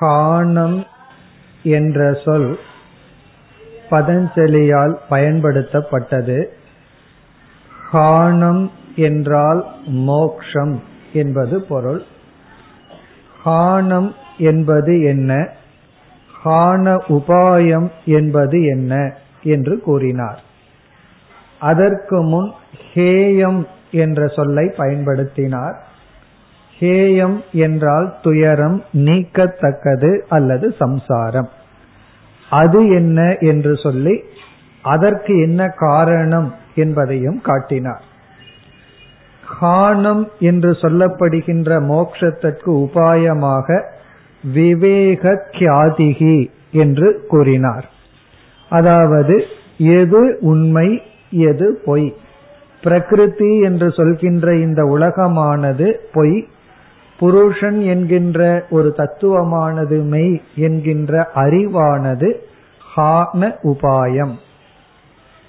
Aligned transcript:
ஹானம் 0.00 0.86
என்ற 1.62 2.12
சொல் 2.24 2.58
பதஞ்சலியால் 3.90 4.96
பயன்படுத்தப்பட்டது. 5.10 6.46
ஹானம் 7.92 8.70
என்றால் 8.96 9.64
மோக்ஷம் 9.86 10.82
என்பது 11.12 11.62
பொருள். 11.62 12.02
ஹானம் 13.44 14.14
என்பது 14.38 15.02
என்ன? 15.02 15.48
ஹான 16.44 17.02
உபாயம் 17.08 17.90
என்பது 18.04 18.64
என்ன 18.64 19.14
என்று 19.42 19.80
கூறினார். 19.80 20.42
அதற்கு 21.60 22.22
முன் 22.22 22.52
ஹேயம் 22.94 23.66
என்ற 23.90 24.26
சொல்லை 24.26 24.66
பயன்படுத்தினார். 24.66 25.74
ஹேயம் 26.80 27.44
என்றால் 27.52 28.14
துயரம் 28.22 28.84
நீக்கத்தக்கது 28.92 30.18
அல்லது 30.28 30.74
சம்சாரம். 30.78 31.48
அது 32.50 32.88
என்ன 32.88 33.36
என்று 33.40 33.76
சொல்லி 33.76 34.22
அதற்கு 34.82 35.40
என்ன 35.40 35.68
காரணம் 35.68 36.54
என்பதையும் 36.74 37.40
காட்டினார். 37.40 38.02
ஹானம் 39.60 40.28
என்று 40.38 40.70
சொல்லப்படுகின்ற 40.70 41.80
மோக்ஷத்திற்கு 41.80 42.70
உபாயமாக 42.84 43.82
விவேக 44.52 45.46
கியாதிகி 45.50 46.50
என்று 46.70 47.24
கூறினார். 47.28 47.88
அதாவது 48.70 49.44
எது 49.76 50.38
உண்மை 50.40 51.02
எது 51.30 51.80
பொய்? 51.84 52.14
பிரகிருதி 52.82 53.60
என்று 53.60 53.90
சொல்கின்ற 53.90 54.54
இந்த 54.56 54.82
உலகமானது 54.82 55.94
பொய் 56.12 56.48
புருஷன் 57.18 57.80
என்கின்ற 57.80 58.66
ஒரு 58.70 58.94
தத்துவமானது 58.96 60.02
மெய் 60.02 60.42
என்கின்ற 60.54 61.30
அறிவானது 61.34 62.28
ஹான 62.96 63.40
உபாயம் 63.62 64.34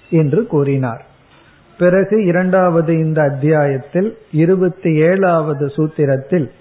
என்று 0.09 0.47
கூறினார். 0.47 1.05
பிறகு 1.77 2.25
இரண்டாவது 2.25 2.93
இந்த 2.97 3.21
அத்தியாயத்தில் 3.21 4.17
இருபத்தி 4.31 4.95
ஏழாவது 4.95 5.65
சூத்திரத்தில் 5.65 6.51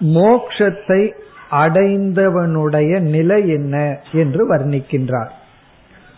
மோக்ஷத்தை 0.00 1.12
அடைந்தவனுடைய 1.50 3.00
நிலை 3.00 3.48
என்ன 3.48 4.00
என்று 4.12 4.54
வர்ணிக்கின்றார். 4.54 5.32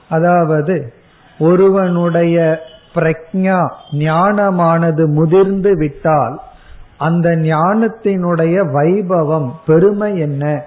அதாவது 0.09 0.95
ஒருவனுடைய 1.39 2.61
பிரக்ஞா 2.95 3.69
ஞானமானது 3.93 5.07
முதிர்ந்து 5.07 5.77
விட்டால் 5.77 6.41
அந்த 6.97 7.31
ஞானத்தினுடைய 7.31 8.57
வைபவம் 8.73 9.51
பெருமை 9.67 10.19
என்ன? 10.19 10.65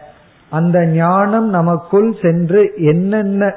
அந்த 0.50 0.86
ஞானம் 0.86 1.50
நமக்குள் 1.50 2.16
சென்று 2.22 2.74
என்னென்ன 2.78 3.56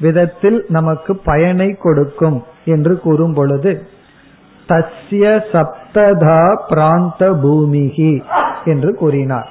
விதத்தில் 0.00 0.64
நமக்கு 0.68 1.16
பயனை 1.16 1.74
கொடுக்கும் 1.74 2.44
என்று 2.64 3.00
கூறும் 3.00 3.34
பொழுது 3.34 3.82
தஸ்ய 4.68 5.40
சப்ததா 5.52 6.62
பிராந்த 6.68 7.40
பூமிகி 7.42 8.22
என்று 8.64 8.94
கூறினார். 8.94 9.48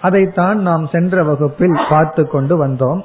அதைத்தான் 0.00 0.58
நாம் 0.58 0.86
சென்ற 0.86 1.22
வகுப்பில் 1.22 1.78
பார்த்து 1.88 2.28
கொண்டு 2.28 2.66
வந்தோம். 2.66 3.02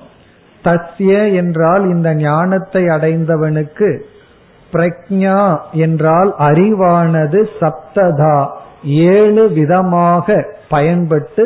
தஸ்ய 0.64 1.34
என்றால் 1.36 1.84
இந்த 1.84 2.16
ஞானத்தை 2.16 2.84
அடைந்தவனுக்கு 2.84 4.02
பிரக்ஞா 4.74 5.60
என்றால் 5.72 6.32
அறிவானது 6.40 7.40
சப்ததா. 7.60 8.38
ஏழு 8.84 9.50
விதமாக 9.50 10.46
பயன்பட்டு 10.70 11.44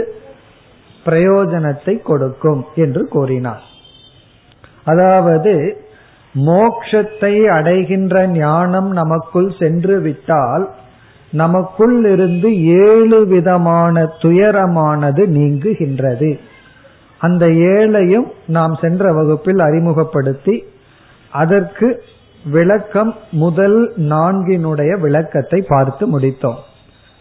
பிரயோஜனத்தை 1.06 2.02
கொடுக்கும் 2.02 2.66
என்று 2.76 3.08
கூறினார். 3.08 3.64
அதாவது 4.84 5.54
மோக்ஷத்தை 6.36 7.34
அடைகின்ற 7.48 8.28
ஞானம் 8.28 8.90
நமக்குள் 8.92 9.50
சென்று 9.60 10.00
விட்டால் 10.00 10.70
நமக்குள் 11.34 12.04
இருந்து 12.04 12.50
ஏழு 12.64 13.26
விதமான 13.26 14.04
துயரமானது 14.20 15.24
நீங்குகின்றது. 15.38 16.40
அந்த 17.18 17.46
ஏழையும் 17.48 18.28
நாம் 18.48 18.76
சென்ற 18.76 19.14
வகுப்பில் 19.14 19.60
அறிமுகப்படுத்தி 19.60 20.56
அதற்கு 21.34 22.04
விளக்கம் 22.44 23.16
முதல் 23.32 23.94
நான்கினுடைய 23.98 25.00
விளக்கத்தை 25.00 25.66
பார்த்து 25.68 26.20
முடித்தோம். 26.20 26.56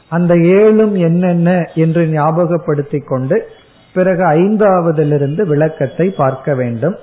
அந்த 0.09 0.35
ஏழும் 0.35 0.99
என்னென்ன 0.99 1.65
என்று 1.75 2.05
ஞாபகப்படுத்திக் 2.05 3.07
கொண்டு 3.07 3.49
பிறகு 3.93 4.25
ஐந்தாவதிலிருந்து 4.25 5.47
விளக்கத்தை 5.47 6.11
பார்க்க 6.11 6.55
வேண்டும். 6.55 6.97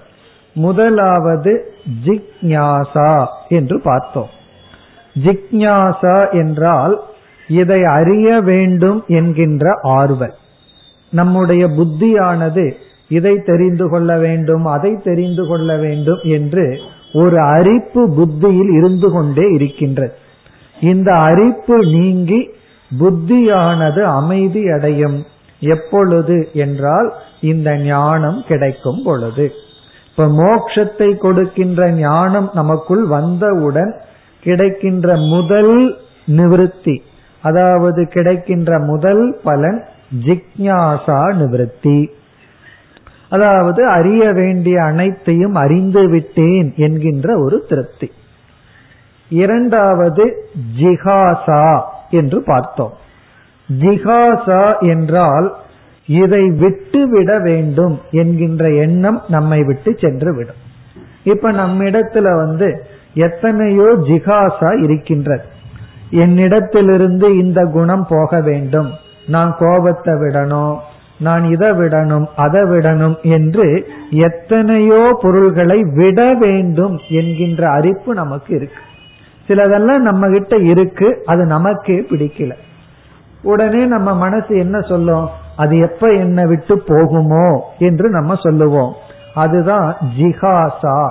முதலாவது 0.54 1.74
ஜிக்ஞாசா 2.06 3.26
என்று 3.48 3.82
பார்த்தோம். 3.82 4.30
ஜிக்ஞாசா 5.24 6.32
என்றால் 6.32 7.02
இதை 7.48 7.84
அறிய 7.84 8.42
வேண்டும் 8.42 9.04
என்கின்ற 9.08 9.80
ஆர்வல். 9.84 10.34
நம்முடைய 11.10 11.68
புத்தியானது 11.68 12.74
இதை 13.10 13.42
தெரிந்து 13.46 13.90
கொள்ள 13.90 14.18
வேண்டும் 14.18 14.66
அதை 14.66 14.98
தெரிந்து 15.04 15.48
கொள்ள 15.48 15.78
வேண்டும் 15.78 16.20
என்று 16.24 16.80
ஒரு 17.14 17.40
அரிப்பு 17.40 18.14
புத்தியில் 18.16 18.70
இருந்து 18.70 19.12
கொண்டே 19.12 19.50
இருக்கின்றது. 19.50 20.14
இந்த 20.82 21.14
அரிப்பு 21.14 21.78
நீங்கி 21.78 22.50
புத்தியானது 23.00 24.02
அமைதி 24.02 24.70
அடையும். 24.70 25.26
எப்பொழுது 25.60 26.50
என்றால் 26.54 27.14
இந்த 27.42 27.78
ஞானம் 27.78 28.44
கிடைக்கும் 28.48 29.02
பொழுது. 29.04 29.54
இப்ப 30.10 30.28
மோக்ஷத்தை 30.28 31.18
கொடுக்கின்ற 31.18 31.92
ஞானம் 31.92 32.50
நமக்குள் 32.54 33.06
வந்தவுடன் 33.06 34.02
கிடைக்கின்ற 34.42 35.16
முதல் 35.16 35.98
நிவிருத்தி 36.28 36.98
அதாவது 37.42 38.08
கிடைக்கின்ற 38.08 38.80
முதல் 38.80 39.40
பலன் 39.44 39.86
ஜிக்ஞாசா 40.26 41.34
நிவிருத்தி. 41.34 42.10
அதாவது 43.30 43.88
அறிய 43.88 44.32
வேண்டிய 44.32 44.84
அனைத்தையும் 44.84 45.56
அறிந்து 45.56 46.10
விட்டேன் 46.10 46.74
என்கின்ற 46.76 47.40
ஒரு 47.40 47.66
திருப்தி. 47.70 48.12
இரண்டாவது 49.30 50.50
ஜிகாசா 50.80 51.82
என்று 52.10 52.44
பார்த்தோம். 52.44 52.94
ஜிகாசா 53.80 54.80
என்றால் 54.80 55.56
இதை 56.08 56.50
விட்டு 56.50 57.10
விட 57.10 57.40
வேண்டும் 57.40 58.00
என்கின்ற 58.12 58.70
எண்ணம் 58.70 59.22
நம்மை 59.28 59.64
விட்டு 59.64 59.98
சென்று 59.98 60.36
விடும் 60.36 60.62
இப்ப 61.24 61.52
நம்மிடத்துல 61.52 62.36
வந்து 62.36 62.86
எத்தனையோ 63.14 63.88
ஜிகாசா 63.98 64.84
இருக்கின்றது. 64.84 65.44
என்னிடத்திலிருந்து 66.12 67.28
இந்த 67.40 67.66
குணம் 67.66 68.06
போக 68.10 68.42
வேண்டும். 68.42 68.90
நான் 69.28 69.56
கோபத்தை 69.60 70.14
விடணும். 70.14 70.78
நான் 71.20 71.44
இதை 71.44 71.70
விடணும் 71.70 72.26
அதை 72.36 72.62
விடணும் 72.62 73.22
என்று 73.22 73.88
எத்தனையோ 74.10 75.20
பொருள்களை 75.22 75.84
விட 75.84 76.34
வேண்டும் 76.34 77.00
என்கின்ற 77.10 77.70
அறிப்பு 77.70 78.14
நமக்கு 78.14 78.56
இருக்கு. 78.56 78.82
சிலதெல்லாம் 79.48 79.98
நம்ம 79.98 80.30
கிட்ட 80.30 80.56
இருக்கு 80.56 81.24
அது 81.26 81.46
நமக்கே 81.46 82.00
பிடிக்கல. 82.00 82.52
உடனே 83.42 83.86
நம்ம 83.86 84.16
மனசு 84.16 84.58
என்ன 84.58 84.80
சொல்லும்? 84.80 85.30
அது 85.56 85.78
எப்ப 85.78 86.08
என்னை 86.08 86.46
விட்டு 86.46 86.76
போகுமோ 86.76 87.60
என்று 87.78 88.10
நம்ம 88.10 88.36
சொல்லுவோம். 88.36 88.94
அதுதான் 89.34 89.96
ஜிகாசா 90.18 91.10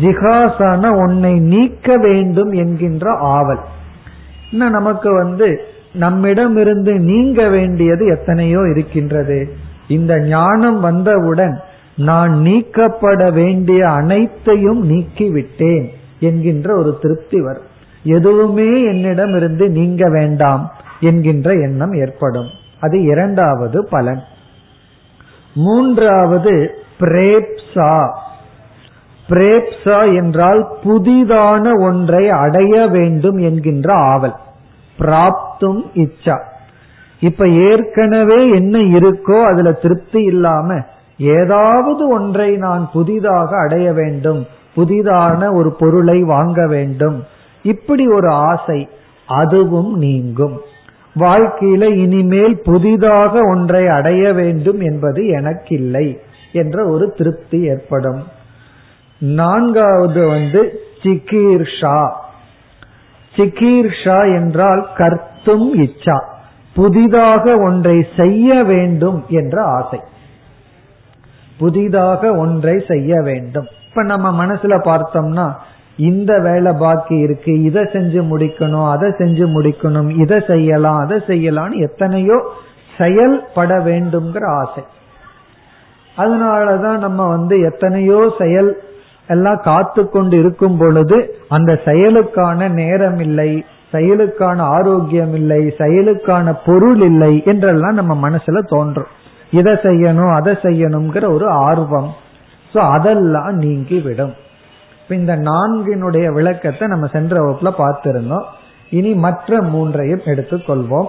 ஜிகாசான 0.00 0.88
உன்னை 0.88 1.32
நீக்க 1.32 1.96
வேண்டும் 1.96 2.50
என்கின்ற 2.50 3.12
ஆவல். 3.12 3.60
இன்னும் 4.50 4.70
நமக்கு 4.70 5.12
வந்து 5.12 5.64
நம்மிடமிருந்து 5.98 6.92
நீங்க 6.92 7.48
வேண்டியது 7.48 8.06
எத்தனையோ 8.06 8.60
இருக்கின்றது. 8.70 9.56
இந்த 9.88 10.20
ஞானம் 10.20 10.80
வந்தவுடன் 10.80 11.60
நான் 11.96 12.40
நீக்கப்பட 12.40 13.30
வேண்டிய 13.30 13.88
அனைத்தையும் 13.88 14.90
நீக்கிவிட்டேன் 14.90 15.88
என்கின்ற 16.20 16.76
ஒரு 16.76 16.98
திருப்தி 17.00 17.40
வரும். 17.40 17.66
எதுவுமே 18.02 18.82
என்னிடமிருந்து 18.82 19.68
நீங்க 19.68 20.10
வேண்டாம் 20.10 20.72
என்கின்ற 21.00 21.52
எண்ணம் 21.52 21.92
ஏற்படும். 21.92 22.46
அது 22.80 23.02
இரண்டாவது 23.02 23.88
பலன். 23.88 24.20
மூன்றாவது 25.54 26.70
பிரேப்சா. 27.00 28.08
பிரேப்சா 29.28 30.14
என்றால் 30.14 30.68
புதிதான 30.84 31.80
ஒன்றை 31.80 32.30
அடைய 32.30 32.86
வேண்டும் 32.86 33.36
என்கின்ற 33.36 33.94
ஆவல். 33.94 34.34
பிராப்தும் 34.98 35.82
இச்சா. 35.94 36.38
இப்ப 37.20 37.48
ஏற்கனவே 37.48 38.50
என்ன 38.50 38.78
இருக்கோ 38.78 39.42
அதுல 39.42 39.72
திருப்தி 39.72 40.22
இல்லாம 40.22 40.78
ஏதாவது 41.18 42.08
ஒன்றை 42.08 42.56
நான் 42.56 42.90
புதிதாக 42.92 43.56
அடைய 43.58 43.92
வேண்டும் 43.92 44.46
புதிதான 44.76 45.54
ஒரு 45.54 45.72
பொருளை 45.72 46.22
வாங்க 46.22 46.66
வேண்டும். 46.66 47.24
இப்படி 47.62 48.08
ஒரு 48.08 48.28
ஆசை 48.28 48.88
அதுவும் 49.26 49.98
நீங்கும். 49.98 50.60
வாழ்க்கையில 51.16 51.96
இனிமேல் 51.96 52.62
புதிதாக 52.64 53.40
ஒன்றை 53.40 53.88
அடைய 53.88 54.32
வேண்டும் 54.32 54.80
என்பது 54.80 55.26
எனக்கில்லை 55.26 56.20
என்ற 56.52 56.86
ஒரு 56.86 57.14
திருப்தி 57.16 57.60
ஏற்படும். 57.60 58.22
நான்காவது 59.18 60.26
வந்து 60.26 60.80
சிகீர்ஷா. 61.02 62.10
சிகீர்ஷா 63.38 64.18
என்றால் 64.34 64.88
கர்த்தும் 64.96 65.68
இச்சா. 65.78 66.18
புதிதாக 66.74 67.56
ஒன்றை 67.58 68.06
செய்ய 68.16 68.64
வேண்டும் 68.64 69.24
என்ற 69.28 69.62
ஆசை. 69.62 70.00
புதிதாக 71.58 72.34
ஒன்றை 72.34 72.84
செய்ய 72.88 73.20
வேண்டும். 73.22 73.66
இப்ப 73.88 74.02
நம்ம 74.02 74.46
மனசுல 74.46 74.74
பார்த்தோம்னா 74.84 75.46
இந்த 75.96 76.38
வேலை 76.38 76.72
பாக்கி 76.78 77.16
இருக்கு 77.18 77.62
இதை 77.62 77.82
செஞ்சு 77.82 78.20
முடிக்கணும் 78.32 78.90
அதை 78.90 79.08
செஞ்சு 79.10 79.46
முடிக்கணும் 79.46 80.10
இதை 80.18 80.40
செய்யலாம் 80.46 80.98
அதை 80.98 81.18
செய்யலாம்னு 81.26 81.76
எத்தனையோ 81.76 82.52
செயல்பட 82.98 83.78
வேண்டும்ங்கிற 83.78 84.44
ஆசை. 84.44 84.84
அதனாலதான் 86.16 86.98
நம்ம 86.98 87.28
வந்து 87.28 87.60
எத்தனையோ 87.60 88.34
செயல் 88.38 88.70
எல்லாம் 89.28 89.60
காத்து 89.60 90.02
கொண்டு 90.08 90.34
இருக்கும் 90.38 90.78
பொழுது 90.78 91.16
அந்த 91.48 91.72
செயலுக்கான 91.84 92.68
நேரம் 92.72 93.18
இல்லை 93.18 93.50
செயலுக்கான 93.92 94.58
ஆரோக்கியம் 94.76 95.34
இல்லை 95.34 95.60
செயலுக்கான 95.78 96.52
பொருள் 96.64 97.00
இல்லை 97.00 97.32
என்றெல்லாம் 97.44 97.98
நம்ம 98.00 98.14
மனசுல 98.28 98.62
தோன்றும். 98.66 99.12
இதை 99.50 99.72
செய்யணும் 99.86 100.32
அதை 100.34 100.52
செய்யணுங்கிற 100.62 101.24
ஒரு 101.34 101.46
ஆர்வம். 101.68 102.10
சோ 102.72 102.78
அதெல்லாம் 102.96 103.54
நீங்கி 103.54 103.98
விடும் 104.00 104.34
இந்த 105.08 105.34
நான்கினுடைய 105.48 106.26
விளக்கத்தை 106.32 106.86
நம்ம 106.88 107.06
சென்ற 107.06 107.34
வகுப்புல 107.42 107.70
பார்த்திருந்தோம். 107.78 108.46
இனி 108.90 109.12
மற்ற 109.14 109.60
மூன்றையும் 109.62 110.26
எடுத்துக்கொள்வோம். 110.26 111.08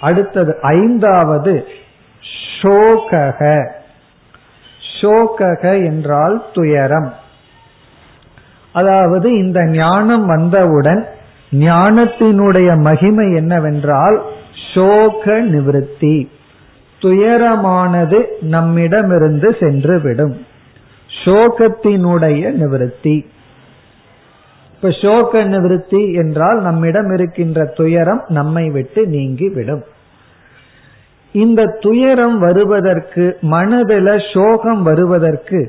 அடுத்தது 0.00 0.52
ஐந்தாவது 0.62 1.54
ஷோகக 2.60 3.40
ஷோகக 4.94 5.64
என்றால் 5.86 6.36
துயரம். 6.52 7.10
அதாவது 8.78 9.28
இந்த 9.38 9.60
ஞானம் 9.64 10.26
வந்தவுடன் 10.26 11.02
ஞானத்தினுடைய 11.50 12.68
மகிமை 12.80 13.26
என்னவென்றால் 13.34 14.16
சோக 14.74 15.40
நிவிருத்தி. 15.42 16.16
துயரமானது 17.02 18.18
நம்மிடமிருந்து 18.40 19.48
சென்றுவிடும். 19.60 20.34
சோகத்தினுடைய 21.24 22.42
நிவிருத்தி. 22.60 23.16
இப்ப 24.74 24.90
சோக 25.02 25.44
நிவிருத்தி 25.44 26.02
என்றால் 26.14 26.60
நம்மிடம் 26.62 27.10
இருக்கின்ற 27.14 27.64
துயரம் 27.64 28.22
நம்மை 28.28 28.70
விட்டு 28.70 29.06
நீங்கிவிடும். 29.06 29.84
இந்த 31.32 31.62
துயரம் 31.80 32.38
வருவதற்கு 32.38 33.24
மனதில 33.50 34.08
சோகம் 34.32 34.82
வருவதற்கு 34.82 35.60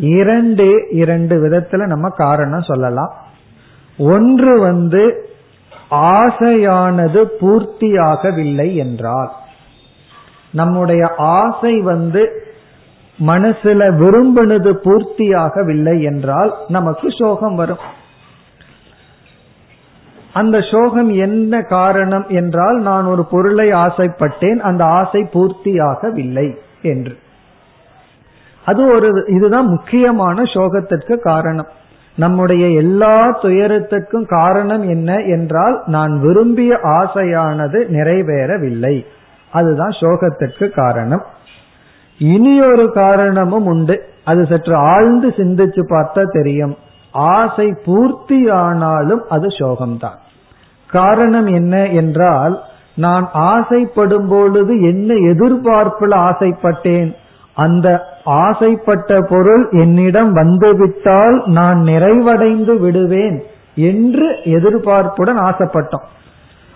இரண்டு 0.00 0.86
இரண்டு 0.90 1.48
விதத்துல 1.48 1.86
நம்ம 1.86 2.08
காரணம் 2.08 2.62
சொல்லலாம். 2.62 3.14
ஒன்று 3.98 4.60
வந்து 4.60 5.28
ஆசையானது 5.90 7.24
பூர்த்தியாகவில்லை 7.40 8.74
என்றால். 8.74 9.30
நம்முடைய 10.52 11.14
ஆசை 11.16 11.80
வந்து 11.80 12.42
மனசுல 13.26 13.80
விரும்பினது 13.94 14.72
பூர்த்தியாகவில்லை 14.84 16.02
என்றால் 16.02 16.54
நமக்கு 16.68 17.08
சோகம் 17.10 17.54
வரும். 17.54 17.82
அந்த 20.32 20.60
சோகம் 20.60 21.08
என்ன 21.08 21.62
காரணம் 21.62 22.24
என்றால் 22.28 22.80
நான் 22.80 23.04
ஒரு 23.04 23.24
பொருளை 23.24 23.72
ஆசைப்பட்டேன் 23.72 24.58
அந்த 24.58 24.84
ஆசை 24.84 25.20
பூர்த்தியாகவில்லை 25.20 26.56
என்று. 26.82 27.18
அது 28.64 28.86
ஒரு 28.86 29.24
இதுதான் 29.26 29.66
முக்கியமான 29.66 30.42
சோகத்திற்கு 30.42 31.20
காரணம். 31.20 31.66
நம்முடைய 32.16 32.68
எல்லா 32.68 33.38
துயரத்துக்கும் 33.42 34.26
காரணம் 34.28 34.88
என்ன 34.88 35.16
என்றால் 35.16 35.82
நான் 35.86 36.20
விரும்பிய 36.20 36.78
ஆசையானது 36.82 37.84
நிறைவேறவில்லை. 37.88 39.06
அதுதான் 39.52 39.88
சோகத்திற்கு 39.88 40.70
காரணம். 40.70 41.22
இனி 42.18 42.62
ஒரு 42.62 42.92
காரணமும் 42.92 43.66
உண்டு. 43.66 44.08
அது 44.24 44.46
சற்று 44.46 44.74
ஆழ்ந்து 44.74 45.28
சிந்திச்சு 45.28 45.80
பார்த்தா 45.88 46.22
தெரியும். 46.32 46.76
ஆசை 47.12 47.74
பூர்த்தி 47.84 48.48
ஆனாலும் 48.48 49.22
அது 49.28 49.46
சோகம்தான். 49.46 50.18
காரணம் 50.90 51.46
என்ன 51.46 51.86
என்றால் 51.86 52.60
நான் 52.94 53.28
ஆசைப்படும் 53.32 54.28
பொழுது 54.28 54.80
என்ன 54.80 55.14
எதிர்பார்ப்புல 55.14 56.14
ஆசைப்பட்டேன் 56.14 57.14
அந்த 57.54 58.09
ஆசைப்பட்ட 58.24 59.20
பொருள் 59.20 59.68
என்னிடம் 59.70 60.32
வந்துவிட்டால் 60.32 61.42
நான் 61.46 61.82
நிறைவடைந்து 61.82 62.78
விடுவேன் 62.78 63.42
என்று 63.74 64.36
எதிர்பார்ப்புடன் 64.44 65.40
ஆசைப்பட்டோம். 65.40 66.06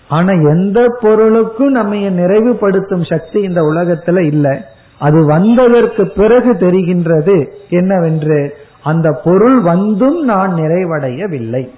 ஆனா 0.07 0.31
எந்த 0.31 0.97
பொருளுக்கும் 1.01 1.71
நம்ம 1.71 1.95
நிறைவுபடுத்தும் 1.95 3.09
சக்தி 3.09 3.41
இந்த 3.41 3.61
உலகத்துல 3.61 4.23
இல்லை. 4.23 4.61
அது 4.99 5.25
வந்ததற்கு 5.25 6.07
பிறகு 6.07 6.53
தெரிகின்றது 6.53 7.47
என்னவென்று 7.69 8.57
அந்த 8.83 9.21
பொருள் 9.23 9.59
வந்தும் 9.59 10.23
நான் 10.23 10.53
நிறைவடையவில்லை. 10.53 11.69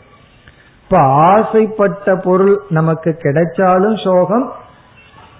இப்ப 0.83 0.97
ஆசைப்பட்ட 0.99 2.15
பொருள் 2.15 2.61
நமக்கு 2.69 3.17
கிடைச்சாலும் 3.23 4.03
சோகம் 4.03 4.51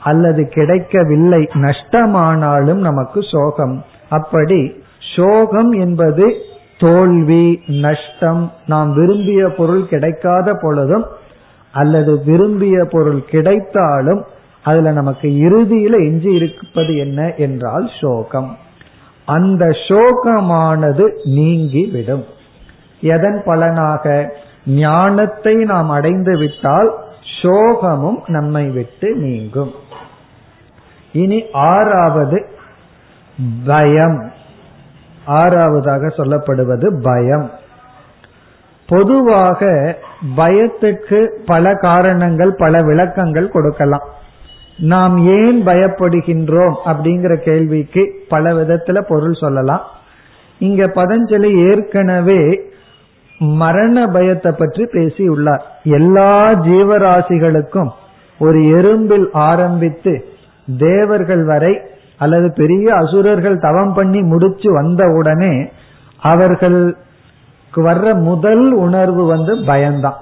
அல்லது 0.04 0.48
கிடைக்கவில்லை 0.48 1.50
நஷ்டமானாலும் 1.54 2.80
நமக்கு 2.80 3.22
சோகம். 3.32 3.84
அப்படி 4.10 4.84
சோகம் 5.16 5.72
என்பது 5.72 6.36
தோல்வி 6.78 7.62
நஷ்டம். 7.68 8.52
நாம் 8.66 8.94
விரும்பிய 8.94 9.50
பொருள் 9.50 9.88
கிடைக்காத 9.88 10.54
பொழுதும் 10.62 11.06
அல்லது 11.72 12.24
விரும்பிய 12.24 12.86
பொருள் 12.90 13.26
கிடைத்தாலும் 13.26 14.26
அதுல 14.64 14.92
நமக்கு 14.92 15.28
இறுதியில 15.28 15.92
எஞ்சி 16.06 16.34
இருப்பது 16.34 16.98
என்ன 16.98 17.34
என்றால் 17.34 17.90
சோகம். 18.02 18.58
அந்த 19.26 19.66
சோகமானது 19.66 21.12
நீங்கிவிடும் 21.24 22.26
எதன் 23.02 23.42
பலனாக? 23.46 24.36
ஞானத்தை 24.66 25.56
நாம் 25.56 25.90
அடைந்து 25.90 26.38
விட்டால் 26.38 26.96
சோகமும் 27.42 28.20
நம்மை 28.28 28.70
விட்டு 28.70 29.16
நீங்கும். 29.16 29.72
இனி 31.14 31.44
ஆறாவது 31.52 32.56
பயம். 33.66 34.32
ஆறாவதாக 35.28 36.10
சொல்லப்படுவது 36.18 37.02
பயம். 37.02 37.52
பொதுவாக 38.88 39.98
பயத்துக்கு 40.38 41.30
பல 41.46 41.74
காரணங்கள் 41.74 42.54
பல 42.58 42.82
விளக்கங்கள் 42.82 43.50
கொடுக்கலாம். 43.50 44.04
நாம் 44.78 45.18
ஏன் 45.18 45.68
பயப்படுகின்றோம் 45.68 46.76
அப்படிங்கிற 46.86 47.36
கேள்விக்கு 47.36 48.26
பல 48.30 48.52
விதத்துல 48.52 49.02
பொருள் 49.02 49.34
சொல்லலாம். 49.34 49.82
இங்க 50.60 50.86
பதஞ்சலி 50.86 51.70
ஏற்கனவே 51.70 52.62
மரண 53.40 54.08
பயத்தை 54.08 54.52
பற்றி 54.52 54.86
பேசி 54.86 55.28
உள்ளார் 55.28 55.64
எல்லா 55.84 56.52
ஜீவராசிகளுக்கும் 56.52 57.90
ஒரு 58.40 58.60
எறும்பில் 58.60 59.28
ஆரம்பித்து 59.32 60.26
தேவர்கள் 60.78 61.46
வரை 61.46 61.82
அல்லது 62.18 62.48
பெரிய 62.56 62.96
அசுரர்கள் 62.96 63.58
தவம் 63.58 63.94
பண்ணி 63.94 64.22
முடிச்சு 64.22 64.70
வந்த 64.74 65.04
உடனே 65.08 65.54
அவர்களுக்கு 66.22 67.82
வர்ற 67.84 68.14
முதல் 68.22 68.72
உணர்வு 68.72 69.26
வந்து 69.26 69.54
பயம்தான். 69.66 70.18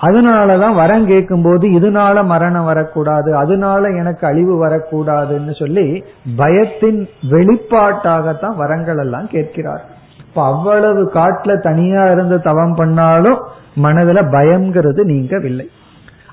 அதனாலதான் 0.00 0.74
வரம் 0.74 1.06
கேட்கும் 1.06 1.42
போது 1.42 1.66
இதனால 1.68 2.24
மரணம் 2.24 2.64
வரக்கூடாது 2.64 3.36
அதனால 3.36 3.88
எனக்கு 3.88 4.26
அழிவு 4.26 4.54
வரக்கூடாதுன்னு 4.64 5.54
சொல்லி 5.58 6.04
பயத்தின் 6.36 7.00
வெளிப்பாட்டாகத்தான் 7.30 8.56
வரங்கள் 8.56 8.98
எல்லாம் 8.98 9.28
கேட்கிறார். 9.28 9.84
இப்ப 10.28 10.44
அவ்வளவு 10.44 11.02
காட்டுல 11.14 11.60
தனியா 11.60 12.04
இருந்து 12.10 12.38
தவம் 12.40 12.74
பண்ணாலும் 12.74 13.38
மனதுல 13.82 14.20
பயம்ங்கிறது 14.36 15.02
நீங்கவில்லை. 15.12 15.66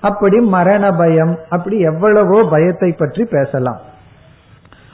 அப்படி 0.01 0.37
மரண 0.57 0.91
பயம் 0.91 1.33
அப்படி 1.49 1.79
எவ்வளவோ 1.79 2.39
பயத்தை 2.49 2.91
பற்றி 2.91 3.25
பேசலாம். 3.25 3.81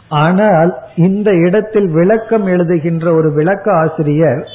ஆனால் 0.09 0.77
இந்த 0.95 1.31
இடத்தில் 1.31 1.87
விளக்கம் 1.87 2.47
எழுதுகின்ற 2.47 3.15
ஒரு 3.15 3.33
விளக்க 3.33 3.73
ஆசிரியர் 3.73 4.47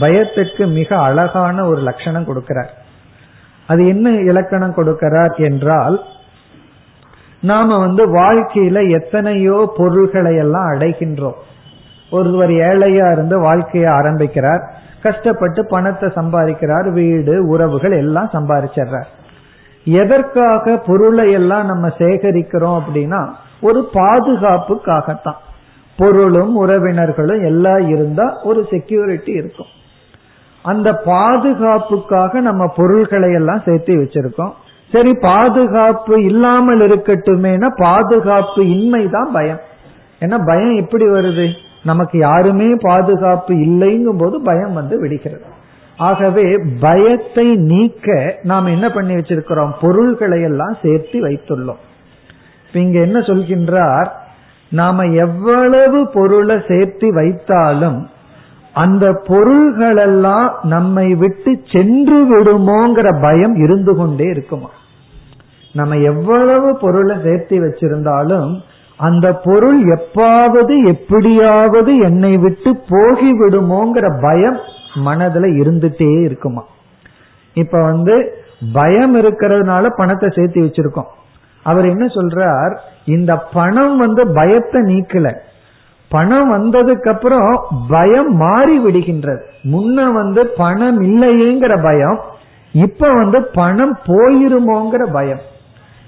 பயத்துக்கு 0.00 0.72
மிக 0.72 0.96
அழகான 0.96 1.64
ஒரு 1.66 1.80
லட்சணம் 1.80 2.24
கொடுக்கிறார். 2.24 2.68
அது 3.66 3.86
என்ன 3.86 4.10
இலக்கணம் 4.10 4.74
கொடுக்கிறார் 4.74 5.34
என்றால் 5.36 6.04
நாம 7.40 7.78
வந்து 7.78 8.06
வாழ்க்கையில 8.14 8.90
எத்தனையோ 8.90 9.72
பொருள்களை 9.76 10.36
எல்லாம் 10.36 10.70
அடைகின்றோம். 10.70 11.38
ஒருவர் 12.10 12.50
ஏழையா 12.50 13.12
இருந்து 13.12 13.40
வாழ்க்கையை 13.40 13.90
ஆரம்பிக்கிறார் 13.90 14.72
கஷ்டப்பட்டு 15.02 15.66
பணத்தை 15.66 16.08
சம்பாதிக்கிறார் 16.08 16.92
வீடு 16.92 17.46
உறவுகள் 17.46 17.92
எல்லாம் 17.92 18.30
சம்பாதிச்சிடுறார் 18.32 19.08
எதற்காக 19.84 20.76
பொருளை 20.76 21.32
எல்லாம் 21.32 21.66
நம்ம 21.66 21.88
சேகரிக்கிறோம் 21.88 22.78
அப்படின்னா 22.80 23.32
ஒரு 23.60 23.90
பாதுகாப்புக்காகத்தான். 23.94 25.40
பொருளும் 25.96 26.56
உறவினர்களும் 26.56 27.44
எல்லாம் 27.44 27.88
இருந்தா 27.88 28.38
ஒரு 28.44 28.66
செக்யூரிட்டி 28.70 29.32
இருக்கும். 29.32 29.70
அந்த 30.62 30.92
பாதுகாப்புக்காக 30.92 32.40
நம்ம 32.40 32.72
பொருள்களை 32.76 33.32
எல்லாம் 33.32 33.62
சேர்த்து 33.64 33.94
வச்சிருக்கோம். 33.94 34.50
சரி 34.92 35.14
பாதுகாப்பு 35.14 36.24
இல்லாமல் 36.24 36.80
இருக்கட்டுமேனா 36.80 37.68
பாதுகாப்பு 37.76 38.68
இன்மை 38.68 39.08
தான் 39.08 39.32
பயம். 39.32 39.60
ஏன்னா 40.20 40.46
பயம் 40.46 40.76
எப்படி 40.76 41.04
வருது? 41.04 41.52
நமக்கு 41.84 42.18
யாருமே 42.18 42.74
பாதுகாப்பு 42.80 43.54
இல்லைங்கும் 43.54 44.18
போது 44.18 44.42
பயம் 44.42 44.72
வந்து 44.72 45.00
விடுகிறது. 45.00 45.58
ஆகவே 45.96 46.58
பயத்தை 46.80 47.56
நீக்க 47.56 48.38
நாம் 48.42 48.66
என்ன 48.66 48.88
பண்ணி 48.88 49.14
வச்சிருக்கிறோம்? 49.14 49.72
பொருள்களை 49.80 50.42
எல்லாம் 50.42 50.76
சேர்த்து 50.82 51.28
வைத்துள்ளோம். 51.28 51.80
இங்க 52.72 53.00
என்ன 53.00 53.18
சொல்கின்றார்? 53.18 54.06
நாம 54.68 55.04
எவ்வளவு 55.04 56.08
பொருளை 56.08 56.62
சேர்த்து 56.68 57.14
வைத்தாலும் 57.14 58.06
அந்த 58.72 59.22
பொருள்களெல்லாம் 59.28 60.50
நம்மை 60.62 61.14
விட்டு 61.14 61.60
சென்று 61.72 62.38
விடுமோங்கிற 62.38 63.20
பயம் 63.20 63.54
இருந்து 63.54 63.96
கொண்டே 63.96 64.24
இருக்குமா? 64.24 64.68
நம்ம 65.72 65.96
எவ்வளவு 65.96 66.78
பொருளை 66.78 67.16
சேர்த்து 67.22 67.58
வச்சிருந்தாலும் 67.60 68.60
அந்த 68.96 69.32
பொருள் 69.32 69.84
எப்பாவது 69.84 70.86
எப்படியாவது 70.86 71.98
என்னை 71.98 72.36
விட்டு 72.36 72.72
போகி 72.88 73.30
விடுமோங்கிற 73.30 74.20
பயம் 74.22 74.58
மனதுல 74.94 75.48
இருந்துட்டே 75.60 76.20
இருக்குமா? 76.20 76.64
இப்ப 77.54 77.82
வந்து 77.82 78.34
பயம் 78.72 79.14
இருக்கிறதுனால 79.16 79.88
பணத்தை 79.96 80.28
சேர்த்து 80.34 80.60
வச்சிருக்கோம். 80.60 81.18
அவர் 81.62 81.84
என்ன 81.84 82.04
சொல்றார்? 82.06 82.74
இந்த 83.04 83.36
பணம் 83.36 83.96
வந்து 83.96 84.26
பயத்தை 84.28 84.80
நீக்கல. 84.82 85.28
பணம் 86.08 86.48
வந்ததுக்கு 86.52 87.08
அப்புறம் 87.08 87.60
பயம் 87.88 88.36
மாறி 88.36 88.84
விடுகின்றது. 88.84 89.40
முன்ன 89.62 90.12
வந்து 90.12 90.46
பணம் 90.46 91.00
இல்லையேங்கிற 91.00 91.82
பயம் 91.82 92.18
இப்ப 92.72 93.12
வந்து 93.12 93.42
பணம் 93.42 93.98
போயிருமோங்கிற 94.06 95.04
பயம். 95.12 95.40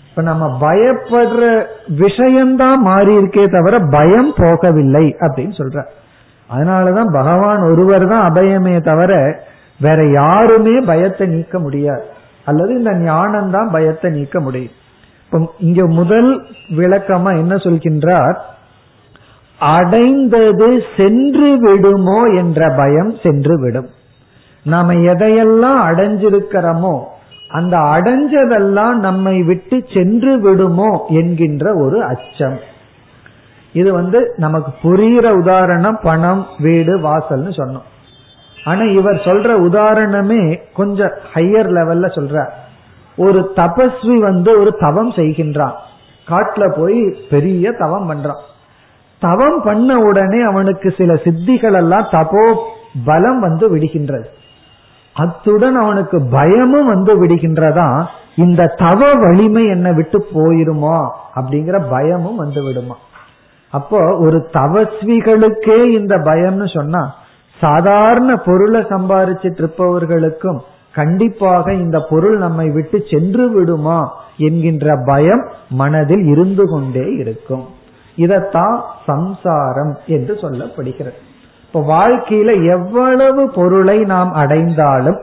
இப்ப 0.09 0.23
நம்ம 0.23 0.59
பயப்படுற 0.61 1.67
விஷயம்தான் 1.89 2.81
மாறி 2.81 3.17
இருக்கே 3.17 3.45
தவிர 3.51 3.79
பயம் 3.91 4.33
போகவில்லை 4.37 5.05
அப்படின்னு 5.21 5.55
சொல்ற 5.61 5.85
அதனாலதான் 6.51 7.11
பகவான் 7.13 7.63
ஒருவர் 7.63 8.09
தான் 8.09 8.33
அபயமே 8.33 8.81
தவிர 8.81 9.43
வேற 9.81 10.11
யாருமே 10.11 10.81
பயத்தை 10.81 11.27
நீக்க 11.27 11.59
முடியாது. 11.59 12.05
அல்லது 12.45 12.75
இந்த 12.75 12.93
ஞானம் 12.95 13.51
தான் 13.51 13.71
பயத்தை 13.71 14.11
நீக்க 14.11 14.41
முடியும். 14.41 14.75
இங்க 15.59 15.87
முதல் 15.87 16.47
விளக்கமா 16.69 17.31
என்ன 17.31 17.55
சொல்கின்றார்? 17.55 18.37
அடைந்தது 19.59 20.85
சென்று 20.97 21.57
விடுமோ 21.61 22.25
என்ற 22.25 22.69
பயம் 22.77 23.17
சென்று 23.23 23.61
விடும். 23.61 23.89
நாம 24.65 24.95
எதையெல்லாம் 24.95 25.81
அடைஞ்சிருக்கிறோமோ 25.89 27.03
அந்த 27.49 27.79
அடைஞ்சதெல்லாம் 27.79 28.93
நம்மை 28.93 29.43
விட்டு 29.43 29.85
சென்று 29.95 30.41
விடுமோ 30.41 31.05
என்கின்ற 31.09 31.75
ஒரு 31.75 32.05
அச்சம். 32.05 32.59
இது 33.73 33.93
வந்து 33.93 34.35
நமக்கு 34.37 34.73
புரிகிற 34.83 35.31
உதாரணம் 35.31 35.99
பணம் 36.03 36.47
வீடு 36.59 36.99
வாசல்னு 36.99 37.53
சொன்னோம். 37.57 37.89
ஆனா 38.65 38.83
இவர் 38.83 39.15
சொல்ற 39.15 39.51
உதாரணமே 39.69 40.61
கொஞ்சம் 40.75 41.13
ஹையர் 41.35 41.71
லெவல்ல 41.77 42.07
சொல்ற 42.15 42.49
ஒரு 43.17 43.53
தபஸ்வி 43.57 44.19
வந்து 44.19 44.61
ஒரு 44.61 44.77
தவம் 44.81 45.11
செய்கின்றான். 45.11 45.73
காட்டுல 46.29 46.81
போய் 46.81 47.17
பெரிய 47.31 47.73
தவம் 47.73 48.11
பண்றான். 48.11 48.41
தவம் 49.21 49.63
பண்ண 49.63 49.99
உடனே 49.99 50.43
அவனுக்கு 50.43 50.95
சில 50.99 51.15
சித்திகள் 51.15 51.75
எல்லாம் 51.75 52.09
தபோ 52.11 52.55
பலம் 53.05 53.41
வந்து 53.41 53.77
விடுகின்றது. 53.77 54.25
அத்துடன் 55.15 55.75
அவனுக்கு 55.75 56.29
பயமும் 56.31 56.87
வந்து 56.87 57.27
விடுகின்றதா? 57.27 58.07
இந்த 58.37 58.67
தவ 58.67 59.15
வலிமை 59.15 59.67
என்னை 59.67 59.93
விட்டு 59.93 60.27
போயிருமோ? 60.35 61.09
அப்படிங்கிற 61.35 61.83
பயமும் 61.91 62.37
வந்து 62.37 62.65
விடுமா? 62.65 62.97
அப்போ 63.71 64.19
ஒரு 64.19 64.49
தவஸ்விகளுக்கே 64.53 65.85
இந்த 65.85 66.19
பயம்னு 66.19 66.77
சொன்னா 66.77 67.15
சாதாரண 67.61 68.37
பொருளை 68.37 68.81
சம்பாரிச்சிட்டு 68.81 69.59
இருப்பவர்களுக்கும் 69.59 70.61
கண்டிப்பாக 70.93 71.73
இந்த 71.73 71.99
பொருள் 72.11 72.39
நம்மை 72.39 72.71
விட்டு 72.71 72.99
சென்று 73.11 73.51
விடுமா 73.51 73.99
என்கின்ற 74.37 74.95
பயம் 75.05 75.45
மனதில் 75.71 76.25
இருந்து 76.25 76.65
கொண்டே 76.69 77.07
இருக்கும். 77.13 77.65
இதத்தான் 78.17 78.81
சம்சாரம் 79.07 79.93
என்று 80.07 80.35
சொல்லப்படுகிறது. 80.35 81.19
இப்ப 81.67 81.81
வாழ்க்கையில 81.81 82.51
எவ்வளவு 82.71 83.51
பொருளை 83.51 83.99
நாம் 84.05 84.33
அடைந்தாலும் 84.33 85.21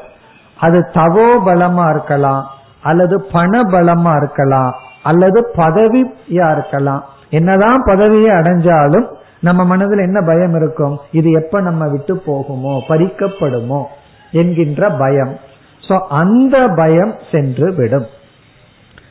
அது 0.58 0.80
தவோ 0.94 1.28
பலமா 1.46 1.90
இருக்கலாம் 1.90 2.46
அல்லது 2.82 3.16
பண 3.32 3.62
பலமா 3.64 4.16
இருக்கலாம் 4.16 4.74
அல்லது 5.04 5.40
பதவியா 5.56 6.48
இருக்கலாம். 6.52 7.04
என்னதான் 7.30 7.82
பதவியை 7.86 8.32
அடைஞ்சாலும் 8.32 9.08
நம்ம 9.40 9.66
மனதில் 9.66 10.00
என்ன 10.00 10.20
பயம் 10.22 10.56
இருக்கும்? 10.56 10.96
இது 11.12 11.32
எப்ப 11.32 11.62
நம்ம 11.62 11.88
விட்டு 11.88 12.16
போகுமோ 12.26 12.74
பறிக்கப்படுமோ 12.88 13.82
என்கின்ற 14.32 14.90
பயம். 14.90 15.36
சோ 15.90 16.00
அந்த 16.00 16.68
பயம் 16.68 17.16
சென்று 17.32 17.74
விடும். 17.76 18.08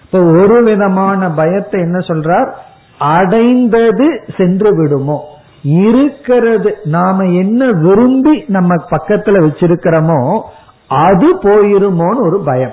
இப்போ 0.02 0.18
ஒரு 0.20 0.62
விதமான 0.62 1.30
பயத்தை 1.30 1.80
என்ன 1.80 1.98
சொல்றார்? 1.98 2.50
அடைந்தது 2.98 4.24
சென்று 4.36 4.76
விடுமோ? 4.76 5.36
இருக்கிறது. 5.62 6.76
நாம 6.84 7.24
என்ன 7.24 7.70
விரும்பி 7.70 8.44
நம்ம 8.46 8.74
பக்கத்துல 8.90 9.40
வச்சிருக்கிறோமோ 9.44 10.40
அது 10.86 11.36
போயிருமோன்னு 11.36 12.20
ஒரு 12.20 12.42
பயம். 12.44 12.72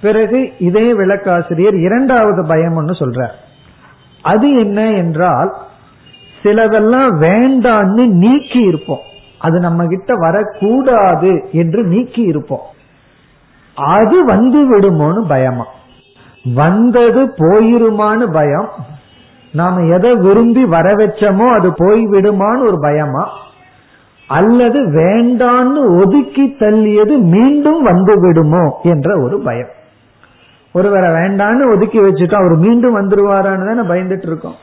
பிறகு 0.00 0.52
இதே 0.58 0.92
விளக்காசிரியர் 0.92 1.76
இரண்டாவது 1.80 2.46
பயம் 2.46 2.76
ஒன்று 2.76 2.92
சொல்றார். 2.92 3.36
அது 4.22 4.54
என்ன 4.58 4.90
என்றால் 4.90 5.54
சிலதெல்லாம் 6.42 7.12
வேண்டான்னு 7.20 8.06
நீக்கி 8.06 8.58
இருப்போம். 8.58 9.04
அது 9.38 9.60
நம்ம 9.60 9.86
கிட்ட 9.86 10.14
வரக்கூடாது 10.14 11.48
என்று 11.52 11.84
நீக்கி 11.84 12.22
இருப்போம். 12.22 12.66
அது 13.80 14.24
வந்து 14.24 14.78
விடுமோன்னு 14.78 15.28
பயமா. 15.28 15.66
வந்தது 16.54 17.26
போயிருமான்னு 17.26 18.32
பயம். 18.32 18.68
நாம 19.52 19.82
எதை 19.82 20.14
விரும்பி 20.14 20.64
வர 20.64 20.94
வச்சோமோ 20.94 21.46
அது 21.52 21.72
போய் 21.76 22.06
விடுமான்னு 22.06 22.66
ஒரு 22.66 22.78
பயமா. 22.80 23.28
அல்லது 24.26 24.86
வேண்டான்னு 24.88 26.00
ஒதுக்கி 26.00 26.54
தள்ளியது 26.58 27.18
மீண்டும் 27.18 27.82
வந்து 27.82 28.20
விடுமோ 28.20 28.78
என்ற 28.82 29.20
ஒரு 29.22 29.40
பயம். 29.40 29.68
ஒருவரை 30.72 31.10
வேண்டான்னு 31.10 31.72
ஒதுக்கி 31.72 32.00
வச்சுட்டா 32.00 32.34
அவர் 32.34 32.56
மீண்டும் 32.56 32.96
வந்துருவாரான்னு 32.96 33.74
தானே 33.74 33.88
பயந்துட்டு 33.88 34.26
இருக்கோம் 34.26 34.54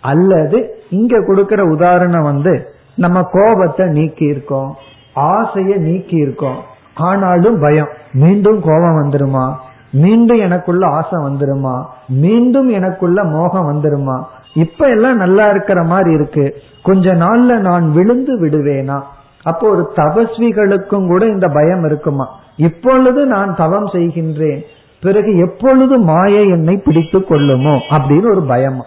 அல்லது 0.00 0.84
இங்க 0.90 1.24
கொடுக்கிற 1.26 1.64
உதாரணம் 1.64 2.22
வந்து 2.22 2.74
நம்ம 2.94 3.22
கோபத்தை 3.22 3.86
நீக்கி 3.86 4.24
இருக்கோம் 4.24 4.76
ஆசைய 5.16 5.76
நீக்கி 5.76 6.16
இருக்கோம் 6.16 6.74
ஆனாலும் 6.96 7.60
பயம். 7.60 7.88
மீண்டும் 8.12 8.60
கோபம் 8.60 9.02
வந்துருமா? 9.02 9.54
மீண்டும் 9.92 10.38
எனக்குள்ள 10.38 10.86
ஆசை 10.86 11.22
வந்துருமா? 11.22 11.84
மீண்டும் 12.08 12.68
எனக்குள்ள 12.68 13.24
மோகம் 13.24 13.72
வந்துருமா? 13.72 14.24
இப்ப 14.54 14.86
எல்லாம் 14.86 15.16
நல்லா 15.16 15.50
இருக்கிற 15.50 15.82
மாதிரி 15.82 16.12
இருக்கு. 16.12 16.54
கொஞ்ச 16.82 17.12
நாள்ல 17.12 17.58
நான் 17.58 17.92
விழுந்து 17.92 18.40
விடுவேனா? 18.40 19.00
அப்போ 19.42 19.68
ஒரு 19.68 19.92
தபஸ்விகளுக்கும் 19.96 21.06
கூட 21.06 21.26
இந்த 21.26 21.48
பயம் 21.48 21.84
இருக்குமா? 21.84 22.28
இப்பொழுது 22.56 23.26
நான் 23.26 23.56
தவம் 23.56 23.86
செய்கின்றேன். 23.86 24.60
பிறகு 25.00 25.38
எப்பொழுது 25.38 25.98
மாயை 25.98 26.48
என்னை 26.48 26.76
பிடித்து 26.76 27.24
கொள்ளுமோ? 27.24 27.78
அப்படின்னு 27.90 28.30
ஒரு 28.30 28.42
பயமா. 28.42 28.84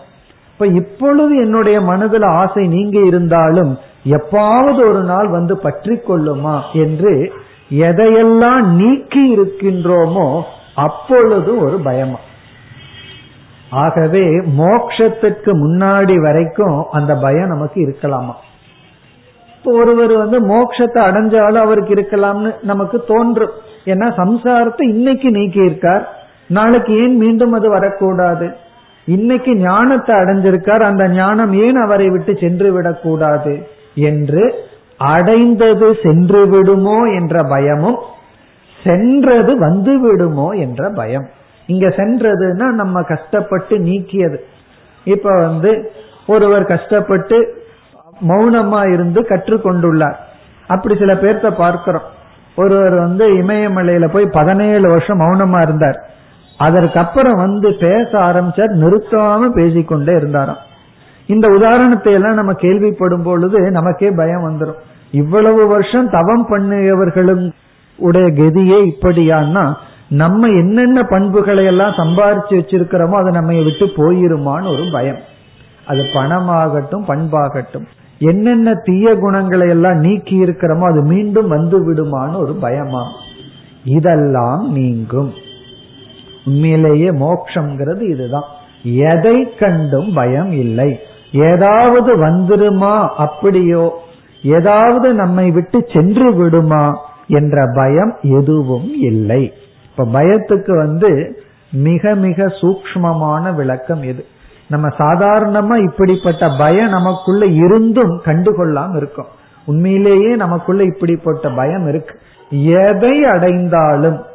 இப்ப 0.51 0.67
இப்பொழுது 0.67 1.35
என்னுடைய 1.35 1.81
மனதில் 1.81 2.23
ஆசை 2.23 2.67
நீங்க 2.67 2.99
இருந்தாலும் 2.99 3.77
எப்பாவது 4.05 4.89
ஒரு 4.89 5.03
நாள் 5.03 5.29
வந்து 5.29 5.57
பற்றி 5.57 5.95
கொள்ளுமா? 5.95 6.59
என்று 6.73 7.31
எதையெல்லாம் 7.69 8.65
நீக்கி 8.65 9.35
இருக்கின்றோமோ 9.35 10.41
அப்பொழுது 10.75 11.59
ஒரு 11.59 11.79
பயமா. 11.79 12.19
ஆகவே 13.69 14.25
மோக்ஷத்துக்கு 14.37 15.51
முன்னாடி 15.53 16.21
வரைக்கும் 16.21 16.85
அந்த 16.91 17.15
பயம் 17.15 17.47
நமக்கு 17.47 17.81
இருக்கலாமா? 17.81 18.33
இப்போ 19.55 19.71
ஒருவர் 19.71 20.17
வந்து 20.17 20.47
மோட்சத்தை 20.47 21.01
அடைஞ்சாலும் 21.03 21.61
அவருக்கு 21.61 21.93
இருக்கலாம்னு 21.93 22.55
நமக்கு 22.61 23.03
தோன்றும். 23.03 23.51
ஏன்னா 23.85 24.07
சம்சாரத்தை 24.17 24.81
இன்னைக்கு 24.81 25.31
நீக்கி 25.31 25.59
இருக்கார் 25.59 26.09
நாளைக்கு 26.47 27.03
ஏன் 27.03 27.17
மீண்டும் 27.17 27.51
அது 27.51 27.69
வரக்கூடாது? 27.69 28.55
இன்னைக்கு 29.05 29.55
ஞானத்தை 29.55 30.15
அடைஞ்சிருக்கார். 30.15 30.79
அந்த 30.79 31.07
ஞானம் 31.07 31.53
ஏன் 31.53 31.75
அவரை 31.75 32.09
விட்டு 32.09 32.37
சென்று 32.37 32.71
விடக்கூடாது? 32.71 33.67
என்று 33.95 34.67
அடைந்தது 34.99 35.97
சென்று 36.03 36.47
விடுமோ 36.47 37.03
என்ற 37.03 37.43
பயமும் 37.43 37.99
சென்றது 38.83 39.57
வந்து 39.57 39.99
விடுமோ 39.99 40.49
என்ற 40.49 40.89
பயம். 40.89 41.27
இங்க 41.65 41.87
சென்றதுன்னா 41.87 42.67
நம்ம 42.71 43.01
கஷ்டப்பட்டு 43.01 43.77
நீக்கியது. 43.77 44.37
இப்ப 45.03 45.39
வந்து 45.39 45.91
ஒருவர் 46.27 46.65
கஷ்டப்பட்டு 46.65 47.63
மௌனமா 48.27 48.93
இருந்து 48.93 49.21
கற்றுக்கொண்டுள்ளார். 49.21 50.15
அப்படி 50.67 50.97
சில 50.97 51.13
பேர்த்த 51.13 51.51
பார்க்கிறோம். 51.51 52.07
ஒருவர் 52.55 52.93
வந்து 52.93 53.33
இமயமலையில 53.33 54.07
போய் 54.07 54.25
பதினேழு 54.31 54.89
வருஷம் 54.89 55.19
மௌனமா 55.19 55.61
இருந்தார். 55.61 56.09
அதற்கப்புறம் 56.57 57.35
வந்து 57.35 57.73
பேச 57.73 58.09
ஆரம்பிச்சார் 58.11 58.73
நிறுத்தாம 58.81 59.49
பேசிக்கொண்டே 59.49 60.15
இருந்தாராம். 60.15 60.67
இந்த 61.29 61.47
உதாரணத்தை 61.47 62.13
எல்லாம் 62.13 62.33
நம்ம 62.33 62.51
கேள்விப்படும் 62.51 63.23
பொழுது 63.23 63.59
நமக்கே 63.71 64.09
பயம் 64.11 64.45
வந்துடும் 64.47 64.79
இவ்வளவு 65.11 65.61
வருஷம் 65.67 66.09
தவம் 66.09 66.45
பண்ணியவர்களும் 66.49 67.43
உடைய 67.99 68.27
கதியே 68.27 68.79
இப்படியான்னா 68.89 69.63
நம்ம 70.09 70.47
என்னென்ன 70.47 70.99
பண்புகளை 71.03 71.63
எல்லாம் 71.65 71.97
சம்பாரிச்சு 71.97 72.53
வச்சிருக்கிறோமோ 72.59 73.15
அது 73.21 73.31
நம்ம 73.31 73.57
விட்டு 73.63 73.85
போயிருமான்னு 73.97 74.71
ஒரு 74.73 74.85
பயம். 74.91 75.19
அது 75.85 76.01
பணமாகட்டும் 76.15 77.05
பண்பாகட்டும். 77.07 77.85
என்னென்ன 78.19 78.73
தீய 78.85 79.13
குணங்களை 79.15 79.67
எல்லாம் 79.69 79.99
நீக்கி 79.99 80.35
இருக்கிறோமோ 80.43 80.85
அது 80.91 81.01
மீண்டும் 81.01 81.47
வந்து 81.47 81.77
விடுமான்னு 81.87 82.41
ஒரு 82.43 82.55
பயமா 82.65 83.03
இதெல்லாம் 83.83 84.63
நீங்கும். 84.71 85.31
உண்மையிலேயே 86.45 87.09
மோக்ஷங்கிறது 87.23 88.03
இதுதான். 88.09 88.49
எதை 88.83 89.37
கண்டும் 89.59 90.09
பயம் 90.13 90.51
இல்லை. 90.63 90.91
ஏதாவது 91.31 92.17
வந்துருமா 92.17 93.07
அப்படியோ 93.07 94.01
ஏதாவது 94.43 95.13
நம்மை 95.13 95.51
விட்டு 95.51 95.87
சென்று 95.93 96.33
விடுமா 96.33 96.99
என்ற 97.27 97.71
பயம் 97.75 98.17
எதுவும் 98.21 98.91
இல்லை. 98.93 99.53
இப்ப 99.89 100.21
பயத்துக்கு 100.21 100.77
வந்து 100.77 101.41
மிக 101.71 102.15
மிக 102.15 102.45
சூக்மமான 102.45 103.55
விளக்கம் 103.55 104.03
எது? 104.03 104.25
நம்ம 104.67 104.87
சாதாரணமா 104.87 105.83
இப்படிப்பட்ட 105.83 106.49
பயம் 106.57 106.89
நமக்குள்ள 106.89 107.45
இருந்தும் 107.45 108.21
கண்டுகொள்ளாம 108.25 108.95
இருக்கும். 108.95 109.25
உண்மையிலேயே 109.65 110.35
நமக்குள்ள 110.35 110.83
இப்படிப்பட்ட 110.83 111.49
பயம் 111.49 111.87
இருக்கு. 111.87 112.19
எதை 112.49 113.25
அடைந்தாலும் 113.25 114.25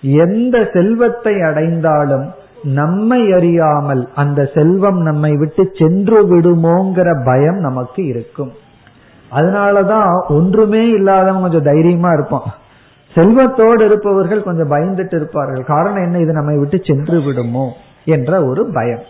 எந்த 0.00 0.70
செல்வத்தை 0.72 1.42
அடைந்தாலும் 1.42 2.32
நம்மை 2.62 3.32
அறியாமல் 3.32 4.08
அந்த 4.14 4.50
செல்வம் 4.54 5.00
நம்மை 5.00 5.36
விட்டு 5.36 5.72
சென்று 5.74 6.26
விடுமோங்கிற 6.26 7.24
பயம் 7.24 7.58
நமக்கு 7.58 8.06
இருக்கும். 8.06 8.52
அதனாலதான் 9.30 10.28
ஒன்றுமே 10.28 10.88
இல்லாதவங்க 10.88 11.40
கொஞ்சம் 11.40 11.74
தைரியமா 11.74 12.12
இருப்போம். 12.12 12.42
செல்வத்தோடு 13.14 13.84
இருப்பவர்கள் 13.84 14.42
கொஞ்சம் 14.42 14.70
பயந்துட்டு 14.70 15.14
இருப்பார்கள். 15.14 15.64
காரணம் 15.64 16.02
என்ன? 16.02 16.18
இது 16.18 16.32
நம்மை 16.32 16.58
விட்டு 16.58 16.80
சென்று 16.84 17.20
விடுமோ 17.20 17.72
என்ற 18.04 18.44
ஒரு 18.44 18.70
பயம். 18.72 19.00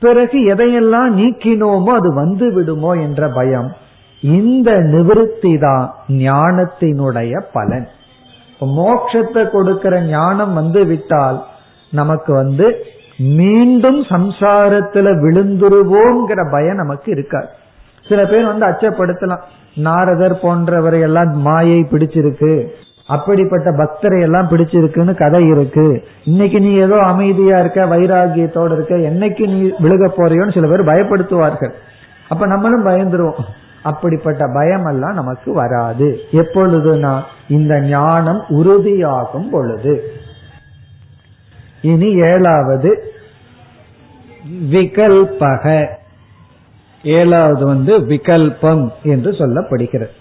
பிறகு 0.00 0.38
எதையெல்லாம் 0.38 1.10
நீக்கினோமோ 1.16 1.86
அது 1.86 2.14
வந்து 2.14 2.52
விடுமோ 2.52 2.92
என்ற 2.92 3.28
பயம் 3.28 3.72
இந்த 4.20 4.72
நிவிருத்தி 4.72 5.58
தான் 5.58 5.94
ஞானத்தினுடைய 6.08 7.40
பலன். 7.52 7.88
மோட்சத்தை 8.60 9.50
கொடுக்கிற 9.50 10.00
ஞானம் 10.00 10.54
வந்து 10.54 10.84
விட்டால் 10.84 11.46
நமக்கு 11.90 12.32
வந்து 12.32 12.76
மீண்டும் 13.18 14.02
சம்சாரத்துல 14.02 15.12
விழுந்துருவோங்கிற 15.24 16.50
பயம் 16.50 16.76
நமக்கு 16.76 17.12
இருக்காது. 17.12 17.46
சில 18.08 18.26
பேர் 18.26 18.46
வந்து 18.46 18.66
அச்சப்படுத்தலாம். 18.66 19.42
நாரதர் 19.74 20.38
போன்றவரை 20.42 21.00
எல்லாம் 21.00 21.38
மாயை 21.38 21.78
பிடிச்சிருக்கு. 21.78 22.66
அப்படிப்பட்ட 23.06 23.70
பக்தரை 23.70 24.20
எல்லாம் 24.20 24.48
பிடிச்சிருக்குன்னு 24.48 25.14
கதை 25.14 25.46
இருக்கு. 25.46 26.04
இன்னைக்கு 26.24 26.60
நீ 26.60 26.72
ஏதோ 26.72 26.96
அமைதியா 26.96 27.58
இருக்க 27.58 27.84
வைராகியத்தோட 27.84 28.72
இருக்க 28.72 28.96
என்னைக்கு 28.96 29.46
நீ 29.46 29.68
விழுக 29.82 30.08
போறியோன்னு 30.16 30.52
சில 30.52 30.66
பேர் 30.66 30.84
பயப்படுத்துவார்கள். 30.84 31.72
அப்ப 32.28 32.46
நம்மளும் 32.46 32.86
பயந்துருவோம். 32.86 33.44
அப்படிப்பட்ட 33.82 34.46
பயம் 34.54 34.86
எல்லாம் 34.86 35.14
நமக்கு 35.14 35.52
வராது. 35.52 36.18
எப்பொழுதுனா 36.32 37.20
இந்த 37.48 37.80
ஞானம் 37.80 38.42
உறுதியாகும் 38.48 39.50
பொழுது. 39.50 40.12
இனி 41.82 42.12
ஏழாவது 42.12 43.12
விகல்பக. 44.70 45.86
ஏழாவது 47.02 47.66
வந்து 47.66 48.00
விகல்பம் 48.00 48.88
என்று 49.02 49.30
சொல்லப்படுகிறது. 49.30 50.14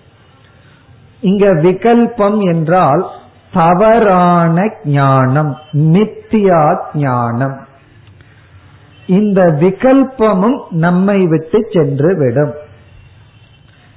இங்க 1.22 1.54
விகல்பம் 1.54 2.40
என்றால் 2.40 3.10
தவறான 3.52 4.72
ஞானம் 4.84 5.58
மித்தியா 5.74 6.78
ஞானம். 6.94 7.66
இந்த 9.08 9.58
விகல்பமும் 9.60 10.60
நம்மை 10.70 11.26
விட்டு 11.26 11.68
சென்று 11.72 12.18
விடும் 12.18 12.54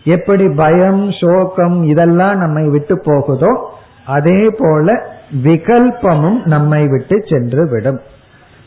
எப்படி 0.05 0.49
பயம் 0.49 1.13
சோகம் 1.13 1.83
இதெல்லாம் 1.83 2.37
நம்மை 2.37 2.69
விட்டு 2.69 3.01
போகுதோ 3.05 3.73
அதே 4.05 4.51
போல 4.59 5.19
விகல்பமும் 5.31 6.45
நம்மை 6.45 6.87
விட்டு 6.87 7.25
சென்று 7.29 7.69
விடும் 7.69 8.01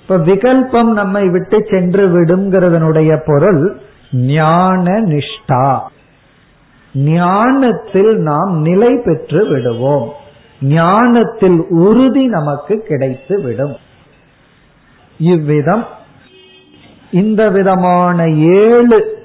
இப்ப 0.02 0.18
விகல்பம் 0.18 0.92
நம்மை 0.92 1.30
விட்டு 1.30 1.66
சென்று 1.70 2.08
விடும்ங்கிறதனுடைய 2.08 3.22
பொருள் 3.26 3.78
ஞான 4.12 5.02
நிஷ்டா. 5.02 5.80
ஞானத்தில் 6.94 8.16
நாம் 8.16 8.62
நிலை 8.62 8.96
பெற்று 8.96 9.48
விடுவோம். 9.48 10.10
ஞானத்தில் 10.62 11.66
உறுதி 11.70 12.26
நமக்கு 12.28 12.80
கிடைத்து 12.80 13.42
விடும். 13.42 13.76
இவ்விதம் 15.18 15.86
இந்த 17.12 17.50
விதமான 17.50 18.28
ஏழு 18.30 19.22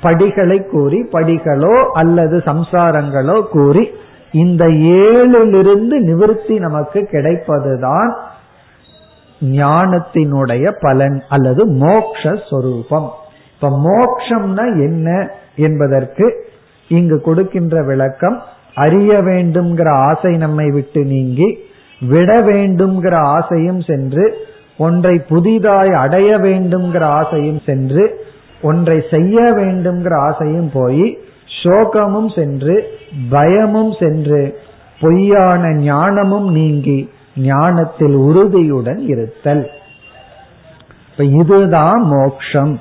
படிகளை 0.00 0.64
கூறி 0.70 1.02
படிகளோ 1.02 1.74
அல்லது 1.74 2.42
சம்சாரங்களோ 2.46 3.42
கூறி 3.42 3.90
இந்த 4.32 4.64
ஏழிலிருந்து 5.00 5.96
நிவிருத்தி 6.00 6.58
நமக்கு 6.58 7.00
கிடைப்பதுதான் 7.10 8.10
ஞானத்தினுடைய 9.40 10.72
பலன் 10.80 11.22
அல்லது 11.28 11.64
மோக்ஷரூபம் 11.66 13.08
இப்ப 13.52 13.70
மோக்ஷம்னா 13.84 14.66
என்ன 14.78 15.08
என்பதற்கு 15.56 16.26
இங்கு 16.88 17.20
கொடுக்கின்ற 17.20 17.82
விளக்கம் 17.82 18.42
அறிய 18.74 19.12
வேண்டும்ங்கிற 19.22 19.88
ஆசை 19.88 20.36
நம்மை 20.36 20.66
விட்டு 20.70 21.04
நீங்கி 21.04 21.48
விட 22.00 22.40
வேண்டும்ங்கிற 22.42 23.14
ஆசையும் 23.14 23.80
சென்று 23.80 24.24
ஒன்றை 24.76 25.18
புதிதாய் 25.28 25.92
அடைய 25.94 26.36
வேண்டும்ங்கிற 26.38 27.02
ஆசையும் 27.02 27.60
சென்று 27.60 28.04
ஒன்றை 28.62 29.02
செய்ய 29.10 29.38
வேண்டும்ங்கிற 29.52 30.14
ஆசையும் 30.20 30.70
போய் 30.72 31.18
சோகமும் 31.62 32.34
சென்று 32.34 32.98
பயமும் 33.30 33.94
சென்று 34.00 34.58
பொய்யான 35.00 35.74
ஞானமும் 35.74 36.50
நீங்கி 36.52 37.10
ஞானத்தில் 37.36 38.14
உறுதியுடன் 38.14 38.98
இருத்தல். 38.98 39.70
இப்ப 41.10 41.24
இதுதான் 41.24 42.02
மோக்ஷம். 42.02 42.80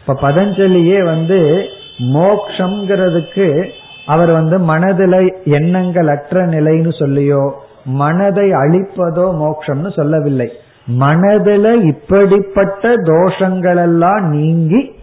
இப்ப 0.00 0.30
பதஞ்சலியே 0.30 1.04
வந்து 1.04 1.64
மோக்ஷங்கிறதுக்கு 1.98 3.68
அவர் 4.06 4.30
வந்து 4.30 4.58
மனதில 4.58 5.30
எண்ணங்கள் 5.44 6.08
அற்ற 6.08 6.46
நிலைன்னு 6.46 6.92
சொல்லியோ 6.98 7.50
மனதை 7.84 8.50
அழிப்பதோ 8.50 9.26
மோக்ஷம்னு 9.42 9.92
சொல்லவில்லை. 9.92 10.52
மனதில 10.98 11.82
இப்படிப்பட்ட 11.82 12.94
தோஷங்களெல்லாம் 12.94 14.20
நீங்கி 14.20 14.96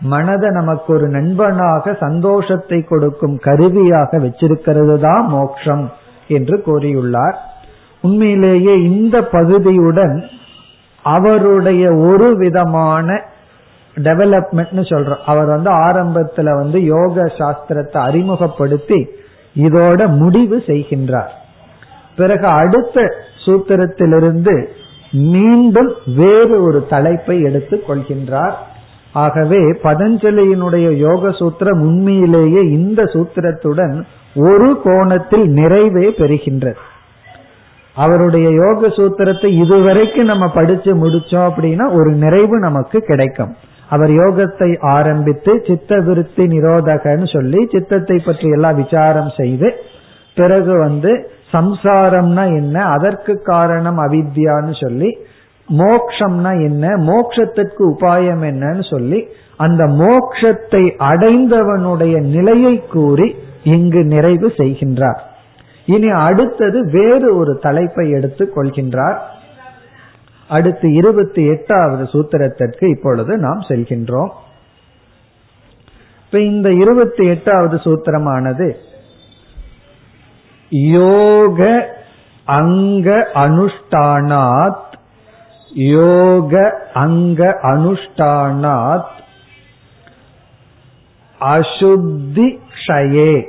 மனதை 0.00 0.50
நமக்கு 0.50 0.94
ஒரு 0.94 1.08
நண்பனாக 1.08 1.94
சந்தோஷத்தை 1.94 2.82
கொடுக்கும் 2.82 3.38
கருவியாக 3.38 4.18
வச்சிருக்கிறது 4.18 5.00
தான் 5.00 5.26
மோக்ஷம் 5.26 5.92
என்று 6.28 6.62
கூறியுள்ளார். 6.66 7.34
உண்மையிலேயே 8.00 8.82
இந்த 8.82 9.20
பகுதியுடன் 9.20 10.22
அவருடைய 11.02 11.92
ஒரு 11.92 12.36
விதமான 12.36 13.24
டெவலப்மெண்ட்னு 13.96 14.84
சொல்றோம். 14.92 15.24
அவர் 15.26 15.46
வந்து 15.46 15.70
ஆரம்பத்துல 15.70 16.54
வந்து 16.54 16.84
யோக 16.84 17.22
சாஸ்திரத்தை 17.22 17.96
அறிமுகப்படுத்தி 17.96 19.08
இதோட 19.56 20.18
முடிவு 20.18 20.62
செய்கின்றார். 20.66 21.32
பிறகு 22.16 22.46
அடுத்த 22.46 23.14
சூத்திரத்திலிருந்து 23.46 24.68
மீண்டும் 25.10 25.92
வேறு 26.16 26.62
ஒரு 26.62 26.86
தலைப்பை 26.86 27.40
எடுத்துக் 27.40 27.90
கொள்கின்றார். 27.90 28.54
ஆகவே 29.24 29.60
பதஞ்சலியினுடைய 29.82 30.86
யோக 30.96 31.30
சூத்திரம் 31.30 31.80
உண்மையிலேயே 31.88 32.62
இந்த 32.70 33.02
சூத்திரத்துடன் 33.14 33.96
ஒரு 34.48 34.68
கோணத்தில் 34.84 35.46
நிறைவே 35.58 36.06
பெறுகின்றது. 36.18 36.80
அவருடைய 37.96 38.48
யோக 38.62 38.88
சூத்திரத்தை 38.88 39.50
இதுவரைக்கும் 39.62 40.30
நம்ம 40.32 40.46
படிச்சு 40.48 40.92
முடிச்சோம் 40.94 41.46
அப்படின்னா 41.48 41.86
ஒரு 41.98 42.10
நிறைவு 42.24 42.56
நமக்கு 42.58 42.98
கிடைக்கும். 43.00 43.54
அவர் 43.88 44.12
யோகத்தை 44.20 44.70
ஆரம்பித்து 44.96 45.52
சித்த 45.66 45.98
விருத்தி 46.06 46.44
நிரோதகன்னு 46.46 47.26
சொல்லி 47.32 47.60
சித்தத்தை 47.72 48.16
பற்றி 48.18 48.48
எல்லாம் 48.48 48.78
விசாரம் 48.82 49.30
செய்து 49.36 49.68
பிறகு 50.36 50.72
வந்து 50.78 51.12
சம்சாரம்னா 51.52 52.44
என்ன 52.60 52.76
அதற்கு 52.94 53.34
காரணம் 53.44 53.98
அவித்யான்னு 53.98 54.74
சொல்லி 54.84 55.10
மோக்ஷம்னா 55.68 56.62
என்ன? 56.64 56.88
மோக்ஷத்திற்கு 56.88 57.78
உபாயம் 57.78 58.42
என்னன்னு 58.42 58.90
சொல்லி 58.90 59.26
அந்த 59.56 59.84
மோக்ஷத்தை 59.84 60.90
அடைந்தவனுடைய 60.98 62.20
நிலையை 62.20 62.86
கூறி 62.86 63.36
இங்கு 63.64 64.04
நிறைவு 64.04 64.52
செய்கின்றார். 64.56 65.18
இனி 65.86 66.08
அடுத்தது 66.08 66.90
வேறு 66.90 67.36
ஒரு 67.36 67.58
தலைப்பை 67.58 68.10
எடுத்துக் 68.10 68.58
கொள்கின்றார். 68.58 69.18
அடுத்து 70.48 70.92
இருபத்தி 70.92 71.46
எட்டாவது 71.46 72.04
சூத்திரத்திற்கு 72.04 72.88
இப்பொழுது 72.88 73.36
நாம் 73.36 73.60
செல்கின்றோம். 73.60 74.28
இப்ப 76.24 76.40
இந்த 76.40 76.72
இருபத்தி 76.72 77.26
எட்டாவது 77.26 77.76
சூத்திரமானது 77.76 78.74
யோக 80.68 81.88
அங்க 82.44 83.28
அனுஷ்டானாத் 83.34 84.85
யோக 85.76 86.74
அங்க 86.94 87.58
அனுஷ்டானாத் 87.62 89.14
அசுத்தி 91.40 92.58
க்ஷயே. 92.76 93.46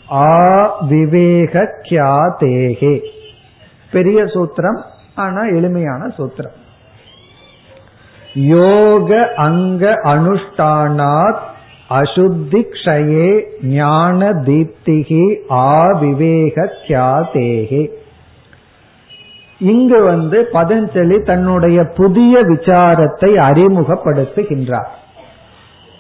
ஆவிவேகியாதேகே 0.10 2.95
பெரிய 3.91 4.24
சூத்திரம் 4.24 4.89
ஆனா 5.15 5.43
எளிமையான 5.43 6.13
சூத்திரம். 6.17 6.52
யோக 8.34 9.36
அங்க 9.36 10.02
அனுஷ்டானாத் 10.04 11.39
அசுத்தி 11.89 12.52
க்ஷயே 12.52 13.45
ஞான 13.63 14.30
தீப்திகி 14.30 15.45
ஆவிவேகியாதேகே 15.50 17.91
இங்கு 19.60 20.04
வந்து 20.04 20.50
பதஞ்சலி 20.54 21.26
தன்னுடைய 21.26 21.84
புதிய 21.84 22.39
விசாரத்தை 22.39 23.21
அறிமுகப்படுத்துகின்றார். 23.21 24.89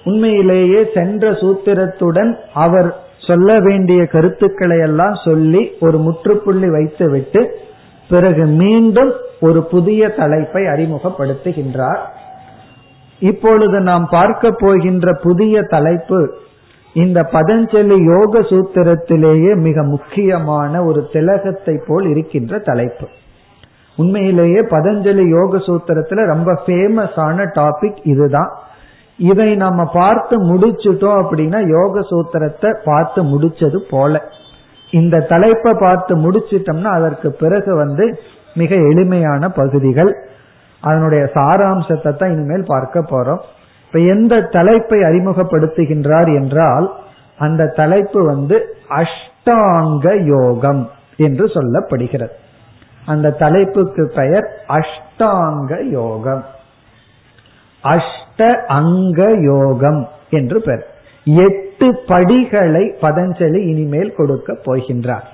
உண்மையிலேயே 0.03 0.89
சென்ற 0.93 1.31
சூத்திரத்துடன் 1.31 2.37
அவர் 2.53 2.95
சொல்ல 3.27 3.59
வேண்டிய 3.59 4.05
கருத்துக்களை 4.05 4.79
எல்லாம் 4.79 5.13
சொல்லி 5.13 5.71
ஒரு 5.79 5.97
முற்றுப்புள்ளி 5.97 6.69
வைத்துவிட்டு 6.69 7.69
பிறகு 8.11 8.45
மீண்டும் 8.45 9.11
ஒரு 9.41 9.59
புதிய 9.63 10.09
தலைப்பை 10.09 10.63
அறிமுகப்படுத்துகின்றார். 10.63 12.01
இப்பொழுது 13.19 13.79
நாம் 13.79 14.07
பார்க்க 14.11 14.51
போகின்ற 14.59 15.13
புதிய 15.23 15.61
தலைப்பு 15.61 16.19
இந்த 16.93 17.19
பதஞ்சலி 17.31 17.97
யோக 18.03 18.39
சூத்திரத்திலேயே 18.39 19.51
மிக 19.61 19.83
முக்கியமான 19.83 20.83
ஒரு 20.83 21.01
திலகத்தை 21.11 21.75
போல் 21.87 22.07
இருக்கின்ற 22.07 22.59
தலைப்பு. 22.59 23.07
உண்மையிலேயே 23.97 24.61
பதஞ்சலி 24.73 25.25
யோக 25.29 25.57
சூத்திரத்துல 25.57 26.25
ரொம்ப 26.25 26.51
ஃபேமஸான 26.65 27.45
டாபிக் 27.59 27.99
இதுதான். 28.03 28.51
இதை 29.19 29.55
நம்ம 29.55 29.81
பார்த்து 29.93 30.35
முடிச்சுட்டோம் 30.45 31.19
அப்படின்னா 31.21 31.59
யோக 31.77 31.99
சூத்திரத்தை 32.11 32.69
பார்த்து 32.85 33.23
முடிச்சது 33.23 33.79
போல. 33.89 34.13
இந்த 34.91 35.19
தலைப்பை 35.19 35.73
பார்த்து 35.73 36.13
முடிச்சிட்டோம்னா 36.17 36.91
அதற்கு 36.99 37.31
பிறகு 37.31 37.75
வந்து 37.75 38.05
மிக 38.53 38.75
எளிமையான 38.75 39.49
பகுதிகள். 39.49 40.11
அதனுடைய 40.83 41.23
சாராம்சத்தை 41.33 42.11
தான் 42.15 42.31
இனிமேல் 42.31 42.63
பார்க்க 42.67 42.99
போறோம். 42.99 43.41
இப்ப 43.85 43.99
எந்த 43.99 44.41
தலைப்பை 44.41 44.99
அறிமுகப்படுத்துகின்றார் 44.99 46.29
என்றால் 46.35 46.87
அந்த 47.37 47.67
தலைப்பு 47.67 48.25
வந்து 48.25 48.57
அஷ்டாங்க 48.89 50.07
யோகம் 50.25 50.89
என்று 51.17 51.45
சொல்லப்படுகிறது. 51.45 52.33
அந்த 53.05 53.31
தலைப்புக்கு 53.31 54.03
பெயர் 54.15 54.47
அஷ்டாங்க 54.69 55.71
யோகம். 55.89 56.43
அஷ்ட 57.83 58.49
அங்க 58.67 59.21
யோகம் 59.31 60.07
என்று 60.29 60.61
பெயர். 60.61 60.85
எட்டு 61.23 61.99
படிகளை 62.07 62.95
பதஞ்சலி 63.01 63.57
இனிமேல் 63.57 64.15
கொடுக்க 64.15 64.53
போகின்றார். 64.53 65.27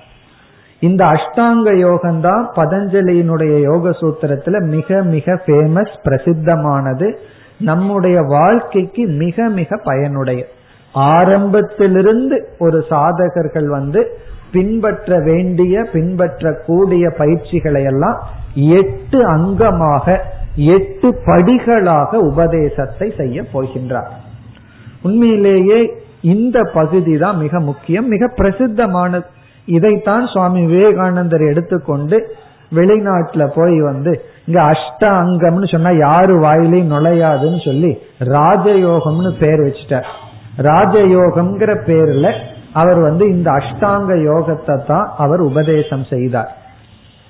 இந்த 0.80 1.04
அஷ்டாங்க 1.04 1.68
யோகம்தான் 1.68 2.44
பதஞ்சலியினுடைய 2.56 3.60
யோக 3.60 3.90
சூத்திரத்துல 3.90 4.60
மிக 4.60 5.02
மிக 5.02 5.32
ஃபேமஸ் 5.46 5.94
பிரசித்தமானது. 6.04 7.16
நம்முடைய 7.60 8.20
வாழ்க்கைக்கு 8.20 9.06
மிக 9.06 9.48
மிக 9.48 9.80
பயனுடைய. 9.84 10.46
ஆரம்பத்திலிருந்து 10.92 12.48
ஒரு 12.58 12.84
சாதகர்கள் 12.90 13.66
வந்து 13.66 14.18
பின்பற்ற 14.52 15.18
வேண்டிய 15.18 15.84
பின்பற்றக்கூடிய 15.92 17.10
பயிற்சிகளை 17.18 17.84
எல்லாம் 17.84 18.22
எட்டு 18.54 19.26
அங்கமாக 19.30 20.18
எட்டு 20.56 21.14
படிகளாக 21.26 22.14
உபதேசத்தை 22.14 23.12
செய்ய 23.16 23.42
போகின்றார். 23.52 24.26
உண்மையிலேயே 25.06 25.78
இந்த 26.34 26.58
பகுதி 26.78 27.14
தான் 27.18 27.36
மிக 27.36 27.60
முக்கியம் 27.60 28.08
மிக 28.14 28.26
பிரசித்தமானது. 28.38 29.26
இதைத்தான் 29.68 30.24
சுவாமி 30.26 30.62
விவேகானந்தர் 30.66 31.44
எடுத்துக்கொண்டு 31.52 32.18
வெளிநாட்டுல 32.76 33.42
போய் 33.54 33.76
வந்து 33.80 34.12
இங்க 34.46 34.58
அஷ்ட 34.72 35.02
அங்கம்னு 35.22 35.68
சொன்னா 35.72 35.90
யாரு 36.06 36.34
வாயிலையும் 36.44 36.92
நுழையாதுன்னு 36.94 37.60
சொல்லி 37.64 37.90
ராஜயோகம்னு 38.18 39.32
பேர் 39.42 39.62
வச்சுட்டார். 39.66 40.08
ராஜயோகம்ங்கிற 40.68 41.72
பேர்ல 41.88 42.28
அவர் 42.72 43.00
வந்து 43.00 43.24
இந்த 43.28 43.48
அஷ்டாங்க 43.50 44.12
யோகத்தை 44.30 44.76
தான் 44.84 45.06
அவர் 45.16 45.40
உபதேசம் 45.40 46.04
செய்தார். 46.04 46.50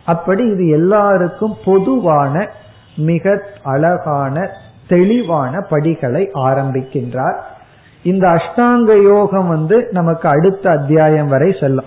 அப்படி 0.07 0.43
இது 0.55 0.65
எல்லாருக்கும் 0.69 1.55
பொதுவான 1.65 2.35
மிக 3.11 3.35
அழகான 3.63 4.49
தெளிவான 4.89 5.61
படிகளை 5.71 6.23
ஆரம்பிக்கின்றார். 6.49 7.39
இந்த 8.03 8.29
அஷ்டாங்க 8.29 9.03
யோகம் 9.03 9.49
வந்து 9.49 9.89
நமக்கு 9.91 10.29
அடுத்த 10.29 10.71
அத்தியாயம் 10.71 11.29
வரை 11.29 11.57
செல்லும். 11.61 11.85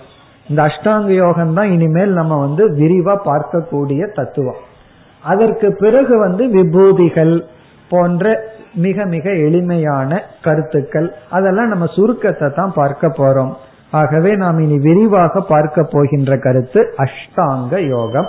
இந்த 0.48 0.62
அஷ்டாங்க 0.62 1.06
யோகம் 1.06 1.54
தான் 1.54 1.70
இனிமேல் 1.70 2.12
நம்ம 2.12 2.38
வந்து 2.38 2.70
விரிவா 2.70 3.16
பார்க்கக்கூடிய 3.24 4.12
தத்துவம். 4.12 4.56
அதற்கு 5.20 5.72
பிறகு 5.72 6.18
வந்து 6.18 6.46
விபூதிகள் 6.46 7.44
போன்ற 7.88 8.50
மிக 8.74 9.04
மிக 9.04 9.30
எளிமையான 9.30 10.22
கருத்துக்கள் 10.42 11.14
அதெல்லாம் 11.30 11.68
நம்ம 11.68 11.86
சுருக்கத்தை 11.86 12.48
தான் 12.50 12.72
பார்க்க 12.74 13.08
போறோம். 13.08 13.52
ஆகவே 13.90 14.36
நாம் 14.36 14.58
இனி 14.58 14.78
விரிவாக 14.78 15.40
பார்க்க 15.40 15.82
போகின்ற 15.82 16.36
கருத்து 16.36 16.94
அஷ்டாங்க 16.96 17.86
யோகம். 17.86 18.28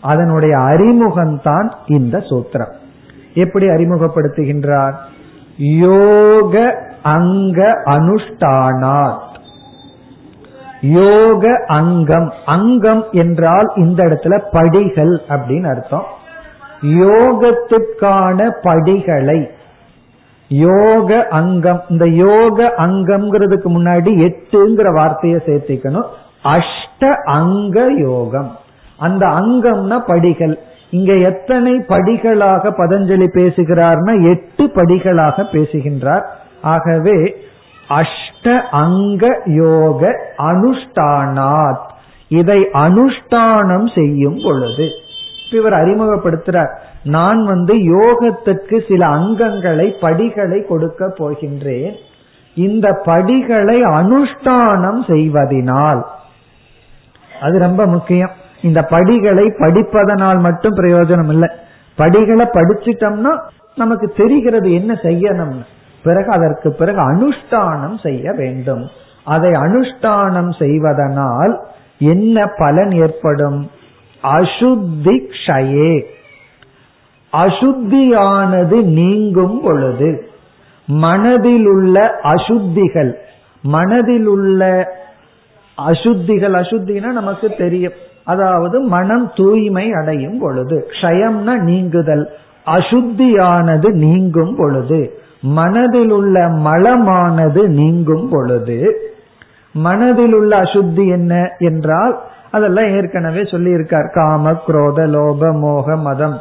அதனுடைய 0.00 0.58
அறிமுகம்தான் 0.58 1.72
இந்த 1.86 2.18
சூத்திரம். 2.18 2.72
எப்படி 3.34 3.66
அறிமுகப்படுத்துகின்றார்? 3.66 4.94
யோக 5.56 6.84
அங்க 7.02 7.82
அனுஷ்டானாத். 7.84 9.18
யோக 10.80 11.64
அங்கம். 11.66 12.32
அங்கம் 12.46 13.04
என்றால் 13.12 13.72
இந்த 13.74 14.04
இடத்துல 14.04 14.42
படிகள் 14.52 15.22
அப்படின்னு 15.28 15.68
அர்த்தம். 15.68 16.04
யோகத்துக்கான 16.82 18.50
படிகளை. 18.62 19.50
யோக 20.48 21.26
அங்கம். 21.30 21.82
இந்த 21.88 22.08
யோக 22.08 22.74
அங்கம்ங்கிறதுக்கு 22.78 23.68
முன்னாடி 23.68 24.32
எட்டுங்கிற 24.32 24.94
வார்த்தையை 24.94 25.40
சேர்த்திக்கணும். 25.46 26.06
அஷ்ட 26.44 27.14
அங்க 27.24 27.92
யோகம். 27.92 28.56
அந்த 28.98 29.26
அங்கம்னா 29.26 29.98
படிகள். 30.06 30.58
இங்க 30.90 31.12
எத்தனை 31.12 31.72
படிகளாக 31.72 32.70
பதஞ்சலி 32.70 33.26
பேசுகிறார்னா 33.34 34.30
எட்டு 34.30 34.64
படிகளாக 34.64 35.50
பேசுகின்றார். 35.52 36.40
ஆகவே 36.62 37.36
அஷ்ட 37.88 38.62
அங்க 38.70 39.42
யோக 39.44 40.20
அனுஷ்டானாத். 40.38 41.90
இதை 42.28 42.68
அனுஷ்டானம் 42.72 43.94
செய்யும் 43.94 44.38
பொழுது. 44.44 44.88
இவர் 45.52 45.72
அறிமுகப்படுத்துறார். 45.72 46.76
நான் 47.04 47.44
வந்து 47.44 47.74
யோகத்துக்கு 47.74 48.88
சில 48.88 49.06
அங்கங்களை 49.06 50.00
படிகளை 50.00 50.66
கொடுக்க 50.66 51.14
போகின்றேன். 51.18 51.94
இந்த 52.54 52.92
படிகளை 53.04 53.82
அனுஷ்டானம் 53.82 55.10
செய்வதனால். 55.10 56.06
அது 57.42 57.58
ரொம்ப 57.58 57.86
முக்கியம். 57.86 58.30
இந்த 58.62 58.82
படிகளை 58.82 59.46
படிப்பதனால் 59.46 60.38
மட்டும் 60.38 60.76
பிரயோஜனம் 60.76 61.28
இல்லை 61.28 61.48
படிகளை 61.96 62.46
படிச்சிட்டோம்னா 62.46 63.38
நமக்கு 63.74 64.12
தெரிகிறது 64.16 64.72
என்ன 64.72 64.98
செய்யணும்னு. 65.02 65.64
பிறகு 66.02 66.30
அதற்கு 66.30 66.72
பிறகு 66.72 67.00
அனுஷ்டானம் 67.12 68.00
செய்ய 68.02 68.32
வேண்டும். 68.32 68.88
அதை 69.24 69.50
அனுஷ்டானம் 69.50 70.58
செய்வதனால் 70.58 71.60
என்ன 71.98 72.46
பலன் 72.46 72.90
ஏற்படும்? 72.90 73.70
அசுத்தி 74.22 75.16
க்ஷயே. 75.32 76.04
அசுத்தியானது 77.32 78.82
நீங்கும் 78.82 79.60
பொழுது 79.62 80.30
மனதில் 80.86 81.66
உள்ள 81.66 82.20
அசுத்திகள் 82.22 83.12
மனதில் 83.62 84.26
உள்ள 84.26 84.88
அசுத்திகள் 85.86 86.54
அசுத்தினா 86.54 87.12
நமக்கு 87.12 87.54
தெரியும். 87.58 87.92
அதாவது 88.24 88.80
மனம் 88.80 89.32
தூய்மை 89.36 89.92
அடையும் 89.92 90.38
பொழுது 90.38 90.86
க்ஷயம்னா 90.90 91.58
நீங்குதல் 91.58 92.28
அசுத்தியானது 92.66 93.88
நீங்கும் 93.90 94.54
பொழுது 94.56 95.20
மனதில் 95.42 96.10
உள்ள 96.10 96.48
மலமானது 96.48 97.68
நீங்கும் 97.68 98.28
பொழுது 98.28 98.96
மனதில் 99.72 100.34
உள்ள 100.34 100.62
அசுத்தி 100.62 101.08
என்ன 101.08 101.50
என்றால் 101.58 102.20
அதெல்லாம் 102.50 102.86
ஏற்கனவே 102.86 103.44
சொல்லி 103.44 103.70
இருக்கார் 103.70 104.10
காம 104.14 104.52
குரோத 104.52 105.06
லோப 105.06 105.58
மோக 105.60 105.96
மதம். 105.96 106.40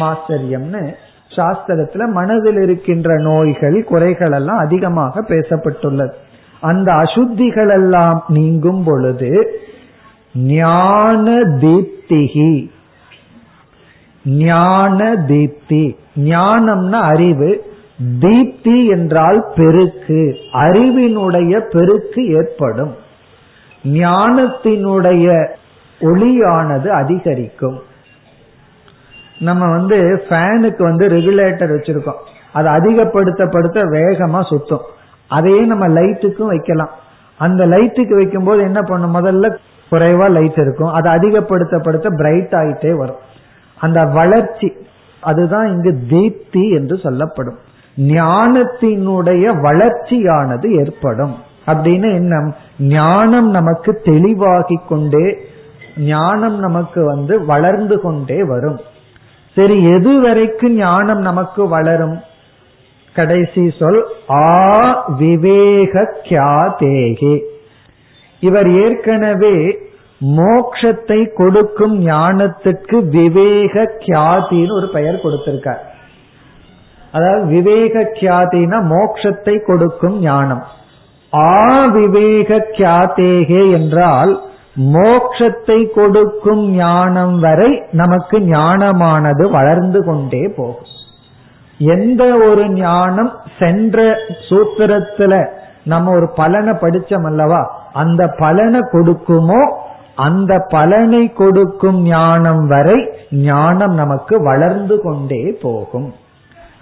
மாஸ்தரியம்னு 0.00 0.94
சாஸ்திரத்துல 1.36 2.08
மனதில் 2.08 2.56
இருக்கின்ற 2.56 3.18
நோய்கள் 3.18 3.84
குறைகள் 3.84 4.32
எல்லாம் 4.32 4.58
அதிகமாக 4.58 5.20
பேசப்பட்டுள்ளது. 5.20 6.12
அந்த 6.60 6.92
அசுத்திகள் 6.92 7.70
எல்லாம் 7.70 8.24
நீங்கும் 8.28 8.84
பொழுது 8.84 9.60
ஞான 10.34 11.30
தீப்திகி. 11.40 12.70
ஞான 14.24 15.14
தீப்தி. 15.14 15.96
ஞானம்னா 16.16 17.00
அறிவு. 17.00 17.62
தீப்தி 18.20 18.88
என்றால் 18.88 19.52
பெருக்கு 19.54 20.36
அறிவினுடைய 20.52 21.60
பெருக்கு 21.60 22.28
ஏற்படும். 22.28 22.94
ஞானத்தினுடைய 23.82 25.48
ஒளியானது 26.00 26.88
அதிகரிக்கும். 26.88 27.80
நம்ம 29.38 29.70
வந்து 29.70 30.24
ஃபேனுக்கு 30.28 30.82
வந்து 30.82 31.08
ரெகுலேட்டர் 31.08 31.76
வச்சிருக்கோம். 31.76 32.20
அது 32.52 32.68
அதிகப்படுத்தப்படுத்த 32.68 33.84
வேகமா 33.90 34.40
சுத்தும். 34.40 34.84
அதையே 35.28 35.60
நம்ம 35.60 35.88
லைட்டுக்கும் 35.88 36.46
வைக்கலாம். 36.46 36.90
அந்த 37.38 37.66
லைட்டுக்கு 37.66 38.16
வைக்கும்போது 38.16 38.62
என்ன 38.62 38.80
பண்ணும்? 38.82 39.14
முதல்ல 39.14 39.56
குறைவா 39.90 40.30
லைட் 40.30 40.58
இருக்கும். 40.58 40.92
அது 40.92 41.10
அதிகப்படுத்தப்படுத்த 41.10 42.16
பிரைட் 42.16 42.52
ஆயிட்டே 42.52 42.96
வரும். 42.96 43.16
அந்த 43.78 44.04
வளர்ச்சி 44.04 44.72
அதுதான் 45.20 45.66
இங்கு 45.66 45.98
தீப்தி 46.10 46.70
என்று 46.70 46.98
சொல்லப்படும். 46.98 47.58
ஞானத்தினுடைய 47.96 49.60
வளர்ச்சியானது 49.60 50.84
ஏற்படும். 50.84 51.34
அப்படின்னு 51.66 52.14
என்ன 52.14 52.54
ஞானம் 52.78 53.50
நமக்கு 53.50 54.00
தெளிவாகி 54.04 54.80
கொண்டே 54.88 55.36
ஞானம் 55.96 56.58
நமக்கு 56.58 57.04
வந்து 57.04 57.44
வளர்ந்து 57.44 58.00
கொண்டே 58.00 58.44
வரும். 58.44 58.78
சரி 59.54 59.90
எது 59.90 60.20
வரைக்கும் 60.20 60.74
ஞானம் 60.74 61.20
நமக்கு 61.20 61.68
வளரும்? 61.68 62.20
கடைசி 63.14 63.70
சொல் 63.78 64.06
ஆ 64.30 65.04
விவேக 65.18 66.14
கியாதேகே 66.22 67.40
இவர் 68.40 68.70
ஏற்கனவே 68.70 69.78
மோக்ஷத்தை 70.20 71.34
கொடுக்கும் 71.34 72.06
ஞானத்துக்கு 72.06 73.08
விவேக 73.08 73.92
கியாதின்னு 73.98 74.72
ஒரு 74.72 74.88
பெயர் 74.92 75.20
கொடுத்திருக்கார். 75.22 75.90
அதாவது 77.12 77.44
விவேக 77.46 78.04
கியாதினா 78.18 78.78
மோக்ஷத்தை 78.94 79.54
கொடுக்கும் 79.66 80.16
ஞானம். 80.20 80.62
ஆ 81.32 81.52
விவேக 81.96 82.58
கியாதேகே 82.76 83.62
என்றால் 83.72 84.32
மோக்ஷத்தை 84.94 85.78
கொடுக்கும் 85.94 86.62
ஞானம் 86.76 87.34
வரை 87.40 87.70
நமக்கு 87.92 88.38
ஞானமானது 88.38 89.44
வளர்ந்து 89.50 90.00
கொண்டே 90.04 90.42
போகும். 90.56 90.90
எந்த 91.80 92.22
ஒரு 92.48 92.64
ஞானம் 92.70 93.32
சென்ற 93.58 93.98
சூத்திரத்துல 94.48 95.32
நம்ம 95.84 96.12
ஒரு 96.12 96.28
பலனை 96.34 96.72
படிச்சோம் 96.74 97.26
அல்லவா? 97.30 97.62
அந்த 97.92 98.22
பலனை 98.42 98.80
கொடுக்குமோ 98.92 99.62
அந்த 100.14 100.52
பலனை 100.68 101.22
கொடுக்கும் 101.32 102.00
ஞானம் 102.02 102.66
வரை 102.66 102.98
ஞானம் 103.30 103.94
நமக்கு 103.94 104.34
வளர்ந்து 104.42 104.96
கொண்டே 105.02 105.44
போகும். 105.62 106.08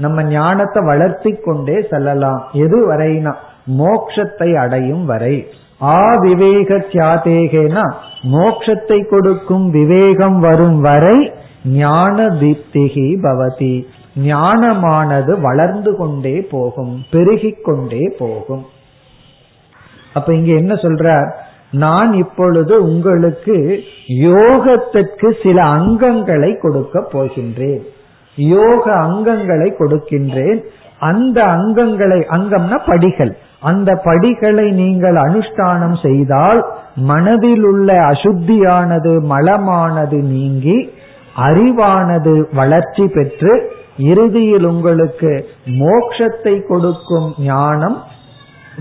நம்ம 0.01 0.23
ஞானத்தை 0.33 0.81
வளர்த்தி 0.85 1.33
கொண்டே 1.45 1.77
செல்லலாம். 1.91 2.43
எது 2.65 2.79
வரைனா 2.91 3.33
மோக்ஷத்தை 3.79 4.49
அடையும் 4.55 5.05
வரை. 5.05 5.37
ஆ 5.83 5.99
விவேக 6.15 6.79
தியாதேகேனா 6.93 7.85
மோக்ஷத்தை 8.33 8.99
கொடுக்கும் 9.11 9.67
விவேகம் 9.71 10.39
வரும் 10.41 10.81
வரை 10.81 11.19
ஞான 11.65 12.17
தீப்திகி 12.43 13.07
பவதி. 13.27 13.75
ஞானமானது 14.25 15.33
வளர்ந்து 15.41 15.93
கொண்டே 15.97 16.37
போகும் 16.51 16.95
பெருகிக் 17.11 17.65
கொண்டே 17.65 18.03
போகும். 18.19 18.65
அப்ப 20.15 20.35
இங்க 20.35 20.53
என்ன 20.53 20.75
சொல்றார்? 20.75 21.29
நான் 21.85 22.13
இப்பொழுது 22.13 22.75
உங்களுக்கு 22.85 23.57
யோகத்திற்கு 24.27 25.29
சில 25.43 25.59
அங்கங்களை 25.77 26.51
கொடுக்க 26.61 27.03
போகின்றேன். 27.13 27.83
யோக 28.37 28.95
அங்கங்களை 28.95 29.73
கொடுக்கின்றேன். 29.79 30.61
அந்த 30.99 31.45
அங்கங்களை 31.45 32.21
அங்கம்னா 32.27 32.79
படிகள். 32.87 33.37
அந்த 33.61 33.95
படிகளை 33.95 34.71
நீங்கள் 34.71 35.15
அனுஷ்டானம் 35.15 36.03
செய்தால் 36.03 36.67
மனதில் 36.95 37.65
உள்ள 37.65 37.93
அசுத்தியானது 37.93 39.13
மலமானது 39.31 40.23
நீங்கி 40.23 40.91
அறிவானது 41.37 42.55
வளர்ச்சி 42.55 43.07
பெற்று 43.07 43.73
இறுதியில் 43.97 44.65
உங்களுக்கு 44.65 45.47
மோக்ஷத்தை 45.67 46.67
கொடுக்கும் 46.67 47.35
ஞானம் 47.39 48.03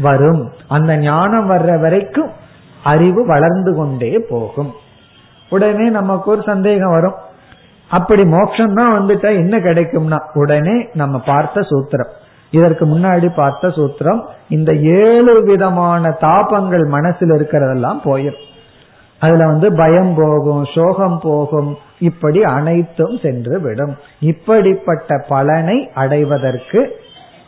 வரும். 0.02 0.52
அந்த 0.68 0.98
ஞானம் 0.98 1.50
வர்ற 1.50 1.80
வரைக்கும் 1.80 2.30
அறிவு 2.84 3.26
வளர்ந்து 3.26 3.76
கொண்டே 3.76 4.20
போகும். 4.30 4.72
உடனே 5.50 5.90
நமக்கு 5.90 6.32
ஒரு 6.32 6.42
சந்தேகம் 6.42 6.92
வரும். 6.92 7.14
அப்படி 7.92 8.24
மோட்சம் 8.34 8.78
தான் 8.80 8.96
வந்துட்டா 8.98 9.30
என்ன 9.44 9.56
கிடைக்கும்னா 9.58 10.20
உடனே 10.34 10.76
நம்ம 10.94 11.16
பார்த்த 11.26 11.62
சூத்திரம். 11.62 12.12
இதற்கு 12.54 12.84
முன்னாடி 12.86 13.28
பார்த்த 13.36 13.68
சூத்திரம் 13.68 14.22
இந்த 14.50 14.72
ஏழு 15.02 15.34
விதமான 15.50 16.12
தாபங்கள் 16.22 16.86
மனசில் 16.96 17.34
இருக்கிறதெல்லாம் 17.38 18.00
போயிடும் 18.04 18.48
அதுல 19.22 19.46
வந்து 19.46 19.68
பயம் 19.74 20.14
போகும் 20.16 20.64
சோகம் 20.74 21.20
போகும் 21.20 21.70
இப்படி 22.00 22.40
அனைத்தும் 22.56 23.16
சென்று 23.24 23.56
விடும். 23.62 23.94
இப்படிப்பட்ட 24.32 25.18
பலனை 25.28 25.78
அடைவதற்கு 25.94 26.82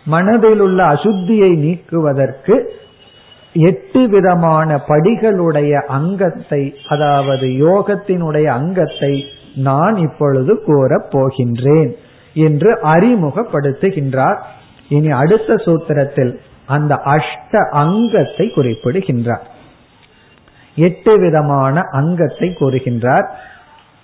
மனதில் 0.06 0.62
உள்ள 0.62 0.80
அசுத்தியை 0.94 1.52
நீக்குவதற்கு 1.66 2.56
எட்டு 3.56 4.02
விதமான 4.08 4.70
படிகளுடைய 4.90 5.74
அங்கத்தை 5.98 6.62
அதாவது 6.88 7.48
யோகத்தினுடைய 7.66 8.48
அங்கத்தை 8.60 9.14
நான் 9.56 9.96
இப்பொழுது 9.96 10.64
கூறப் 10.64 11.08
போகின்றேன் 11.10 11.96
என்று 12.34 12.80
அறிமுகப்படுத்துகின்றார். 12.84 14.38
இனி 14.90 15.12
அடுத்த 15.12 15.54
சூத்திரத்தில் 15.54 16.38
அந்த 16.66 16.96
அஷ்ட 16.96 17.70
அங்கத்தை 17.70 18.50
குறிப்பிடுகின்றார். 18.50 19.48
எட்டு 20.76 21.20
விதமான 21.20 21.82
அங்கத்தை 21.92 22.50
கூறுகின்றார். 22.50 23.30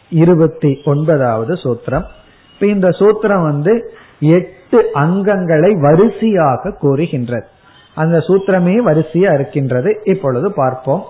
இருபத்தி 0.10 0.82
ஒன்பதாவது 0.86 1.54
சூத்திரம். 1.54 2.06
இப்ப 2.54 2.66
இந்த 2.66 2.90
சூத்திரம் 2.90 3.44
வந்து 3.44 3.94
எட்டு 4.20 4.90
அங்கங்களை 4.94 5.80
வரிசையாக 5.80 6.72
கூறுகின்றது. 6.72 7.48
அந்த 7.96 8.20
சூத்திரமே 8.20 8.84
வரிசையா 8.84 9.34
இருக்கின்றது. 9.34 10.02
இப்பொழுது 10.04 10.54
பார்ப்போம். 10.54 11.04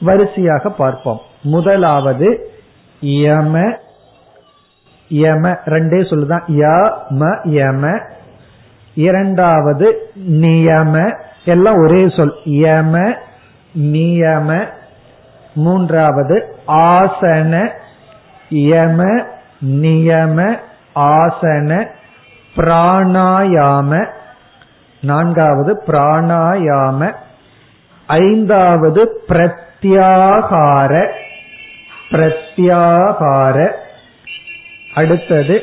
வரிசையாக 0.00 0.70
பார்ப்போம். 0.70 1.18
முதலாவது 1.42 2.51
யம 3.02 3.76
யம 5.08 5.58
ரெண்டே 5.64 6.00
சொல்லுதான் 6.00 6.42
யம 6.46 6.96
ம 7.10 7.48
யம. 7.48 8.00
இரண்டாவது 8.94 10.12
நியம. 10.28 11.16
எல்லாம் 11.44 11.74
ஒரே 11.74 12.08
சொல். 12.08 12.34
யம 12.44 13.14
நியம. 13.78 14.66
மூன்றாவது 15.54 16.56
ஆசன. 16.66 17.70
யம 18.48 19.24
நியம. 19.66 20.58
ஆசன. 20.94 21.86
பிராணாயாம. 22.56 24.06
நான்காவது 25.00 25.82
பிராணாயாம. 25.86 27.14
ஐந்தாவது 28.06 29.22
பிரத்யாகார. 29.28 31.12
பிரத்யாகார 32.12 33.72
அடுத்தது 34.94 35.62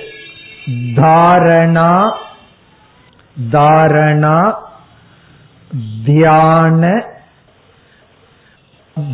தாரணா 0.96 2.14
தாரணா 3.52 4.54
தியான 6.06 7.06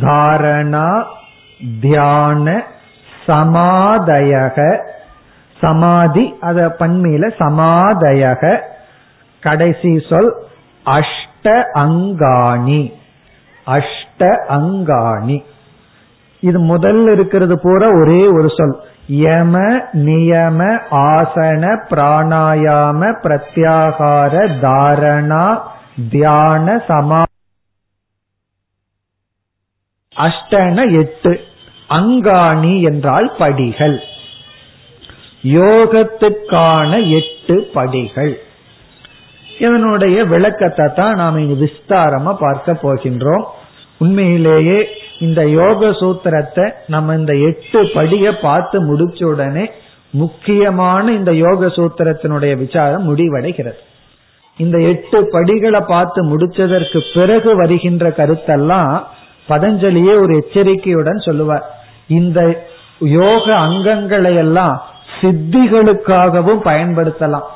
தாரணா 0.00 1.04
தியான 1.80 2.62
சமாதயக. 3.26 4.82
சமாதி 5.60 6.34
அத 6.40 6.76
பன்மையில 6.78 7.30
சமாதயக. 7.38 8.60
கடைசி 9.40 10.02
சொல் 10.08 10.34
அஷ்ட 10.86 11.62
அங்காணி. 11.74 12.92
அஷ்ட 13.66 14.36
அங்காணி. 14.48 15.44
இது 16.40 16.58
முதல்ல 16.60 17.12
இருக்கிறது 17.12 17.60
பூரா 17.62 17.88
ஒரே 17.90 18.26
ஒரு 18.26 18.48
சொல். 18.56 18.80
யம 19.08 19.84
நியம 19.92 20.80
ஆசன 20.90 21.76
பிராணாயாம 21.90 23.14
பிரத்யாகார 23.22 24.32
தாரணா 24.62 25.60
தியான 26.10 26.84
சமா 26.88 27.22
அஷ்டன 30.16 30.92
எட்டு. 30.92 31.40
அங்காணி 31.88 32.82
என்றால் 32.82 33.34
படிகள். 33.38 34.00
யோகத்துக்கான 35.42 37.10
எட்டு 37.10 37.70
படிகள். 37.74 38.40
இதனுடைய 39.60 40.24
விளக்கத்தை 40.24 40.88
தான் 40.94 41.14
நாம் 41.14 41.38
இங்கு 41.38 41.56
விஸ்தாரமா 41.64 42.36
பார்க்க 42.38 42.72
போகின்றோம். 42.72 43.44
உண்மையிலேயே 43.98 44.88
இந்த 45.18 45.48
யோக 45.48 45.86
சூத்திரத்தை 45.90 46.72
நம்ம 46.86 47.14
இந்த 47.14 47.32
எட்டு 47.32 47.90
படிய 47.94 48.38
பார்த்து 48.38 48.82
முடிச்ச 48.82 49.24
உடனே 49.24 49.70
முக்கியமான 50.10 51.12
இந்த 51.12 51.34
யோக 51.34 51.66
சூத்திரத்தினுடைய 51.66 52.56
விசாரம் 52.56 53.06
முடிவடைகிறது. 53.08 53.80
இந்த 54.58 54.78
எட்டு 54.78 55.28
படிகளை 55.32 55.80
பார்த்து 55.80 56.24
முடிச்சதற்கு 56.24 57.00
பிறகு 57.14 57.56
வருகின்ற 57.56 58.08
கருத்தெல்லாம் 58.08 59.02
பதஞ்சலியே 59.48 60.20
ஒரு 60.20 60.36
எச்சரிக்கையுடன் 60.36 61.16
சொல்லுவார். 61.16 61.76
இந்த 62.06 62.64
யோக 62.98 63.52
அங்கங்களை 63.52 64.36
எல்லாம் 64.36 64.82
சித்திகளுக்காகவும் 65.20 66.62
பயன்படுத்தலாம். 66.64 67.46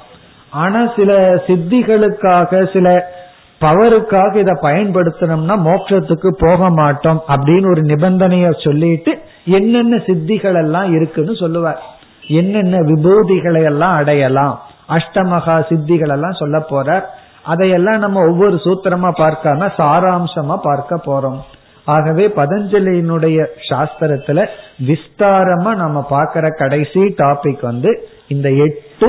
ஆனா 0.50 0.92
சில 0.96 1.34
சித்திகளுக்காக 1.46 2.72
சில 2.72 3.12
பவருக்காக 3.60 4.34
இதை 4.34 4.54
பயன்படுத்தணும்னா 4.62 5.56
மோட்சத்துக்கு 5.60 6.28
போக 6.38 6.70
மாட்டோம் 6.70 7.22
அப்படின்னு 7.28 7.68
ஒரு 7.70 7.82
நிபந்தனைய 7.82 8.64
சொல்லிட்டு 8.64 9.18
என்னென்ன 9.44 9.96
சித்திகள் 9.96 10.56
எல்லாம் 10.56 10.92
இருக்குன்னு 10.92 11.34
சொல்லுவார். 11.36 11.82
என்னென்ன 12.26 12.76
விபூதிகளை 12.76 13.62
எல்லாம் 13.62 13.94
அடையலாம். 13.94 14.62
அஷ்டமகா 14.88 15.56
சித்திகள் 15.68 16.10
எல்லாம் 16.10 16.38
சொல்ல 16.38 16.58
போறார். 16.58 17.02
அதையெல்லாம் 17.42 17.98
நம்ம 17.98 18.24
ஒவ்வொரு 18.26 18.54
சூத்திரமா 18.54 19.10
பார்க்காம 19.22 19.68
சாராம்சமா 19.78 20.56
பார்க்க 20.62 21.00
போறோம். 21.06 21.40
ஆகவே 21.84 22.26
பதஞ்சலியினுடைய 22.26 23.46
சாஸ்திரத்துல 23.68 24.46
விஸ்தாரமா 24.86 25.74
நம்ம 25.74 26.02
பார்க்கிற 26.02 26.48
கடைசி 26.48 27.00
டாபிக் 27.00 27.62
வந்து 27.62 28.08
இந்த 28.28 28.50
எட்டு 28.50 29.08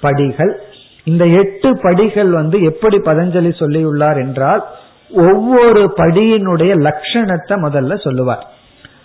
படிகள் 0.00 0.60
இந்த 1.04 1.26
எட்டு 1.26 1.78
படிகள் 1.82 2.30
வந்து 2.30 2.62
எப்படி 2.62 2.96
பதஞ்சலி 2.96 3.52
சொல்லியுள்ளார் 3.58 4.26
என்றால் 4.26 4.64
ஒவ்வொரு 5.10 5.92
படியினுடைய 5.96 6.72
லட்சணத்தை 6.76 7.56
முதல்ல 7.66 8.02
சொல்லுவார். 8.02 8.46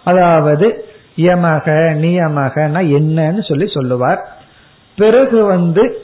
அதாவது 0.03 0.85
யமக 1.17 1.65
நியமகனா 2.01 2.81
என்னன்னு 2.99 3.47
சொல்லி 3.47 3.67
சொல்லுவார். 3.67 4.27
பிறகு 4.95 5.43
வந்து 5.43 5.99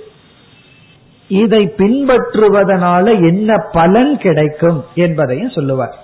இதை 1.28 1.74
பின்பற்றுவதனால 1.78 3.28
என்ன 3.28 3.58
பலன் 3.72 4.18
கிடைக்கும் 4.18 4.86
என்பதையும் 4.96 5.50
சொல்லுவார். 5.50 5.96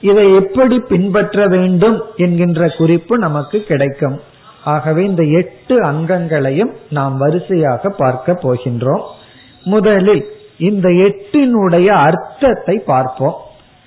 இதை 0.00 0.34
எப்படி 0.34 0.80
பின்பற்ற 0.88 1.46
வேண்டும் 1.46 2.02
என்கின்ற 2.16 2.68
குறிப்பு 2.68 3.18
நமக்கு 3.18 3.62
கிடைக்கும். 3.62 4.20
ஆகவே 4.64 5.04
இந்த 5.04 5.22
எட்டு 5.22 5.82
அங்கங்களையும் 5.82 6.72
நாம் 6.90 7.16
வரிசையாக 7.16 7.88
பார்க்க 7.88 8.32
போகின்றோம். 8.32 9.02
முதலில் 9.62 10.26
இந்த 10.58 10.88
எட்டினுடைய 10.88 11.86
அர்த்தத்தை 11.86 12.78
பார்ப்போம். 12.78 13.36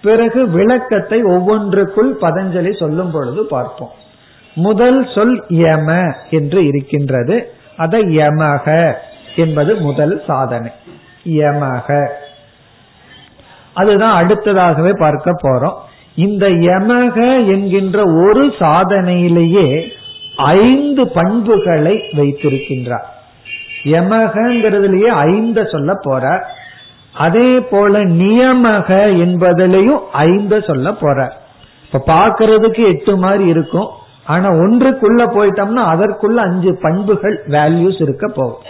பிறகு 0.02 0.50
விளக்கத்தை 0.50 1.24
ஒவ்வொன்றுக்குள் 1.24 2.18
பதஞ்சலி 2.22 2.78
சொல்லும் 2.78 3.12
பொழுது 3.12 3.46
பார்ப்போம். 3.46 3.92
முதல் 4.56 5.10
சொல் 5.16 5.44
யம 5.50 6.16
என்று 6.30 6.68
இருக்கின்றது. 6.68 7.54
அதை 7.78 8.18
யமக 8.18 8.94
என்பது 9.36 9.76
முதல் 9.76 10.24
சாதனை. 10.28 10.72
யமக. 11.26 12.08
அதுதான் 13.74 14.28
அடுத்ததாகவே 14.28 15.00
பார்க்க 15.00 15.32
போறோம். 15.32 15.74
இந்த 16.16 16.50
யமக 16.50 17.48
என்கின்ற 17.48 18.00
ஒரு 18.00 18.48
சாதனையிலேயே 18.48 19.92
ஐந்து 20.36 21.08
பண்புகளை 21.08 21.96
வைத்திருக்கின்றார். 21.98 23.04
யமகங்கிறதுலயே 23.84 25.10
ஐந்த 25.32 25.64
சொல்ல 25.64 25.94
போற. 26.02 26.46
அதே 27.14 27.60
போல 27.60 28.00
நியமக 28.00 28.90
என்பதிலையும் 29.26 30.00
ஐந்த 30.12 30.60
சொல்ல 30.60 30.94
போற. 30.94 31.38
இப்ப 31.86 32.14
பாக்குறதுக்கு 32.14 32.88
எட்டு 32.88 33.18
மாதிரி 33.18 33.46
இருக்கும். 33.48 33.88
ஆனா 34.26 34.50
ஒன்றுக்குள்ள 34.50 35.22
போயிட்டோம்னா 35.36 35.84
அதற்குள்ள 35.94 36.36
அஞ்சு 36.36 36.78
பண்புகள் 36.82 37.44
வேல்யூஸ் 37.48 38.02
இருக்க 38.02 38.28
போகும். 38.28 38.64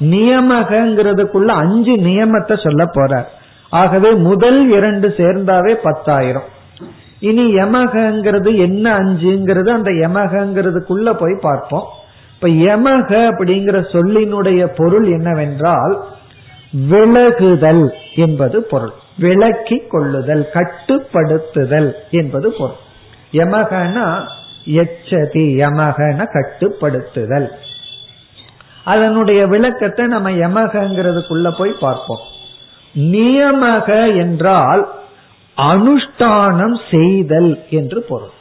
நியமகங்கிறதுக்குள்ள 0.00 1.46
அஞ்சு 1.46 1.92
நியமத்தை 1.96 2.62
சொல்ல 2.62 2.84
போறார் 2.84 3.24
ஆகவே 3.70 4.10
முதல் 4.10 4.70
இரண்டு 4.70 5.08
சேர்ந்தாவே 5.08 5.74
பத்தாயிரம். 5.82 6.48
இனி 7.20 7.54
யமகங்கிறது 7.54 8.56
என்ன 8.56 8.98
அஞ்சுங்கிறது 8.98 9.68
அந்த 9.68 9.90
யமகங்கிறதுக்குள்ள 9.90 11.12
போய் 11.12 11.38
பார்ப்போம். 11.40 11.86
இப்ப 12.42 12.52
யமக 12.52 13.08
அப்படிங்கிற 13.08 13.78
சொல்லினுடைய 13.92 14.66
பொருள் 14.76 15.06
என்னவென்றால் 15.06 16.04
விலகுதல் 16.90 17.90
என்பது 18.14 18.62
பொருள். 18.62 18.92
விளக்கி 19.18 19.78
கொள்ளுதல் 19.78 20.48
கட்டுப்படுத்துதல் 20.52 21.92
என்பது 22.10 22.52
பொருள். 22.52 22.76
யமகனா 23.32 24.24
எச்சதி 24.66 25.44
யமகன 25.56 26.24
கட்டுப்படுத்துதல். 26.32 27.48
அதனுடைய 28.84 29.46
விளக்கத்தை 29.46 30.06
நம்ம 30.06 30.30
யமகங்கிறதுக்குள்ள 30.30 31.58
போய் 31.58 31.76
பார்ப்போம். 31.80 32.20
நியமக 32.98 34.16
என்றால் 34.16 34.88
அனுஷ்டானம் 35.56 36.80
செய்தல் 36.90 37.58
என்று 37.70 38.02
பொருள். 38.02 38.34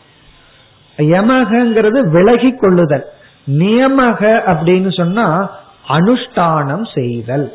யமகங்கிறது 0.98 2.10
விலகி 2.10 2.56
கொள்ளுதல். 2.56 3.06
நியமக 3.58 4.42
அப்படின்னு 4.46 4.98
சொன்னா 4.98 5.52
அனுஷ்டானம் 5.90 7.00
செய்தல். 7.00 7.54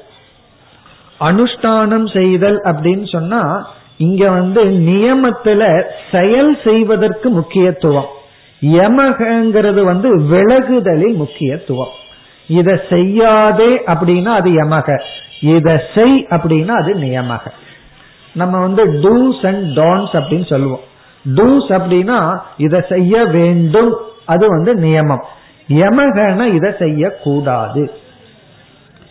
அனுஷ்டானம் 1.21 2.19
செய்தல் 2.19 2.61
அப்படின்னு 2.63 3.11
சொன்னா 3.13 3.69
இங்க 3.97 4.31
வந்து 4.31 4.65
நியமத்துல 4.65 5.83
செயல் 6.13 6.59
செய்வதற்கு 6.65 7.31
முக்கியத்துவம். 7.31 8.07
யமகங்கிறது 8.61 9.83
வந்து 9.83 10.21
விலகுதலில் 10.21 11.15
முக்கியத்துவம். 11.15 11.89
இத 12.47 12.85
செய்யாதே 12.91 13.77
அப்படின்னா 13.87 14.27
அது 14.27 14.51
யமக. 14.51 15.01
இத 15.41 15.83
செய் 15.95 16.27
அப்படின்னா 16.31 16.69
அது 16.69 16.95
நியமக. 16.95 17.47
நம்ம 18.33 18.59
வந்து 18.59 18.87
டூஸ் 18.87 19.47
அண்ட் 19.47 19.77
டான்ஸ் 19.77 20.13
அப்படின்னு 20.13 20.47
சொல்லுவோம். 20.47 20.81
டூஸ் 21.35 21.69
அப்படின்னா 21.69 22.39
இதை 22.57 22.81
செய்ய 22.89 23.25
வேண்டும். 23.25 23.95
அது 24.25 24.47
வந்து 24.49 24.75
நியமம். 24.75 25.25
யமகன 25.69 26.55
இதை 26.55 26.73
செய்யக்கூடாது. 26.79 27.93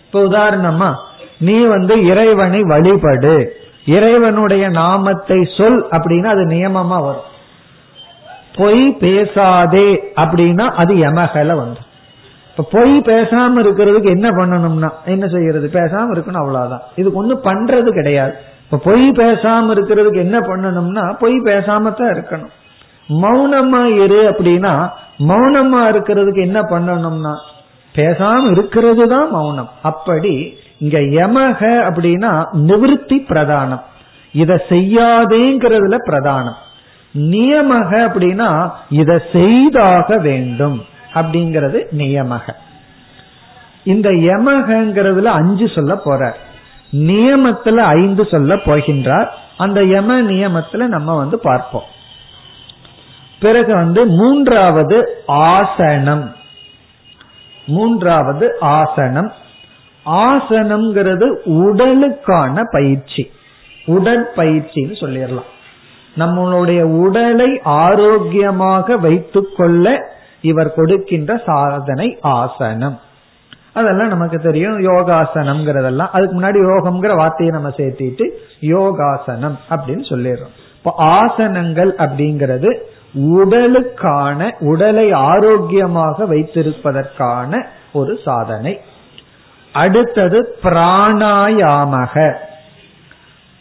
இப்ப 0.06 0.22
உதாரணமா 0.22 0.96
நீ 1.40 1.66
வந்து 1.66 2.06
இறைவனை 2.06 2.62
வழிபடு 2.62 3.50
இறைவனுடைய 3.86 4.70
நாமத்தை 4.70 5.50
சொல் 5.58 5.88
அப்படின்னா 5.90 6.26
அது 6.26 6.46
நியமமா 6.46 7.00
வரும். 7.02 7.30
பொய் 8.56 8.98
பேசாதே 9.00 10.14
அப்படின்னா 10.16 10.66
அது 10.72 10.94
யமகல 10.96 11.56
வந்து 11.56 11.80
இப்ப 12.50 12.64
பொய் 12.72 13.00
பேசாம 13.00 13.60
இருக்கிறதுக்கு 13.60 14.04
என்ன 14.04 14.30
பண்ணணும்னா 14.30 14.90
என்ன 15.06 15.28
செய்யறது? 15.28 15.70
பேசாம 15.74 16.12
இருக்கணும் 16.14 16.42
அவ்வளவுதான். 16.44 16.82
இதுக்கு 16.96 17.26
ஒண்ணு 17.26 17.36
பண்றது 17.44 17.90
கிடையாது. 17.90 18.34
இப்ப 18.64 18.78
பொய் 18.78 19.10
பேசாம 19.10 19.72
இருக்கிறதுக்கு 19.74 20.16
என்ன 20.16 20.40
பண்ணணும்னா 20.40 21.16
பொய் 21.20 21.34
பேசாம 21.34 21.94
தான் 21.94 22.14
இருக்கணும். 22.14 22.50
மௌனமா 23.10 24.04
இரு 24.04 24.30
அப்படின்னா 24.30 24.90
மௌனமா 25.20 25.82
இருக்கிறதுக்கு 25.90 26.42
என்ன 26.42 26.62
பண்ணணும்னா 26.62 27.34
பேசாம 27.96 28.52
இருக்கிறது 28.52 29.08
தான் 29.08 29.32
மௌனம். 29.32 29.70
அப்படி 29.82 30.58
இங்க 30.78 31.00
யமக 31.00 31.60
அப்படின்னா 31.62 32.46
நிவிருத்தி 32.54 33.18
பிரதானம். 33.30 33.82
இத 34.34 34.66
செய்யாதேங்கிறதுல 34.70 35.96
பிரதானம். 36.08 36.60
நியமக 37.18 37.92
அப்படின்னா 37.92 38.72
இத 38.90 39.24
செய்தாக 39.32 40.18
வேண்டும் 40.18 40.84
அப்படிங்கிறது 41.14 41.86
நியமக. 41.98 42.52
இந்த 43.84 44.12
யமகங்கிறதுல 44.12 45.24
அஞ்சு 45.24 45.68
சொல்ல 45.68 46.02
போறார். 46.06 46.36
நியமத்துல 46.92 47.76
ஐந்து 47.76 48.26
சொல்ல 48.26 48.56
போகின்றார். 48.56 49.28
அந்த 49.58 49.84
யம 49.84 50.22
நியமத்துல 50.22 50.88
நம்ம 50.88 51.16
வந்து 51.16 51.40
பார்ப்போம். 51.40 51.84
பிறகு 53.44 53.76
வந்து 53.76 54.06
மூன்றாவது 54.06 55.18
ஆசனம். 55.28 56.36
மூன்றாவது 57.68 58.58
ஆசனம். 58.60 59.32
ஆசனம்ங்கிறது 60.06 61.28
உடலுக்கான 61.46 62.62
பயிற்சி. 62.72 63.32
உடற்பயிற்சின்னு 63.86 64.96
சொல்லிடலாம். 65.00 65.52
நம்மளுடைய 66.18 66.82
உடலை 66.82 67.62
ஆரோக்கியமாக 67.64 68.98
வைத்துக்கொள்ள 68.98 70.00
இவர் 70.42 70.74
கொடுக்கின்ற 70.74 71.42
சாதனை 71.46 72.18
ஆசனம். 72.22 73.00
அதெல்லாம் 73.74 74.08
நமக்கு 74.08 74.40
தெரியும். 74.40 74.80
யோகாசனம்ங்கிறதெல்லாம். 74.80 76.10
அதுக்கு 76.12 76.40
முன்னாடி 76.40 76.60
யோகம்ங்கிற 76.66 77.16
வார்த்தையை 77.16 77.56
நம்ம 77.56 77.70
சேர்த்திட்டு 77.78 78.30
யோகாசனம் 78.60 79.60
அப்படின்னு 79.70 80.06
சொல்லிடுறோம். 80.10 80.54
இப்போ 80.78 80.94
ஆசனங்கள் 80.98 81.92
அப்படிங்கிறது 81.98 82.84
உடலுக்கான 83.14 84.52
உடலை 84.60 85.12
ஆரோக்கியமாக 85.12 86.26
வைத்திருப்பதற்கான 86.26 87.66
ஒரு 87.94 88.20
சாதனை. 88.26 88.82
அடுத்தது 89.74 90.58
பிராணாயாமக. 90.64 92.34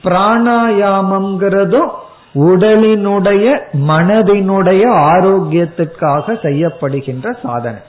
பிராணாயாமம்ங்கிறதும் 0.05 1.89
உடலினுடைய 2.35 3.61
மனதினுடைய 3.73 4.85
ஆரோக்கியத்துக்காக 4.91 6.33
செய்யப்படுகின்ற 6.43 7.37
சாதனை. 7.43 7.81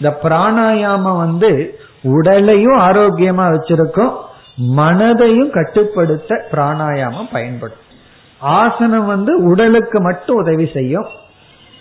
இந்த 0.00 0.18
பிராணாயாமம் 0.22 1.16
வந்து 1.16 1.80
உடலையும் 2.02 2.78
ஆரோக்கியமா 2.78 3.54
வச்சிருக்கும் 3.54 4.12
மனதையும் 4.76 5.50
கட்டுப்படுத்த 5.50 6.46
பிராணாயாமம் 6.52 7.32
பயன்படும். 7.32 7.90
ஆசனம் 8.42 9.06
வந்து 9.06 9.42
உடலுக்கு 9.42 10.00
மட்டும் 10.00 10.36
உதவி 10.36 10.70
செய்யும். 10.74 11.06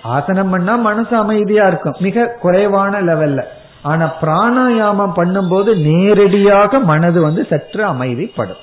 ஆசனம் 0.02 0.50
பண்ணா 0.50 0.76
மனசு 0.76 1.16
அமைதியா 1.16 1.68
இருக்கும். 1.68 1.96
மிக 2.00 2.36
குறைவான 2.42 3.02
லெவல்ல 3.02 3.44
ஆனா 3.82 4.14
பிராணாயாமம் 4.22 5.14
பண்ணும்போது 5.16 5.82
நேரடியாக 5.82 6.80
மனது 6.80 7.22
வந்து 7.22 7.48
சற்று 7.50 7.86
அமைதிப்படும். 7.86 8.62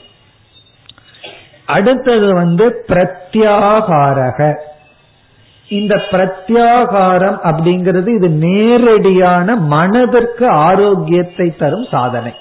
அடுத்தது 1.66 2.34
வந்து 2.34 2.84
பிரத்யாகாரக. 2.88 4.54
இந்த 5.68 5.94
பிரத்யாகாரம் 6.10 7.38
அப்படிங்கிறது 7.44 8.08
இது 8.14 8.28
நேரடியான 8.28 9.56
மனதிற்கு 9.56 10.48
ஆரோக்கியத்தை 10.48 11.56
தரும் 11.56 11.86
சாதனை. 11.90 12.34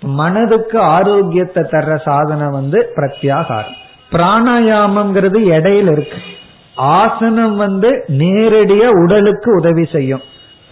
மனதுக்கு 0.00 0.80
ஆரோக்கியத்தை 0.80 1.62
தர்ற 1.62 2.02
சாதனை 2.02 2.46
வந்து 2.48 2.92
பிரத்யாகாரம். 2.96 3.84
பிராணாயாமம்ங்கிறது 4.12 5.38
இடையில 5.54 5.92
இருக்கு. 5.92 6.16
ஆசனம் 6.74 7.56
வந்து 7.56 8.04
நேரடியா 8.08 8.86
உடலுக்கு 8.86 9.54
உதவி 9.54 9.84
செய்யும். 9.84 10.20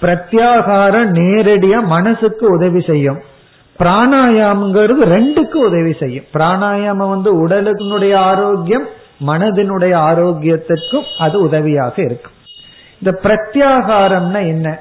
பிரத்யாகாரம் 0.03 1.13
நேரடியா 1.13 1.85
மனசுக்கு 1.85 2.51
உதவி 2.51 2.81
செய்யும். 2.81 3.19
பிராணாயாமங்கிறது 3.79 5.05
ரெண்டுக்கு 5.05 5.55
உதவி 5.55 5.93
செய்யும். 5.93 6.25
பிராணாயாமம் 6.35 7.09
வந்து 7.09 7.49
உடலுக்குனுடைய 7.49 8.15
ஆரோக்கியம் 8.15 8.87
மனதினுடைய 9.27 9.95
ஆரோக்கியத்திற்கும் 9.95 11.05
அது 11.19 11.43
உதவியாக 11.43 12.03
இருக்கும். 12.03 12.33
இந்த 13.03 13.21
பிரத்யாகாரம்னா 13.23 14.47
என்ன? 14.47 14.79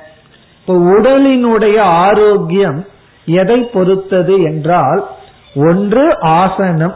இப்போ 0.60 0.80
உடலினுடைய 0.80 1.80
ஆரோக்கியம் 1.80 2.86
எதை 3.26 3.60
பொறுத்தது 3.60 4.42
என்றால் 4.42 5.08
ஒன்று 5.56 6.20
ஆசனம் 6.20 6.96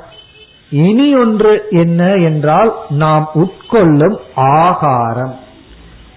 இனி 0.69 1.15
ஒன்று 1.15 1.67
என்ன 1.69 2.15
என்றால் 2.15 2.73
நாம் 2.89 3.29
உட்கொள்ளும் 3.33 4.17
ஆகாரம். 4.35 5.35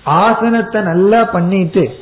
ஆசனத்தை 0.04 0.82
நல்லா 0.82 1.24
பண்ணிட்டு 1.24 1.94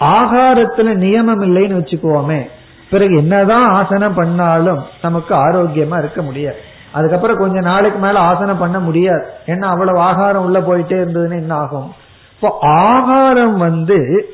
ஆகாரத்துல 0.00 0.94
நியமம் 0.94 1.42
இல்லைன்னு 1.42 1.78
வச்சுக்குவோமே. 1.80 2.48
பிறகு 2.90 3.16
என்னதான் 3.16 3.70
ஆசனம் 3.70 4.14
பண்ணாலும் 4.14 4.82
நமக்கு 5.02 5.34
ஆரோக்கியமா 5.34 5.98
இருக்க 5.98 6.22
முடியாது. 6.22 6.56
அதுக்கப்புறம் 6.92 7.36
கொஞ்ச 7.36 7.60
நாளைக்கு 7.60 7.98
மேல 7.98 8.18
ஆசனம் 8.18 8.58
பண்ண 8.58 8.78
முடியாது. 8.78 9.26
ஏன்னா 9.46 9.64
அவ்வளவு 9.64 9.98
ஆகாரம் 9.98 10.44
உள்ள 10.44 10.60
போயிட்டே 10.60 10.96
இருந்ததுன்னு 11.02 11.34
என்ன 11.34 11.54
ஆகும்? 11.54 11.92
இப்போ 12.34 12.58
ஆகாரம் 12.60 13.56
வந்து 13.56 14.30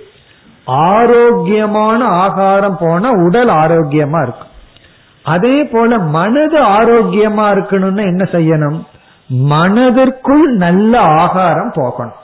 ஆரோக்கியமான 0.65 2.05
ஆகாரம் 2.05 2.77
போனா 2.81 3.11
உடல் 3.11 3.49
ஆரோக்கியமா 3.49 4.23
இருக்கும். 4.23 4.51
அதே 5.23 5.65
போல 5.65 5.99
மனது 5.99 6.59
ஆரோக்கியமா 6.63 7.47
இருக்கணும்னு 7.55 8.03
என்ன 8.03 8.25
செய்யணும்? 8.33 8.79
மனதிற்குள் 9.29 10.57
நல்ல 10.57 11.01
ஆகாரம் 11.01 11.73
போகணும். 11.75 12.19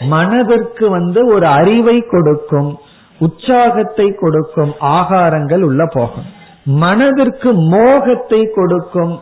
மனதிற்கு 0.00 0.90
வந்து 0.90 1.26
ஒரு 1.26 1.46
அறிவை 1.46 2.00
கொடுக்கும் 2.00 2.78
உற்சாகத்தை 3.18 4.14
கொடுக்கும் 4.14 4.74
ஆகாரங்கள் 4.80 5.62
உள்ள 5.62 5.86
போகும் 5.86 6.26
மனதிற்கு 6.64 7.52
மோகத்தை 7.52 8.50
கொடுக்கும் 8.54 9.20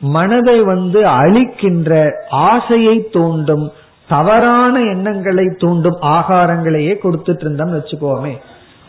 மனதை 0.00 0.62
வந்து 0.62 1.06
அழிக்கின்ற 1.06 2.10
ஆசையை 2.28 3.08
தூண்டும் 3.10 3.72
தவறான 4.08 4.80
எண்ணங்களை 4.80 5.46
தூண்டும் 5.58 5.98
ஆகாரங்களையே 6.00 6.94
கொடுத்துட்டு 7.02 7.44
இருந்தோம்னு 7.44 7.78
வச்சுக்கோமே. 7.78 8.38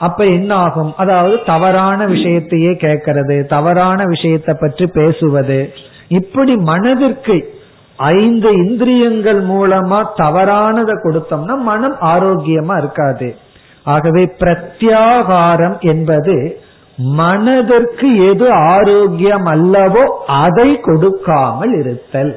அப்ப 0.06 0.26
என்ன 0.38 0.52
ஆகும் 0.66 0.92
அதாவது 1.02 1.36
தவறான 1.46 2.06
விஷயத்தையே 2.08 2.72
கேட்கறது 2.86 3.36
தவறான 3.46 4.06
விஷயத்தை 4.06 4.54
பற்றி 4.60 4.86
பேசுவது. 5.00 5.60
இப்படி 6.20 6.54
மனதிற்கு 6.72 7.36
ஐந்து 8.00 8.50
இந்திரியங்கள் 8.64 9.42
மூலமா 9.48 10.00
தவறானதை 10.22 10.96
கொடுத்தோம்னா 11.04 11.56
மனம் 11.70 11.98
ஆரோக்கியமா 12.14 12.76
இருக்காது. 12.78 13.30
ஆகவே 13.86 14.24
பிரத்யாகாரம் 14.42 15.78
என்பது 15.92 16.36
மனதிற்கு 17.20 18.08
எது 18.30 18.48
ஆரோக்கியம் 18.74 19.48
அல்லவோ 19.54 20.04
அதை 20.44 20.70
கொடுக்காமல் 20.82 21.74
இருத்தல். 21.80 22.34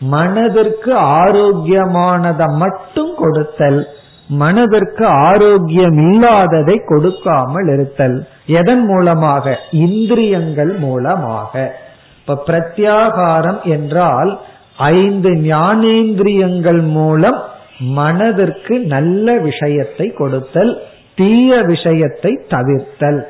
மனதிற்கு 0.00 0.92
ஆரோக்கியமானதை 1.20 2.48
மட்டும் 2.62 3.12
கொடுத்தல். 3.16 3.80
மனதிற்கு 4.28 5.06
ஆரோக்கியம் 5.06 6.12
இல்லாததை 6.12 6.80
கொடுக்காமல் 6.84 7.66
இருத்தல். 7.66 8.28
எதன் 8.46 8.86
மூலமாக? 8.86 9.58
இந்திரியங்கள் 9.70 10.74
மூலமாக. 10.76 11.76
இப்ப 12.18 12.42
பிரத்யாகாரம் 12.46 13.62
என்றால் 13.62 14.40
ஐந்து 14.76 15.30
ஞானேந்திரியங்கள் 15.30 16.82
மூலம் 16.82 17.42
மனதிற்கு 17.78 18.80
நல்ல 18.80 19.38
விஷயத்தை 19.38 20.12
கொடுத்தல் 20.12 20.82
தீய 21.14 21.62
விஷயத்தை 21.62 22.40
தவிர்த்தல். 22.48 23.22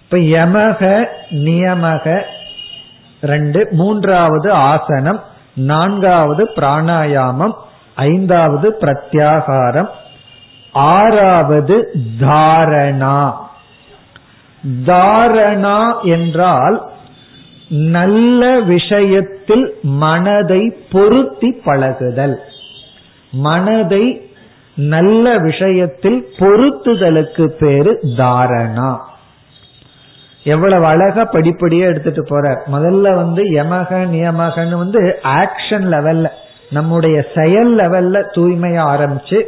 இப்ப 0.00 0.18
யமக 0.18 1.06
நியமக 1.30 2.22
ரெண்டு 3.20 3.68
மூன்றாவது 3.70 4.50
ஆசனம் 4.50 5.20
நான்காவது 5.54 6.44
பிராணாயாமம் 6.56 7.52
ஐந்தாவது 7.96 8.76
பிரத்யாகாரம். 8.80 9.88
ஆறாவது 10.72 11.90
தாரணா. 12.20 13.32
தாரணா 14.86 16.02
என்றால் 16.02 16.82
நல்ல 17.68 18.60
விஷயத்தில் 18.60 19.74
மனதை 19.82 20.76
பொருத்தி 20.92 21.52
பழகுதல். 21.52 22.38
மனதை 23.30 24.30
நல்ல 24.74 25.38
விஷயத்தில் 25.38 26.26
பொருத்துதலுக்கு 26.38 27.46
பேரு 27.46 27.98
தாரணா. 28.02 28.98
எவ்வளவு 30.42 30.84
அழகா 30.84 31.22
படிப்படியா 31.22 31.80
எடுத்துட்டு 31.80 32.24
போற 32.28 32.62
முதல்ல 32.66 33.14
வந்து 33.14 33.42
யமக 33.44 34.06
நியமகன்னு 34.14 34.76
வந்து 34.76 35.18
ஆக்ஷன் 35.22 35.86
லெவல்ல 35.94 36.30
நம்முடைய 36.70 37.24
செயல் 37.34 37.76
லெவல்ல 37.76 38.22
தூய்மைய 38.34 38.82
ஆரம்பிச்சு 38.82 39.44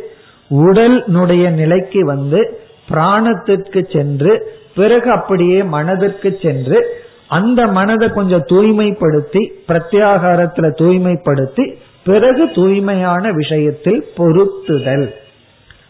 உடலுடைய 0.50 1.50
நிலைக்கு 1.50 2.04
வந்து 2.04 2.60
பிராணத்திற்கு 2.90 3.92
சென்று 3.92 4.52
பிறகு 4.74 5.10
அப்படியே 5.10 5.62
மனதிற்கு 5.62 6.38
சென்று 6.42 7.06
அந்த 7.28 7.66
மனதை 7.66 8.08
கொஞ்சம் 8.08 8.46
தூய்மைப்படுத்தி 8.46 9.48
பிரத்யாகாரத்துல 9.68 10.70
தூய்மைப்படுத்தி 10.78 11.74
பிறகு 12.04 12.50
தூய்மையான 12.54 13.30
விஷயத்தில் 13.32 14.06
பொருத்துதல். 14.16 15.10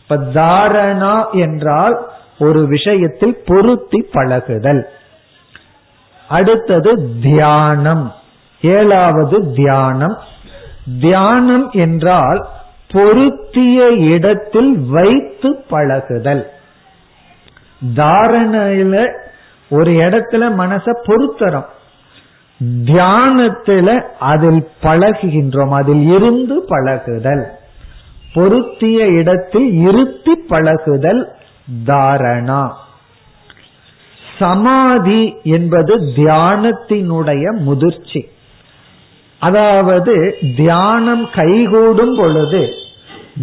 இப்ப 0.03 0.17
தாரணா 0.17 1.31
என்றால் 1.33 2.09
ஒரு 2.39 2.67
விஷயத்தில் 2.67 3.43
பொருத்தி 3.47 4.07
பழகுதல். 4.13 4.89
அடுத்தது 6.29 7.21
தியானம். 7.23 8.13
ஏழாவது 8.61 9.53
தியானம். 9.53 10.19
தியானம் 11.01 11.71
என்றால் 11.71 12.49
பொருத்திய 12.91 13.89
இடத்தில் 13.89 14.79
வைத்து 14.79 15.65
பழகுதல். 15.69 16.51
தாரணையில 17.95 19.13
ஒரு 19.71 19.93
இடத்துல 19.93 20.55
மனச 20.55 20.91
பொருத்தரம் 21.05 21.67
தியானத்துல 22.85 24.03
அதில் 24.19 24.69
பழகுகின்றோம் 24.83 25.71
அதில் 25.71 26.07
இருந்து 26.11 26.65
பழகுதல். 26.69 27.47
பொருத்திய 28.35 29.07
இடத்தில் 29.07 29.73
இருத்தி 29.73 30.35
பழகுதல் 30.35 31.33
தாரணா. 31.87 32.73
சமாதி 34.39 35.37
என்பது 35.43 36.01
தியானத்தினுடைய 36.17 37.59
முதிர்ச்சி. 37.59 38.29
அதாவது 39.39 40.15
தியானம் 40.57 41.31
கைகூடும் 41.31 42.17
பொழுது 42.17 42.63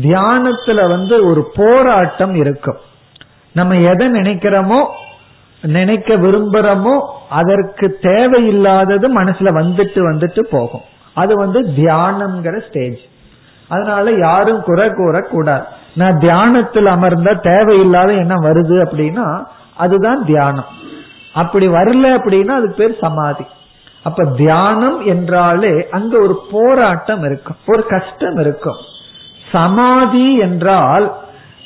தியானத்துல 0.02 0.88
வந்து 0.88 1.16
ஒரு 1.30 1.52
போராட்டம் 1.56 2.36
இருக்கும். 2.36 2.80
நம்ம 3.54 3.76
எதை 3.76 4.08
நினைக்கிறோமோ 4.08 4.80
நினைக்க 5.62 6.16
விரும்புறோமோ 6.16 6.96
அதற்கு 7.30 7.98
தேவையில்லாதது 8.02 9.08
மனசுல 9.20 9.52
வந்துட்டு 9.62 10.00
வந்துட்டு 10.10 10.40
போகும். 10.40 10.86
அது 11.14 11.36
வந்து 11.36 11.62
தியானம்ங்கிற 11.62 12.68
ஸ்டேஜ் 12.68 13.02
அதனால 13.68 14.12
யாரும் 14.12 14.62
குறை 14.62 14.88
கூறக்கூடாது. 14.90 15.64
நான் 15.96 16.20
தியானத்தில் 16.20 16.86
அமர்ந்த 16.86 17.34
தேவையில்லாத 17.34 18.14
என்ன 18.14 18.36
வருது 18.36 18.78
அப்படின்னா 18.86 19.28
அதுதான் 19.76 20.26
தியானம். 20.26 20.70
அப்படி 21.34 21.68
வரல 21.68 22.12
அப்படின்னா 22.18 22.54
அது 22.60 22.74
பேர் 22.74 23.00
சமாதி. 23.00 23.46
அப்ப 24.06 24.24
தியானம் 24.38 24.98
என்றாலே 25.06 25.74
அங்க 25.90 26.14
ஒரு 26.18 26.36
போராட்டம் 26.52 27.24
இருக்கும் 27.24 27.62
ஒரு 27.66 27.84
கஷ்டம் 27.86 28.38
இருக்கும். 28.40 28.82
சமாதி 29.52 30.28
என்றால் 30.38 31.06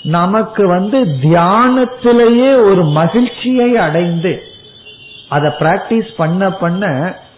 நமக்கு 0.04 0.64
வந்து 0.68 1.00
தியானத்திலேயே 1.22 2.52
ஒரு 2.70 2.84
மகிழ்ச்சியை 3.00 3.70
அடைந்து 3.78 4.34
அதை 5.30 5.50
பிராக்டிஸ் 5.60 6.12
பண்ண 6.18 6.52
பண்ண 6.52 6.84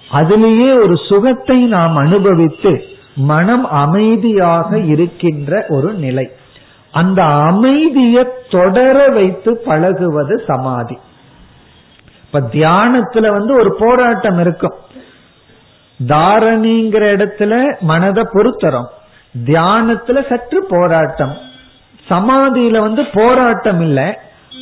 அதிலேயே 0.09 0.69
ஒரு 0.73 0.95
சுகத்தை 1.09 1.57
நாம் 1.75 1.95
அனுபவித்து 1.95 2.73
மனம் 3.15 3.65
அமைதியாக 3.83 4.79
இருக்கின்ற 4.93 5.65
ஒரு 5.69 5.89
நிலை. 5.93 6.27
அந்த 6.93 7.21
அமைதியை 7.49 8.23
தொடர 8.49 8.97
வைத்து 9.07 9.51
பழகுவது 9.65 10.35
சமாதி. 10.47 10.97
இப்ப 12.31 12.49
தியானத்துல 12.51 13.31
வந்து 13.31 13.53
ஒரு 13.53 13.75
போராட்டம் 13.79 14.39
இருக்கும். 14.39 14.73
தாரணிங்கிற 16.07 17.15
இடத்துல 17.17 17.79
மனதை 17.79 18.23
பொருத்தரும். 18.31 18.87
தியானத்துல 19.45 20.29
சற்று 20.29 20.65
போராட்டம். 20.65 21.37
சமாதியில 22.09 22.79
வந்து 22.79 23.05
போராட்டம் 23.13 23.81
இல்லை. 23.81 24.17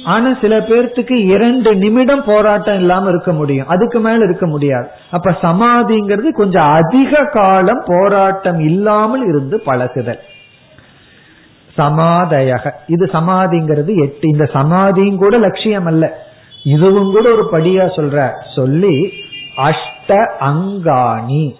ஆனா 0.05 0.37
சில 0.41 0.57
பேர்த்துக்கு 0.57 1.13
இரண்டு 1.13 1.75
நிமிடம் 1.75 2.23
போராட்டம் 2.23 2.75
இல்லாம 2.75 3.09
இருக்க 3.09 3.31
முடியும். 3.31 3.67
அதுக்கு 3.67 3.99
மேல 3.99 4.23
இருக்க 4.23 4.47
முடியாது. 4.47 4.87
அப்ப 5.11 5.31
சமாதிங்கிறது 5.31 6.31
கொஞ்சம் 6.31 6.71
அதிக 6.71 7.25
காலம் 7.25 7.83
போராட்டம் 7.85 8.59
இல்லாமல் 8.59 9.23
இருந்து 9.23 9.59
பழகுதல். 9.59 10.19
சமாதயக. 11.77 12.71
இது 12.87 13.05
சமாதிங்கிறது 13.05 14.01
எட்டு. 14.01 14.29
இந்த 14.29 14.45
சமாதியும் 14.45 15.17
கூட 15.17 15.37
லட்சியம் 15.37 15.85
அல்ல. 15.85 16.27
இதுவும் 16.63 17.11
கூட 17.11 17.29
ஒரு 17.29 17.47
படியா 17.51 17.85
சொல்ற. 17.97 18.31
சொல்லி 18.55 19.13
அஷ்ட 19.57 20.31
அங்காணி. 20.39 21.55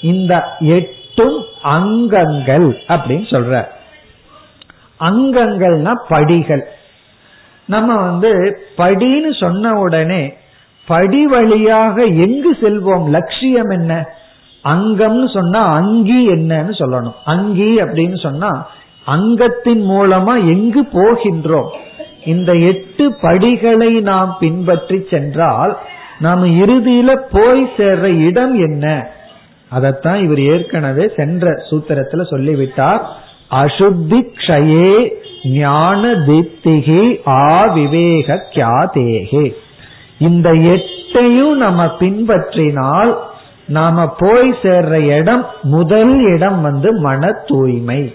இந்த 0.00 0.44
எட்டும் 0.58 1.44
அங்கங்கள் 1.62 2.82
அப்படின்னு 2.88 3.28
சொல்ற. 3.30 3.64
அங்கங்கள்னா 5.00 5.94
படிகள். 6.08 6.68
நம்ம 7.64 7.96
வந்து 7.96 8.58
படின்னு 8.78 9.40
சொன்ன 9.40 9.72
உடனே 9.72 10.34
படி 10.86 11.26
வழியாக 11.26 12.02
எங்கு 12.02 12.52
செல்வோம்? 12.52 13.08
லட்சியம் 13.08 13.68
என்ன? 13.68 14.08
அங்கம்னு 14.64 15.32
சொன்னா 15.34 15.74
அங்கி 15.74 16.28
என்னன்னு 16.28 16.72
சொல்லணும். 16.78 17.14
அங்கி 17.24 17.80
அப்படின்னு 17.80 18.20
சொன்னா 18.20 18.68
அங்கத்தின் 19.04 19.88
மூலமா 19.88 20.36
எங்கு 20.36 20.82
போகின்றோம்? 20.82 21.68
இந்த 22.26 22.52
எட்டு 22.52 23.14
படிகளை 23.14 24.00
நாம் 24.00 24.36
பின்பற்றி 24.40 25.06
சென்றால் 25.10 25.78
நாம் 26.18 26.44
இறுதியில 26.44 27.16
போய் 27.32 27.62
சேர்ற 27.76 28.26
இடம் 28.26 28.54
என்ன? 28.54 29.08
அதத்தான் 29.74 30.22
இவர் 30.22 30.40
ஏற்கனவே 30.40 31.10
சென்ற 31.16 31.50
சூத்திரத்துல 31.70 32.22
சொல்லிவிட்டார். 32.22 33.06
அசுத்தி 33.50 34.20
க்ஷயே 34.36 35.12
ஞான 35.44 36.08
தீப்திகி 36.08 37.02
ஆவிவேக 37.26 38.38
கியாதேகே. 38.52 39.54
இந்த 40.18 40.52
எட்டையும் 40.52 41.54
நம்ம 41.54 41.84
பின்பற்றினால் 41.84 43.16
நாம 43.66 44.14
போய் 44.18 44.50
சேர்ற 44.50 45.18
இடம் 45.18 45.46
முதல் 45.62 46.20
இடம் 46.20 46.62
வந்து 46.62 46.92
மன 46.92 47.30
தூய்மை. 47.46 48.14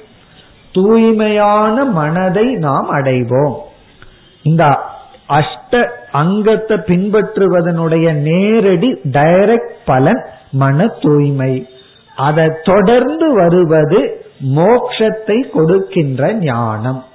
தூய்மையான 0.71 1.85
மனதை 1.85 2.45
நாம் 2.45 2.87
அடைவோம். 2.91 3.55
இந்த 4.43 4.79
அஷ்ட 5.29 5.89
அங்கத்தை 6.11 6.77
பின்பற்றுவதனுடைய 6.77 8.13
நேரடி 8.13 8.99
டைரக்ட் 9.11 9.75
பலன் 9.85 10.25
மன 10.51 10.87
தூய்மை. 10.87 11.69
அதை 12.15 12.47
தொடர்ந்து 12.63 13.33
வருவது 13.33 14.25
மோக்ஷத்தை 14.55 15.49
கொடுக்கின்ற 15.49 16.33
ஞானம். 16.33 17.05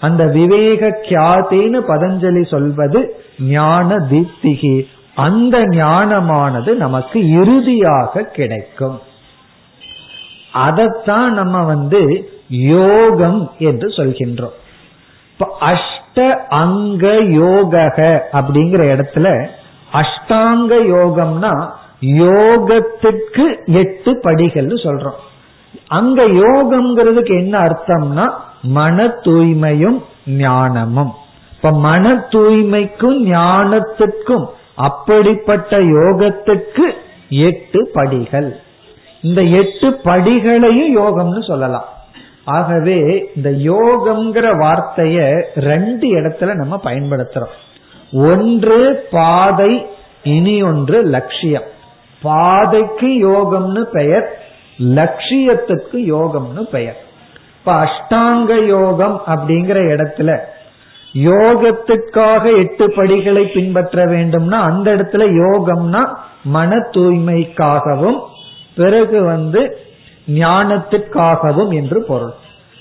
அந்த 0.00 0.26
விவேக 0.26 0.98
கியாத்தின்னு 1.02 1.80
பதஞ்சலி 1.88 2.48
சொல்வது 2.48 3.22
ஞான 3.38 3.96
தீப்திகி. 3.96 4.86
அந்த 5.14 5.58
ஞானமானது 5.58 6.74
நமக்கு 6.74 7.30
இறுதியாக 7.30 8.22
கிடைக்கும். 8.22 9.00
அதைத்தான் 10.52 11.32
நம்ம 11.32 11.64
வந்து 11.64 12.30
யோகம் 12.48 13.52
என்று 13.58 13.88
சொல்கின்றோம். 13.88 14.56
அஷ் 15.60 15.99
அஷ்ட 16.10 16.28
அங்க 16.48 17.06
யோக 17.40 17.74
அப்படிங்கிற 18.38 18.82
இடத்துல 18.94 19.26
அஷ்டாங்க 19.92 20.72
யோகம்னா 20.94 21.52
யோகத்துக்கு 22.20 23.44
எட்டு 23.80 24.10
படிகள்னு 24.24 24.78
சொல்றோம். 24.86 25.18
அங்க 25.88 26.20
யோகம்ங்கிறதுக்கு 26.44 27.34
என்ன 27.38 27.54
அர்த்தம்னா 27.58 28.26
மன 28.62 29.06
தூய்மையும் 29.24 29.98
ஞானமும். 30.26 31.12
இப்ப 31.52 31.72
மன 31.86 32.14
தூய்மைக்கும் 32.30 33.18
ஞானத்துக்கும் 33.28 34.46
அப்படிப்பட்ட 34.88 35.78
யோகத்துக்கு 35.78 36.86
எட்டு 37.28 37.90
படிகள். 37.92 38.50
இந்த 39.22 39.42
எட்டு 39.42 39.88
படிகளையும் 40.04 40.92
யோகம்னு 41.00 41.42
சொல்லலாம். 41.46 41.88
ஆகவே 42.50 42.98
இந்த 43.36 43.50
யோகம்ங்கிற 43.70 44.46
வார்த்தைய 44.62 45.18
ரெண்டு 45.68 46.06
இடத்துல 46.16 46.54
நம்ம 46.54 46.76
பயன்படுத்துறோம். 46.84 47.56
ஒன்று 48.28 48.78
பாதை 49.10 49.72
இனி 50.36 50.56
ஒன்று 50.70 50.98
லட்சியம். 51.16 51.68
பாதைக்கு 52.22 53.10
யோகம்னு 53.28 53.82
பெயர் 53.98 54.26
லட்சியத்துக்கு 54.98 55.98
யோகம்னு 56.14 56.62
பெயர். 56.76 56.98
இப்ப 57.58 57.72
அஷ்டாங்க 57.84 58.52
யோகம் 58.66 59.16
அப்படிங்கிற 59.26 59.78
இடத்துல 59.94 60.30
யோகத்துக்காக 61.14 62.44
எட்டு 62.58 62.86
படிகளை 62.96 63.44
பின்பற்ற 63.54 64.04
வேண்டும்னா 64.06 64.58
அந்த 64.70 64.88
இடத்துல 64.96 65.24
யோகம்னா 65.42 66.02
மன 66.56 66.76
தூய்மைக்காகவும் 66.94 68.18
பிறகு 68.76 69.18
வந்து 69.24 69.62
ஞானத்துக்காகவும் 70.28 71.72
என்று 71.80 71.98
பொருள். 72.08 72.34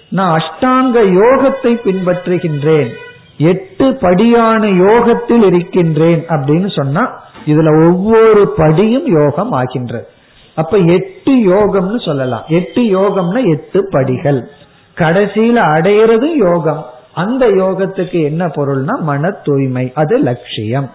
நான் 0.10 0.40
அஷ்டாங்க 0.40 0.98
யோகத்தை 1.20 1.74
பின்பற்றுகின்றேன். 1.86 2.92
எட்டு 3.38 3.96
படியான 3.96 4.68
யோகத்தில் 4.68 5.44
இருக்கின்றேன் 5.44 6.26
அப்படின்னு 6.28 6.70
சொன்னா 6.76 7.04
இதுல 7.46 7.70
ஒவ்வொரு 7.88 8.54
படியும் 8.58 9.08
யோகம் 9.08 9.52
ஆகின்றது 9.52 10.08
அப்ப 10.56 10.78
எட்டு 10.78 11.34
யோகம்னு 11.36 12.06
சொல்லலாம். 12.06 12.44
எட்டு 12.48 12.82
யோகம்னா 12.82 13.50
எட்டு 13.50 13.88
படிகள். 13.90 14.48
கடைசியில 14.96 15.58
அடையிறது 15.76 16.28
யோகம். 16.36 16.86
அந்த 17.14 17.48
யோகத்துக்கு 17.48 18.24
என்ன 18.24 18.46
பொருள்னா 18.48 19.00
மன 19.02 19.30
தூய்மை. 19.30 19.92
அது 19.96 20.18
லட்சியம். 20.18 20.92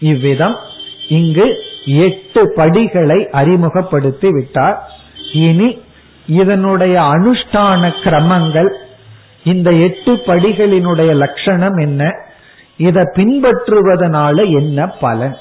இவ்விதம் 0.00 0.56
இங்கு 1.08 1.56
எட்டு 1.86 2.52
படிகளை 2.56 3.28
அறிமுகப்படுத்தி 3.30 4.28
விட்டார். 4.30 4.90
இனி 5.32 5.68
இதனுடைய 6.26 7.00
அனுஷ்டான 7.00 7.92
கிரமங்கள் 8.02 8.68
இந்த 9.44 9.70
எட்டு 9.70 10.12
படிகளினுடைய 10.12 11.14
லட்சணம் 11.14 11.76
என்ன? 11.76 12.14
இதை 12.76 13.02
பின்பற்றுவதனால 13.02 14.52
என்ன 14.52 14.86
பலன்? 14.86 15.36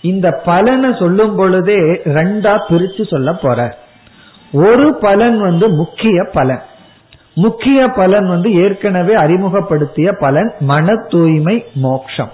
இந்த 0.00 0.40
பலனை 0.44 0.94
சொல்லும் 0.98 1.36
பொழுதே 1.36 1.78
ரெண்டா 2.04 2.58
பிரிச்சு 2.68 3.08
சொல்ல 3.08 3.32
போற. 3.32 3.78
ஒரு 4.52 4.94
பலன் 4.94 5.40
வந்து 5.40 5.68
முக்கிய 5.68 6.24
பலன். 6.32 6.62
முக்கிய 7.34 7.88
பலன் 7.88 8.28
வந்து 8.28 8.54
ஏற்கனவே 8.54 9.14
அறிமுகப்படுத்திய 9.14 10.12
பலன் 10.20 10.54
மன 10.60 10.92
தூய்மை 11.08 11.64
மோக்ஷம். 11.72 12.30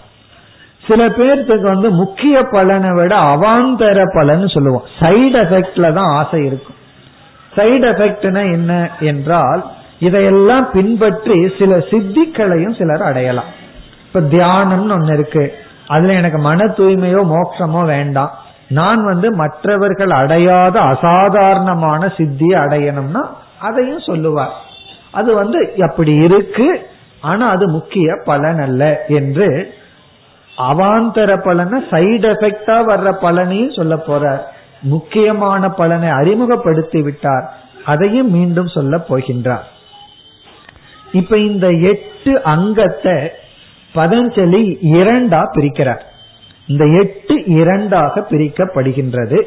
சில 0.89 1.09
பேர்த்துக்கு 1.09 1.63
வந்து 1.63 1.91
முக்கிய 1.91 2.43
பலனை 2.43 2.91
விட 2.91 3.17
அவாந்தர 3.17 4.05
பலன் 4.15 4.49
சொல்லுவோம். 4.49 4.83
சைடு 5.01 5.37
எஃபெக்ட்ல 5.37 5.93
தான் 5.93 6.11
ஆசை 6.11 6.45
இருக்கும். 6.45 6.75
சைடு 7.57 7.87
எஃபெக்ட்னா 7.93 8.43
என்ன 8.53 8.73
என்றால் 9.01 9.63
இதையெல்லாம் 9.99 10.71
பின்பற்றி 10.71 11.37
சில 11.59 11.73
சித்திகளையும் 11.91 12.79
சிலர் 12.79 13.03
அடையலாம். 13.03 13.51
இப்ப 14.07 14.21
தியானம்னு 14.21 14.95
ஒன்னு 14.97 15.13
இருக்கு. 15.13 15.45
அதுல 15.87 16.13
எனக்கு 16.13 16.39
மன 16.39 16.65
தூய்மையோ 16.65 17.21
மோட்சமோ 17.35 17.83
வேண்டாம். 17.85 18.33
நான் 18.69 19.01
வந்து 19.05 19.29
மற்றவர்கள் 19.37 20.11
அடையாத 20.11 20.77
அசாதாரணமான 20.81 22.03
சித்தியை 22.17 22.57
அடையணும்னா 22.65 23.23
அதையும் 23.59 24.07
சொல்லுவார். 24.07 24.55
அது 25.11 25.31
வந்து 25.35 25.59
அப்படி 25.81 26.13
இருக்கு 26.15 26.69
ஆனா 27.21 27.45
அது 27.49 27.65
முக்கிய 27.69 28.15
பலன் 28.25 28.61
அல்ல 28.61 29.05
என்று 29.09 29.49
அவாந்தர 30.59 31.31
பலனை 31.43 31.79
சைடு 31.91 32.27
எஃபெக்டா 32.33 32.79
வர்ற 32.91 33.09
பலனையும் 33.21 33.77
சொல்ல 33.77 33.95
போறார். 34.09 34.43
முக்கியமான 34.83 35.69
பலனை 35.69 36.09
அறிமுகப்படுத்தி 36.09 37.03
விட்டார் 37.03 37.57
அதையும் 37.85 38.31
மீண்டும் 38.31 38.67
சொல்ல 38.67 39.05
போகின்றார். 39.09 39.63
இப்ப 41.13 41.39
இந்த 41.39 41.69
எட்டு 41.69 42.43
அங்கத்தை 42.43 43.13
பதஞ்சலி 43.95 44.77
இரண்டா 44.83 45.43
பிரிக்கிறார். 45.55 46.01
இந்த 46.67 46.85
எட்டு 46.87 47.45
இரண்டாக 47.45 48.27
பிரிக்கப்படுகின்றது. 48.31 49.43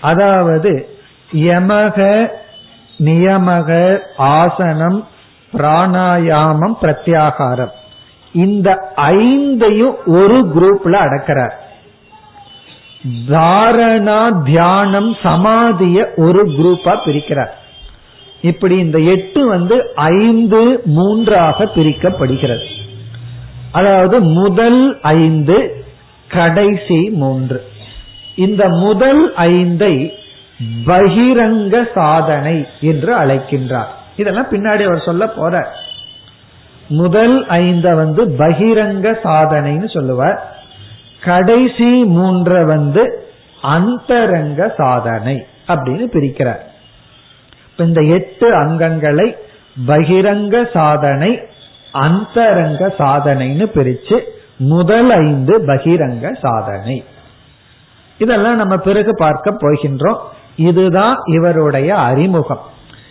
அதாவது 0.00 0.88
யமக 1.32 2.28
நியமக 3.04 3.98
ஆசனம் 4.16 5.08
பிராணாயாமம் 5.52 6.74
பிரத்யாகாரம். 6.82 7.70
இந்த 8.32 8.92
ஐந்தையும் 8.96 9.96
ஒரு 10.06 10.52
குரூப்ல 10.54 10.92
அடக்கிறார். 10.92 11.61
தாரணா 13.28 14.42
தியானம் 14.44 15.12
சமாதிய 15.22 16.06
ஒரு 16.16 16.44
குரூப்பா 16.44 16.94
பிரிக்கிறார். 17.06 17.52
இப்படி 18.42 18.76
இந்த 18.76 18.98
எட்டு 18.98 19.46
வந்து 19.46 19.90
ஐந்து 19.94 20.80
மூன்றாக 20.84 21.64
பிரிக்கப்படுகிறது. 21.64 22.64
அதாவது 23.72 24.20
முதல் 24.20 25.00
ஐந்து 25.00 25.84
கடைசி 26.28 27.10
மூன்று. 27.10 27.64
இந்த 28.34 28.68
முதல் 28.68 29.34
ஐந்தை 29.34 30.12
பகிரங்க 30.86 31.88
சாதனை 31.94 32.66
என்று 32.80 33.18
அழைக்கின்றார். 33.18 33.92
இதெல்லாம் 34.16 34.50
பின்னாடி 34.50 34.84
அவர் 34.84 35.02
சொல்ல 35.04 35.26
போற 35.26 35.74
முதல் 36.88 37.46
ஐந்த 37.46 37.94
வந்து 37.94 38.28
பகிரங்க 38.28 39.14
சாதனைன்னு 39.24 39.90
சொல்லுவார். 39.90 40.61
கடைசி 41.24 42.04
மூன்ற 42.04 42.64
வந்து 42.64 43.26
அந்தரங்க 43.62 44.74
சாதனை 44.76 45.46
அப்படின்னு 45.68 46.06
பிரிக்கிறார். 46.12 46.62
இந்த 47.76 48.00
எட்டு 48.00 48.60
அங்கங்களை 48.60 49.36
பகிரங்க 49.86 50.70
சாதனை 50.72 51.38
அந்தரங்க 51.92 52.94
சாதனைன்னு 52.98 53.66
பிரிச்சு 53.74 54.20
முதல் 54.56 55.10
ஐந்து 55.10 55.58
பகிரங்க 55.66 56.36
சாதனை. 56.40 57.04
இதெல்லாம் 58.18 58.56
நம்ம 58.56 58.76
பிறகு 58.76 59.16
பார்க்க 59.16 59.50
போகின்றோம். 59.50 60.20
இதுதான் 60.56 61.16
இவருடைய 61.26 61.94
அறிமுகம். 61.94 62.60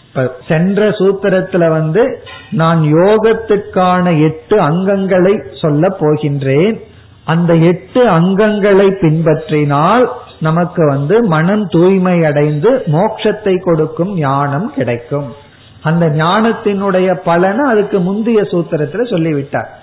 இப்ப 0.07 0.35
சென்ற 0.47 0.89
சூத்திரத்துல 0.89 1.69
வந்து 1.69 2.23
நான் 2.51 2.81
யோகத்துக்கான 2.81 4.21
எட்டு 4.21 4.57
அங்கங்களை 4.59 5.35
சொல்ல 5.61 5.97
போகின்றேன். 5.99 6.89
அந்த 7.23 7.55
எட்டு 7.55 8.07
அங்கங்களை 8.07 8.87
பின்பற்றினால் 9.01 10.07
நமக்கு 10.39 10.87
வந்து 10.87 11.23
மனம் 11.23 11.67
தூய்மை 11.67 12.25
அடைந்து 12.25 12.83
மோட்சத்தை 12.85 13.63
கொடுக்கும் 13.63 14.13
ஞானம் 14.17 14.73
கிடைக்கும். 14.73 15.35
அந்த 15.81 16.05
ஞானத்தினுடைய 16.05 17.13
பலனை 17.13 17.69
அதுக்கு 17.69 17.99
முந்தைய 17.99 18.41
சூத்திரத்துல 18.41 19.09
சொல்லிவிட்டார். 19.09 19.79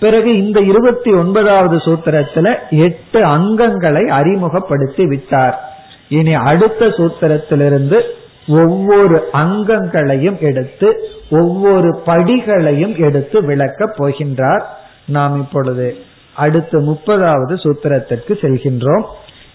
பிறகு 0.00 0.46
இந்த 0.46 0.60
இருபத்தி 0.60 1.12
ஒன்பதாவது 1.12 1.76
சூத்திரத்துல 1.76 2.54
எட்டு 2.70 3.20
அங்கங்களை 3.24 4.06
அறிமுகப்படுத்தி 4.06 5.06
விட்டார். 5.06 5.74
இனி 6.08 6.34
அடுத்த 6.34 6.86
சூத்திரத்திலிருந்து 6.86 8.00
ஒவ்வொரு 8.48 9.28
அங்கங்களையும் 9.32 10.38
எடுத்து 10.40 11.10
ஒவ்வொரு 11.30 12.02
படிகளையும் 12.06 12.96
எடுத்து 12.96 13.42
விளக்கப் 13.42 14.02
போகின்றார். 14.02 14.62
நாம் 15.06 15.36
இப்பொழுது 15.36 15.96
அடுத்து 16.34 16.80
முப்பதாவது 16.80 17.54
சூத்திரத்திற்கு 17.54 18.32
செல்கின்றோம். 18.32 19.04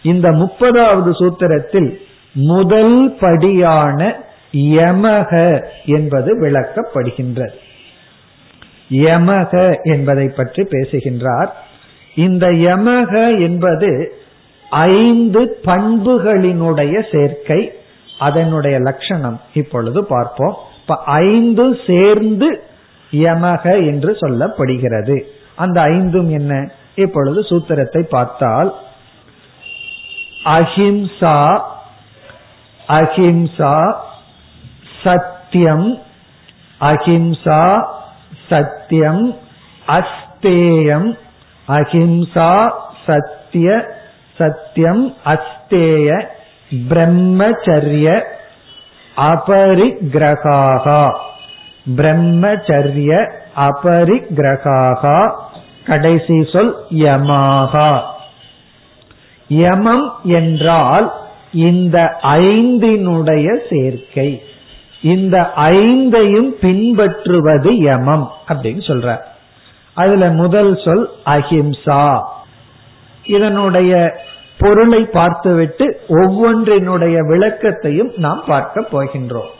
இந்த 0.01 0.31
முப்பதாவது 0.31 1.11
சூத்திரத்தில் 1.11 1.97
முதல் 2.31 3.15
படியான 3.19 4.15
யமக 4.51 5.63
என்பது 5.85 6.41
விளக்கப்படுகின்றது 6.41 7.53
யமக 8.89 9.81
என்பதை 9.81 10.27
பற்றி 10.27 10.63
பேசுகின்றார். 10.63 11.63
இந்த 12.15 12.47
யமக 12.47 13.39
என்பது 13.39 14.13
ஐந்து 14.69 15.57
பண்புகளினுடைய 15.65 17.17
சேர்க்கை. 17.17 17.71
அதனுடைய 18.19 18.79
லட்சணம் 18.79 19.41
இப்பொழுது 19.53 20.05
பார்ப்போம். 20.05 20.57
இப்ப 20.81 20.95
ஐந்து 21.05 21.79
சேர்ந்து 21.87 22.63
யமக 23.11 23.85
என்று 23.85 24.11
சொல்லப்படுகிறது. 24.11 25.21
அந்த 25.55 25.81
ஐந்தும் 25.81 26.29
என்ன? 26.29 26.71
இப்பொழுது 26.95 27.41
சூத்திரத்தை 27.41 28.01
பார்த்தால் 28.01 28.73
அஹிம்சா 30.45 31.61
அஹிம்சா 32.87 33.75
சத்தியம் 35.03 36.01
அஹிம்சா 36.79 37.87
சத்தியம் 38.47 39.39
அஸ்தேயம் 39.87 41.17
அஹிம்சா 41.67 42.71
சத்திய 43.05 43.69
சத்தியம் 44.37 45.15
அஸ்தேய 45.25 46.33
பிரம்மச்சரிய 46.89 48.07
அபரிகிரகாகா. 49.17 51.01
பிரம்மச்சரிய 51.95 53.11
அபரிகிரகாகா. 53.55 55.19
கடைசி 55.85 56.43
சொல் 56.43 56.75
யமாகா 56.89 58.01
யமம் 59.49 60.11
என்றால் 60.23 61.13
இந்த 61.53 62.17
ஐந்தினுடைய 62.23 63.59
சேர்க்கை. 63.69 64.43
இந்த 65.01 65.51
ஐந்தையும் 65.55 66.49
பின்பற்றுவது 66.61 67.71
யமம் 67.71 68.31
அப்படின்னு 68.47 68.81
சொல்ற. 68.87 69.17
அதுல 69.93 70.29
முதல் 70.29 70.81
சொல் 70.85 71.09
அஹிம்சா. 71.25 72.23
இதனுடைய 73.23 74.15
பொருளை 74.57 75.03
பார்த்துவிட்டு 75.03 76.01
ஒவ்வொன்றினுடைய 76.09 77.17
விளக்கத்தையும் 77.27 78.11
நாம் 78.15 78.43
பார்க்க 78.47 78.87
போகின்றோம். 78.91 79.51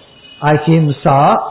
அஹிம்சா. 0.41 1.41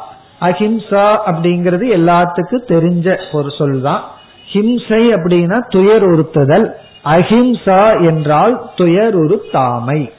அஹிம்சா 0.40 1.18
அப்படிங்கிறது 1.26 1.86
எல்லாத்துக்கும் 2.00 2.68
தெரிஞ்ச 2.68 3.16
ஒரு 3.32 3.50
சொல் 3.58 3.80
தான் 3.80 4.04
ஹிம்சை 4.53 5.03
அப்படின்னா 5.16 5.68
துயர் 5.68 6.03
உறுத்துதல் 6.03 6.72
அஹிம்சா 7.05 8.05
என்றால் 8.05 8.70
துயர் 8.74 9.16
உறுத்தாமை 9.16 10.12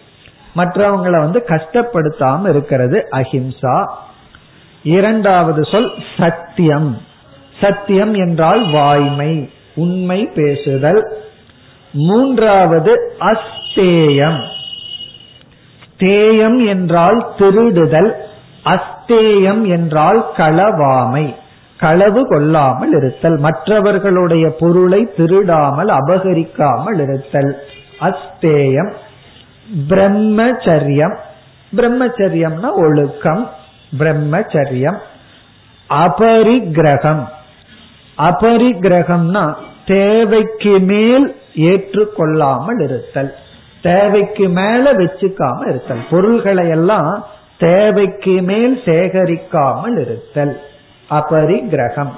மற்றவங்களை 0.56 1.20
வந்து 1.20 1.44
கஷ்டப்படுத்தாம 1.48 2.50
இருக்கிறது 2.50 3.08
அஹிம்சா. 3.12 3.90
இரண்டாவது 4.84 5.66
சொல் 5.66 5.92
சத்தியம். 6.18 7.02
சத்தியம் 7.62 8.14
என்றால் 8.14 8.72
வாய்மை 8.72 9.50
உண்மை 9.76 10.26
பேசுதல். 10.26 11.18
மூன்றாவது 11.92 13.16
அஸ்தேயம். 13.20 14.44
ஸ்தேயம் 15.98 16.68
என்றால் 16.68 17.34
திருடுதல். 17.38 18.12
அஸ்தேயம் 18.66 19.68
என்றால் 19.68 20.26
களவாமை. 20.38 21.36
களவு 21.78 22.28
கொள்ளாமல் 22.28 22.94
இருத்தல் 22.94 23.38
மற்றவர்களுடைய 23.38 24.56
பொருளை 24.60 25.14
திருடாமல் 25.18 25.88
அபகரிக்காமல் 25.88 27.00
இருத்தல். 27.02 27.64
அஸ்தேயம் 28.00 28.92
பிரம்மச்சரியம். 29.90 31.16
பிரம்மச்சரியம்னா 31.76 32.72
ஒழுக்கம். 32.72 33.50
பிரம்மச்சரியம் 34.00 34.98
அபரிகிரகம். 35.90 37.24
அபரிகிரகம்னா 38.18 39.56
தேவைக்கு 39.86 40.80
மேல் 40.80 41.36
ஏற்றுக்கொள்ளாமல் 41.56 42.82
இருத்தல். 42.84 43.36
தேவைக்கு 43.82 44.50
மேல 44.50 44.94
வச்சுக்காம 44.94 45.70
இருத்தல். 45.70 46.06
பொருள்களை 46.10 46.70
எல்லாம் 46.70 47.26
தேவைக்கு 47.58 48.42
மேல் 48.42 48.82
சேகரிக்காமல் 48.86 50.00
இருத்தல். 50.00 50.62
அபரிகிரகம். 51.10 52.10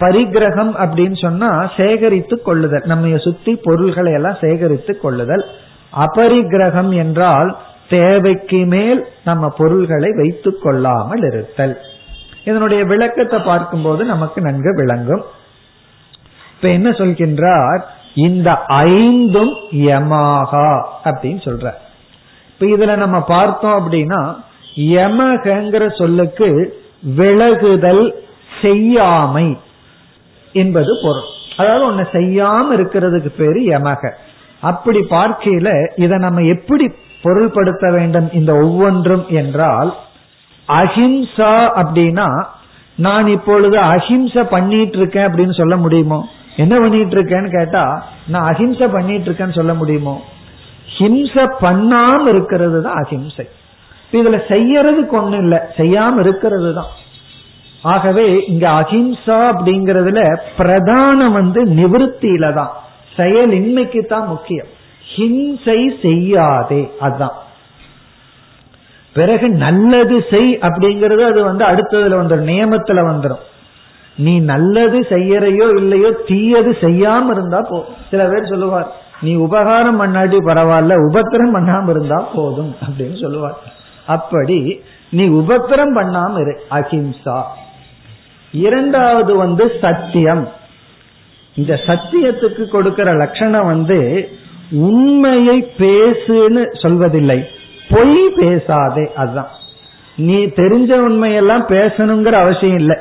பரிகிரகம் 0.00 0.72
அப்படின்னு 0.76 1.20
சொன்னா 1.20 1.70
சேகரித்து 1.76 2.42
கொள்ளுதல். 2.42 2.82
நம்ம 2.84 3.16
சுத்தி 3.16 3.56
பொருள்களை 3.56 4.12
எல்லாம் 4.12 4.36
சேகரித்து 4.40 4.98
கொள்ளுதல். 4.98 5.44
அபரிகிரகம் 5.96 6.94
என்றால் 6.94 7.56
தேவைக்கு 7.88 8.64
மேல் 8.64 9.06
நம்ம 9.24 9.48
பொருள்களை 9.48 10.12
வைத்துக் 10.16 10.62
கொள்ளாமல் 10.62 11.22
இருத்தல். 11.22 11.78
இதனுடைய 12.44 12.84
விளக்கத்தை 12.84 13.38
பார்க்கும்போது 13.38 14.04
நமக்கு 14.04 14.40
நன்கு 14.40 14.74
விளங்கும். 14.74 15.22
இப்ப 16.56 16.68
என்ன 16.68 16.90
சொல்கின்றார்? 16.90 17.80
இந்த 18.14 18.64
ஐந்தும் 18.64 19.54
யமாகா 19.70 20.82
அப்படின்னு 21.04 21.44
சொல்ற. 21.44 21.72
இப்ப 22.58 22.66
இதுல 22.76 22.96
நம்ம 22.96 23.20
பார்த்தோம் 23.20 23.92
அப்படின்னா 23.92 24.34
யமகங்கிற 24.76 25.96
சொல்லுக்கு 25.98 26.80
விலகுதல் 27.02 28.14
செய்யாமை 28.62 29.58
என்பது 30.52 30.98
பொருள். 31.02 31.26
அதாவது 31.56 31.86
ஒன்னு 31.86 32.02
செய்யாம 32.12 32.80
இருக்கிறதுக்கு 32.80 33.28
பேரு 33.36 33.60
யமக. 33.60 34.10
அப்படி 34.60 34.98
பார்க்கையில 34.98 35.88
இதை 35.96 36.18
நம்ம 36.18 36.42
எப்படி 36.42 36.92
பொருள்படுத்த 37.22 37.92
வேண்டும் 37.92 38.28
இந்த 38.32 38.54
ஒவ்வொன்றும் 38.54 39.26
என்றால் 39.28 39.94
அஹிம்சா 40.68 41.70
அப்படின்னா 41.82 42.46
நான் 42.96 43.26
இப்பொழுது 43.26 43.78
அஹிம்சை 43.78 44.44
பண்ணிட்டு 44.44 44.98
இருக்கேன் 44.98 45.32
அப்படின்னு 45.32 45.54
சொல்ல 45.54 45.76
முடியுமோ? 45.76 46.28
என்ன 46.56 46.78
பண்ணிட்டு 46.78 47.22
இருக்கேன்னு 47.22 47.50
கேட்டா 47.50 48.06
நான் 48.26 48.54
அஹிம்சை 48.54 48.86
பண்ணிட்டு 48.86 49.30
இருக்கேன்னு 49.30 49.54
சொல்ல 49.54 49.74
முடியுமோ? 49.74 50.24
ஹிம்சை 50.98 51.44
பண்ணாம 51.60 52.28
இருக்கிறது 52.28 52.82
தான் 52.82 52.94
அஹிம்சை. 52.94 53.48
இதுல 54.20 54.38
செய்யறதுக்கு 54.48 55.14
ஒண்ணு 55.20 55.38
இல்ல. 55.38 55.56
செய்யாம 55.76 56.20
இருக்கிறது 56.20 56.70
தான் 56.74 56.92
ஆகவே 57.84 58.26
இங்க 58.46 58.66
அஹிம்சா 58.80 59.38
அப்படிங்கறதுல 59.50 60.20
பிரதானம் 60.58 61.32
வந்து 61.32 61.60
நிவிருத்தியில 61.78 62.54
தான். 62.54 62.72
செயலின்மைக்கு 63.16 64.00
தான் 64.06 64.26
முக்கியம். 64.28 64.70
ஹிம்சை 65.06 65.80
செய்யாதே 66.02 66.82
அதுதான். 67.00 67.36
பிறகு 69.16 69.48
நல்லது 69.48 70.16
செய் 70.30 70.58
அப்படிங்கறது 70.60 71.22
அது 71.24 71.40
வந்து 71.44 71.64
அடுத்ததுல 71.64 72.18
வந்துடும் 72.20 72.50
நியமத்துல 72.50 73.02
வந்துடும் 73.02 73.44
நீ 74.16 74.34
நல்லது 74.40 74.98
செய்யறையோ 75.12 75.66
இல்லையோ 75.80 76.10
தீயது 76.28 76.70
செய்யாம 76.82 77.30
இருந்தா 77.30 77.60
போதும் 77.62 77.96
சில 78.10 78.22
பேர் 78.28 78.50
சொல்லுவார் 78.52 78.90
நீ 79.22 79.32
உபகாரம் 79.36 80.00
பண்ணாட்டி 80.00 80.38
பரவாயில்ல 80.48 80.94
உபத்திரம் 81.08 81.54
பண்ணாம 81.56 81.90
இருந்தா 81.90 82.18
போதும் 82.34 82.72
அப்படின்னு 82.86 83.16
சொல்லுவார். 83.20 83.56
அப்படி 84.06 84.82
நீ 85.08 85.28
உபத்திரம் 85.28 85.96
பண்ணாம 85.96 86.40
இரு. 86.40 86.60
அஹிம்சா. 86.70 87.42
இரண்டாவது 88.52 89.36
வந்து 89.36 89.72
சத்தியம். 89.80 90.48
இந்த 91.54 91.74
சத்தியத்துக்கு 91.74 92.68
கொடுக்கிற 92.68 93.12
லட்சணம் 93.12 93.66
வந்து 93.66 94.28
உண்மையை 94.70 95.72
பேசுன்னு 95.78 96.64
சொல்வதில்லை. 96.82 97.44
பொய் 97.88 98.28
பேசாதே 98.28 99.12
அதுதான். 99.16 99.48
நீ 100.16 100.44
தெரிஞ்ச 100.44 100.88
உண்மையெல்லாம் 100.88 101.68
பேசணுங்கிற 101.68 102.32
அவசியம் 102.32 102.76
இல்லை. 102.76 102.96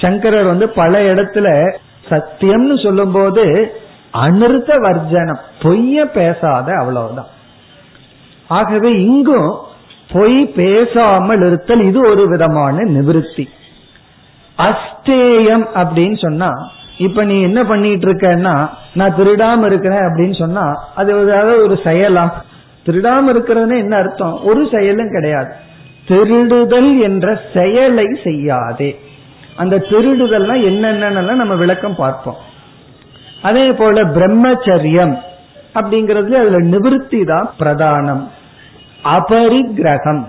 சங்கரர் 0.00 0.44
வந்து 0.44 0.68
பல 0.68 1.14
இடத்துல 1.14 1.76
சத்தியம்னு 2.08 2.82
சொல்லும் 2.82 3.12
போது 3.12 3.72
அனிருத்த 4.12 4.80
வர்ஜனம் 4.80 5.40
பொய்ய 5.62 6.04
பேசாத 6.04 6.72
அவ்வளவுதான். 6.78 7.26
ஆகவே 8.48 8.90
இங்கும் 8.90 9.56
பொய் 10.12 10.46
பேசாமல் 10.46 11.46
இருத்தல் 11.46 11.80
இது 11.80 12.00
ஒரு 12.10 12.28
விதமான 12.28 12.84
நிவிருத்தி. 12.84 13.48
அஸ்தேயம் 14.58 15.66
அப்படின்னு 15.74 16.18
சொன்னா 16.24 16.50
இப்ப 16.98 17.24
நீ 17.24 17.42
என்ன 17.42 17.64
பண்ணிட்டு 17.64 18.12
இருக்கன்னா 18.12 18.68
நான் 18.94 19.16
திருடாம 19.16 19.66
இருக்கிறேன் 19.66 19.98
அப்படின்னு 19.98 20.38
சொன்னா 20.38 20.88
அது 20.94 21.16
ஒரு 21.62 21.80
செயலா? 21.84 22.30
திருடாம 22.86 23.32
இருக்கிறதுன்னு 23.32 23.76
என்ன 23.76 23.96
அர்த்தம்? 23.96 24.44
ஒரு 24.44 24.68
செயலும் 24.72 25.10
கிடையாது. 25.10 25.52
திருடுதல் 26.08 27.00
என்ற 27.02 27.40
செயலை 27.54 28.06
செய்யாதே. 28.24 29.00
அந்த 29.56 29.76
திருடுதல்னா 29.76 30.54
என்னென்னலாம் 30.70 31.42
நம்ம 31.42 31.54
விளக்கம் 31.54 31.96
பார்ப்போம். 31.96 32.36
அதே 33.42 33.72
போல 33.72 34.04
பிரம்மச்சரியம் 34.04 35.18
அப்படிங்கறதுல 35.74 36.40
அதுல 36.42 36.58
நிவிருத்தி 36.58 37.26
தான் 37.26 37.50
பிரதானம். 37.58 38.28
அபரிகிரகம். 39.14 40.24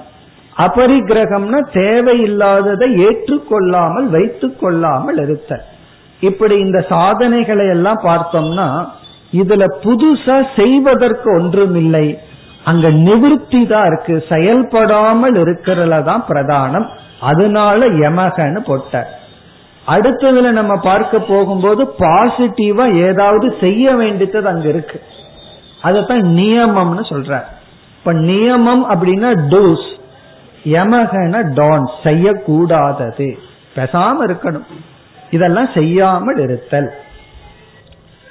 அபரிகிரகம்னா 0.66 1.60
தேவையில்லாததை 1.74 2.88
ஏற்றுக்கொள்ளாமல் 3.08 4.08
வைத்துக் 4.10 4.60
கொள்ளாமல் 4.60 5.18
இருத்தல். 5.18 5.66
இப்படி 6.20 6.60
இந்த 6.60 6.80
சாதனைகளை 6.90 7.68
எல்லாம் 7.68 8.00
பார்த்தோம்னா 8.04 8.68
இதுல 9.34 9.66
புதுசா 9.84 10.38
செய்வதற்கு 10.56 11.30
ஒன்றுமில்லை. 11.40 12.20
அங்க 12.64 12.88
நிவிருத்தி 12.90 13.68
தான் 13.68 13.86
இருக்கு. 13.86 14.24
செயல்படாமல் 14.30 15.36
இருக்கிறதுல 15.44 16.04
தான் 16.04 16.24
பிரதானம். 16.30 16.88
அதனால 17.20 17.80
யமகன்னு 17.86 18.60
போட்ட 18.60 19.08
அடுத்ததுல 19.88 20.50
நம்ம 20.52 20.74
பார்க்க 20.78 21.20
போகும்போது 21.20 21.84
பாசிட்டிவா 22.00 22.86
ஏதாவது 23.08 23.48
செய்ய 23.60 23.96
வேண்டியது 23.96 24.48
அங்க 24.48 24.68
இருக்கு. 24.68 25.00
அதத்தான் 25.84 26.26
நியமம்னு 26.40 27.04
சொல்ற 27.14 27.34
இப்ப 28.08 28.20
நியமம் 28.20 28.96
அப்படின்னா 28.96 29.38
டூஸ் 29.50 29.96
யமகன 30.64 31.54
டான் 31.54 31.90
செய்யக்கூடாதது. 32.04 33.38
பெசாம 33.76 34.14
இருக்கணும். 34.22 34.66
இதெல்லாம் 35.32 35.70
செய்யாமல் 35.74 36.38
இருத்தல். 36.38 36.94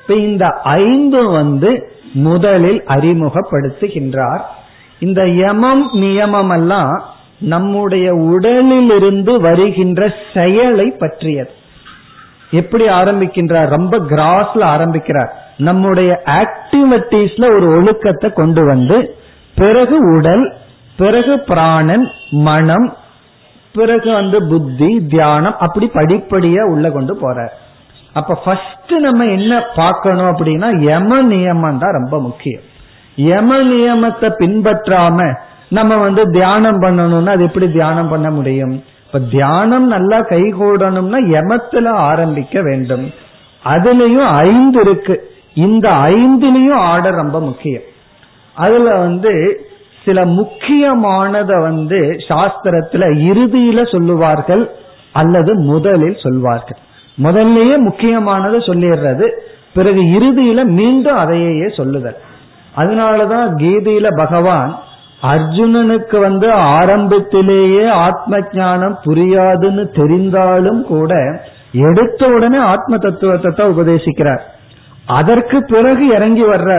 இப்ப 0.01 0.14
இந்த 0.14 0.47
ஐந்து 0.62 1.31
வந்து 1.31 1.93
முதலில் 2.12 2.83
அறிமுகப்படுத்துகின்றார். 2.87 4.41
இந்த 4.99 5.29
யமம் 5.29 5.93
நியமம் 5.95 6.53
எல்லாம் 6.53 7.05
நம்முடைய 7.39 8.12
உடலில் 8.12 8.91
இருந்து 8.91 9.41
வருகின்ற 9.41 10.14
செயலை 10.35 10.91
பற்றியது. 10.91 11.51
எப்படி 12.51 12.89
ஆரம்பிக்கின்றார்? 12.89 13.66
ரொம்ப 13.66 13.99
கிராஸ்ல 13.99 14.62
ஆரம்பிக்கிறார். 14.62 15.53
நம்முடைய 15.57 16.22
ஆக்டிவிட்டிஸ்ல 16.24 17.57
ஒரு 17.57 17.66
ஒழுக்கத்தை 17.66 18.33
கொண்டு 18.33 18.66
வந்து 18.66 19.16
பிறகு 19.57 19.97
உடல் 20.17 20.45
பிறகு 20.97 21.39
பிராணன் 21.39 22.11
மனம் 22.31 22.97
பிறகு 23.75 24.13
வந்து 24.13 24.39
புத்தி 24.47 25.07
தியானம் 25.09 25.57
அப்படி 25.59 25.91
படிப்படியா 25.95 26.63
உள்ள 26.63 26.91
கொண்டு 26.91 27.17
போற. 27.17 27.53
அப்ப 28.13 28.35
ஃபர்ஸ்ட் 28.45 28.93
நம்ம 28.93 29.25
என்ன 29.25 29.65
பார்க்கணும் 29.77 30.27
அப்படின்னா 30.27 30.69
யம 30.83 31.23
நியமம் 31.23 31.79
தான் 31.79 31.97
ரொம்ப 31.99 32.21
முக்கியம். 32.21 32.63
யம 33.17 33.59
நியமத்தை 33.63 34.29
பின்பற்றாம 34.39 35.19
நம்ம 35.69 35.97
வந்து 35.97 36.23
தியானம் 36.31 36.81
பண்ணணும்னா 36.83 37.27
அது 37.27 37.45
எப்படி 37.45 37.69
தியானம் 37.71 38.09
பண்ண 38.09 38.31
முடியும்? 38.31 38.83
இப்ப 39.07 39.19
தியானம் 39.19 39.87
நல்லா 39.87 40.19
கைகூடணும்னா 40.21 41.19
யமத்துல 41.37 41.87
ஆரம்பிக்க 41.87 42.63
வேண்டும். 42.63 43.13
அதுலயும் 43.65 44.31
ஐந்து 44.49 44.81
இருக்கு. 44.81 45.31
இந்த 45.55 45.89
ஐந்துலயும் 45.91 46.81
ஆர்டர் 46.93 47.15
ரொம்ப 47.15 47.41
முக்கியம். 47.41 47.87
அதுல 48.57 48.95
வந்து 48.97 49.33
சில 50.05 50.25
முக்கியமானத 50.25 51.53
வந்து 51.61 52.01
சாஸ்திரத்துல 52.29 53.05
இறுதியில 53.31 53.79
சொல்லுவார்கள் 53.91 54.65
அல்லது 55.13 55.53
முதலில் 55.71 56.19
சொல்வார்கள். 56.23 56.79
முதல்லயே 57.19 57.77
முக்கியமானதை 57.89 58.59
சொல்லிடுறது 58.69 59.29
பிறகு 59.75 60.03
இறுதியில 60.17 60.61
மீண்டும் 60.79 61.17
அதையே 61.17 61.69
சொல்லுதல். 61.69 62.19
அதனாலதான் 62.77 63.49
கீதையில 63.63 64.09
பகவான் 64.17 64.71
அர்ஜுனனுக்கு 65.33 66.17
வந்து 66.21 66.49
ஆரம்பத்திலேயே 66.53 67.85
ஆத்ம 68.07 68.41
ஞானம் 68.53 68.97
புரியாதுன்னு 69.05 69.85
தெரிந்தாலும் 69.99 70.83
கூட 70.83 71.13
எடுத்த 71.89 72.29
உடனே 72.29 72.59
ஆத்ம 72.73 72.97
தத்துவத்தை 72.97 73.51
தான் 73.53 73.73
உபதேசிக்கிறார். 73.75 74.43
அதற்கு 75.19 75.59
பிறகு 75.73 76.05
இறங்கி 76.17 76.43
வர்ற 76.43 76.71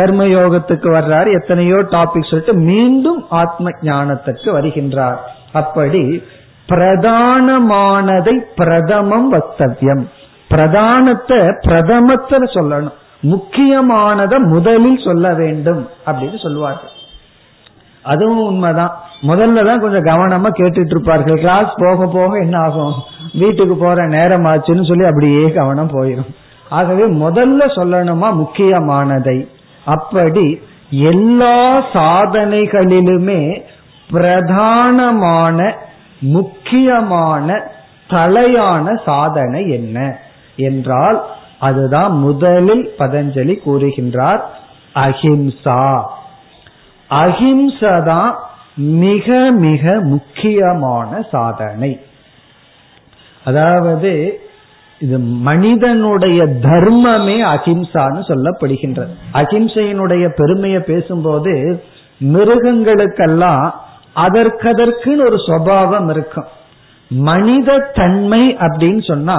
கர்மயோகத்துக்கு 0.00 0.88
வர்றார் 0.92 1.32
எத்தனையோ 1.32 1.74
டாபிக் 1.74 2.30
சொல்லிட்டு 2.30 2.54
மீண்டும் 2.54 3.26
ஆத்ம 3.28 3.70
ஞானத்துக்கு 3.82 4.48
வருகின்றார். 4.56 5.16
அப்படி 5.52 6.22
பிரதானமானதை 6.68 8.34
பிரதமம் 8.56 9.32
வக்தவியம். 9.32 10.04
பிரதானத்தை 10.50 11.38
பிரதமத்தில் 11.60 12.52
சொல்லணும். 12.54 12.92
முக்கியமானதை 13.22 14.38
முதலில் 14.38 15.04
சொல்ல 15.04 15.34
வேண்டும் 15.34 15.88
அப்படின்னு 16.06 16.42
சொல்லுவார்கள். 16.42 16.90
அதுவும் 18.02 18.46
உண்மைதான். 18.46 19.00
முதல்ல 19.22 19.64
தான் 19.66 19.80
கொஞ்சம் 19.80 20.04
கவனமா 20.04 20.48
கேட்டுட்டு 20.58 20.90
இருப்பார்கள். 20.90 21.34
கிளாஸ் 21.34 21.72
போக 21.76 22.06
போக 22.06 22.38
என்ன 22.38 22.58
ஆகும்? 22.58 22.94
வீட்டுக்கு 23.34 23.74
போற 23.74 24.06
நேரம் 24.06 24.44
ஆச்சுன்னு 24.44 24.88
சொல்லி 24.88 25.04
அப்படியே 25.04 25.52
கவனம் 25.52 25.90
போயிடும் 25.90 26.30
ஆகவே 26.68 27.04
முதல்ல 27.14 27.62
சொல்லணுமா 27.76 28.28
முக்கியமானதை? 28.32 29.48
அப்படி 29.84 30.60
எல்லா 30.90 31.82
சாதனைகளிலுமே 31.92 33.62
பிரதானமான 34.12 35.72
முக்கியமான 36.20 37.70
தலையான 38.08 39.02
சாதனை 39.04 39.70
என்ன? 39.70 40.18
என்றால் 40.56 41.24
அதுதான் 41.58 42.12
முதலில் 42.12 42.94
பதஞ்சலி 42.98 43.58
கூறுகின்றார் 43.66 44.40
அஹிம்சா. 44.94 46.02
அஹிம்சதான் 47.10 48.34
மிக 48.74 49.50
மிக 49.50 50.00
முக்கியமான 50.00 51.22
சாதனை. 51.30 52.00
அதாவது 53.44 54.40
இது 55.00 55.18
மனிதனுடைய 55.48 56.40
தர்மமே 56.64 57.36
அஹிம்சான்னு 57.54 58.22
சொல்லப்படுகின்றது. 58.30 59.12
அஹிம்சையினுடைய 59.32 60.24
பெருமையை 60.36 60.80
பேசும்போது 60.80 61.54
மிருகங்களுக்கெல்லாம் 62.34 63.64
அதற்கதற்குன்னு 64.16 65.26
ஒரு 65.28 65.38
சுவாவம் 65.46 66.08
இருக்கும். 66.10 66.48
மனித 67.10 67.78
தன்மை 67.94 68.42
அப்படின்னு 68.56 69.02
சொன்னா 69.06 69.38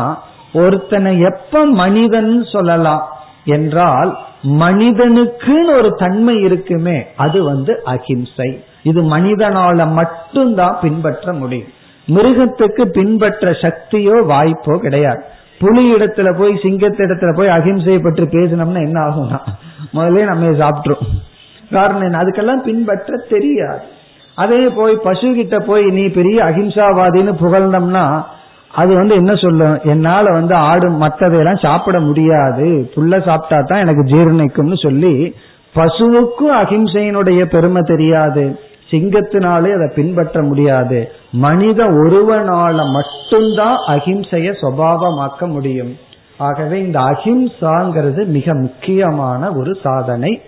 ஒருத்தனை 0.54 1.12
எப்ப 1.20 1.66
மனிதன் 1.66 2.32
சொல்லலாம் 2.44 3.04
என்றால் 3.46 4.12
மனிதனுக்குன்னு 4.64 5.74
ஒரு 5.78 5.90
தன்மை 5.98 6.36
இருக்குமே 6.42 6.98
அது 7.16 7.40
வந்து 7.44 7.74
அஹிம்சை 7.86 8.50
இது 8.84 9.02
மனிதனால 9.16 9.86
மட்டும்தான் 9.92 10.78
பின்பற்ற 10.82 11.34
முடியும். 11.34 11.72
மிருகத்துக்கு 12.08 12.84
பின்பற்ற 12.98 13.52
சக்தியோ 13.64 14.16
வாய்ப்போ 14.32 14.76
கிடையாது. 14.78 15.22
புலி 15.62 15.84
இடத்துல 15.94 16.30
போய் 16.38 16.54
சிங்கத்து 16.64 17.02
இடத்துல 17.08 17.32
போய் 17.38 17.56
அகிம்சையை 17.58 18.00
பற்றி 18.04 18.26
பேசினோம்னா 18.38 18.82
என்ன 18.88 19.00
ஆகும்னா 19.08 19.40
முதல்ல 19.96 20.26
நம்ம 20.26 20.52
சாப்பிட்டுரும். 20.62 21.04
காரணம் 21.72 22.02
என்ன? 22.02 22.20
அதுக்கெல்லாம் 22.24 22.64
பின்பற்ற 22.66 23.18
தெரியாது. 23.30 23.84
அதே 24.38 24.62
போய் 24.68 24.96
பசு 25.04 25.34
கிட்ட 25.34 25.60
போய் 25.60 25.84
நீ 25.84 26.04
பெரிய 26.08 26.38
அகிம்சாவாதின்னு 26.44 27.34
புகழ்ந்தோம்னா 27.42 28.06
அது 28.72 28.92
வந்து 28.96 29.16
என்ன 29.16 29.34
சொல்லும்? 29.36 29.80
என்னால 29.84 30.26
வந்து 30.32 30.56
ஆடு 30.70 30.90
மற்றதையெல்லாம் 30.90 31.64
சாப்பிட 31.66 32.00
முடியாது. 32.00 32.68
புல்ல 32.96 33.14
சாப்பிட்டா 33.26 33.58
தான் 33.62 33.84
எனக்கு 33.86 34.04
ஜீரணிக்கும்னு 34.14 34.78
சொல்லி 34.84 35.14
பசுவுக்கும் 35.76 36.56
அகிம்சையினுடைய 36.64 37.42
பெருமை 37.46 37.82
தெரியாது. 37.88 38.46
சிங்கத்தினாலே 38.92 39.70
அதை 39.76 39.88
பின்பற்ற 39.96 40.42
முடியாது. 40.42 41.12
மனித 41.32 41.84
ஒருவனால 41.86 42.78
மட்டும்தான் 42.92 43.78
அகிம்சைய 43.88 44.48
சுவாவமாக்க 44.62 45.48
முடியும். 45.48 45.98
ஆகவே 46.38 46.78
இந்த 46.82 47.00
அஹிம்சாங்கிறது 47.00 48.26
மிக 48.26 48.54
முக்கியமான 48.54 49.52
ஒரு 49.52 49.74
சாதனை. 49.84 50.42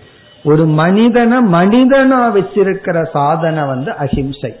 ஒரு 0.44 0.66
மனிதனை 0.66 1.38
மனிதனா 1.52 2.20
வச்சிருக்கிற 2.36 2.96
சாதனை 3.12 3.62
வந்து 3.64 3.90
அஹிம்சை 3.92 4.52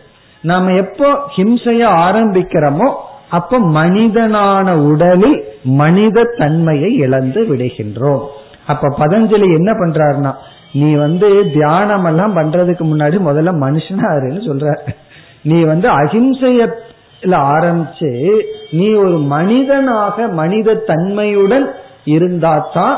நாம 0.42 0.72
எப்போ 0.72 1.08
ஹிம்சைய 1.36 1.82
ஆரம்பிக்கிறோமோ 2.06 2.88
அப்ப 3.28 3.58
மனிதனான 3.58 4.74
உடலில் 4.90 5.38
மனித 5.64 6.22
தன்மையை 6.36 6.90
இழந்து 6.94 7.40
விடுகின்றோம். 7.42 8.22
அப்ப 8.66 8.88
பதஞ்சலி 8.98 9.48
என்ன 9.54 9.72
பண்றாருன்னா 9.72 10.32
நீ 10.80 10.88
வந்து 11.04 11.28
தியானம் 11.52 12.06
எல்லாம் 12.10 12.36
பண்றதுக்கு 12.36 12.84
முன்னாடி 12.90 13.16
முதல்ல 13.28 13.50
மனுஷனாருன்னு 13.64 14.42
சொல்ற. 14.48 14.66
நீ 15.50 15.58
வந்து 15.70 15.88
அகிம்சையில 16.00 17.34
ஆரம்பிச்சு 17.54 18.10
நீ 18.78 18.88
ஒரு 19.04 19.18
மனிதனாக 19.34 20.26
மனித 20.40 20.76
தன்மையுடன் 20.90 21.66
இருந்தாதான் 22.14 22.96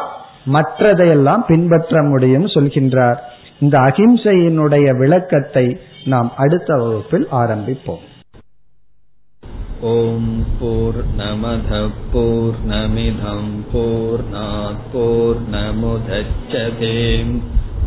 மற்றதையெல்லாம் 0.54 1.42
பின்பற்ற 1.46 2.02
முடியும் 2.02 2.46
சொல்கின்றார். 2.46 3.18
இந்த 3.60 3.76
அகிம்சையினுடைய 3.78 4.86
விளக்கத்தை 4.98 5.66
நாம் 6.04 6.30
அடுத்த 6.36 6.70
வகுப்பில் 6.82 7.26
ஆரம்பிப்போம். 7.40 8.04
ஓம் 9.90 10.32
போர் 10.60 11.00
நமத 11.18 11.80
போர் 12.12 12.58
நமிதம் 12.70 13.52
போர் 13.72 15.42
நமுதச்சதேம் 15.54 17.34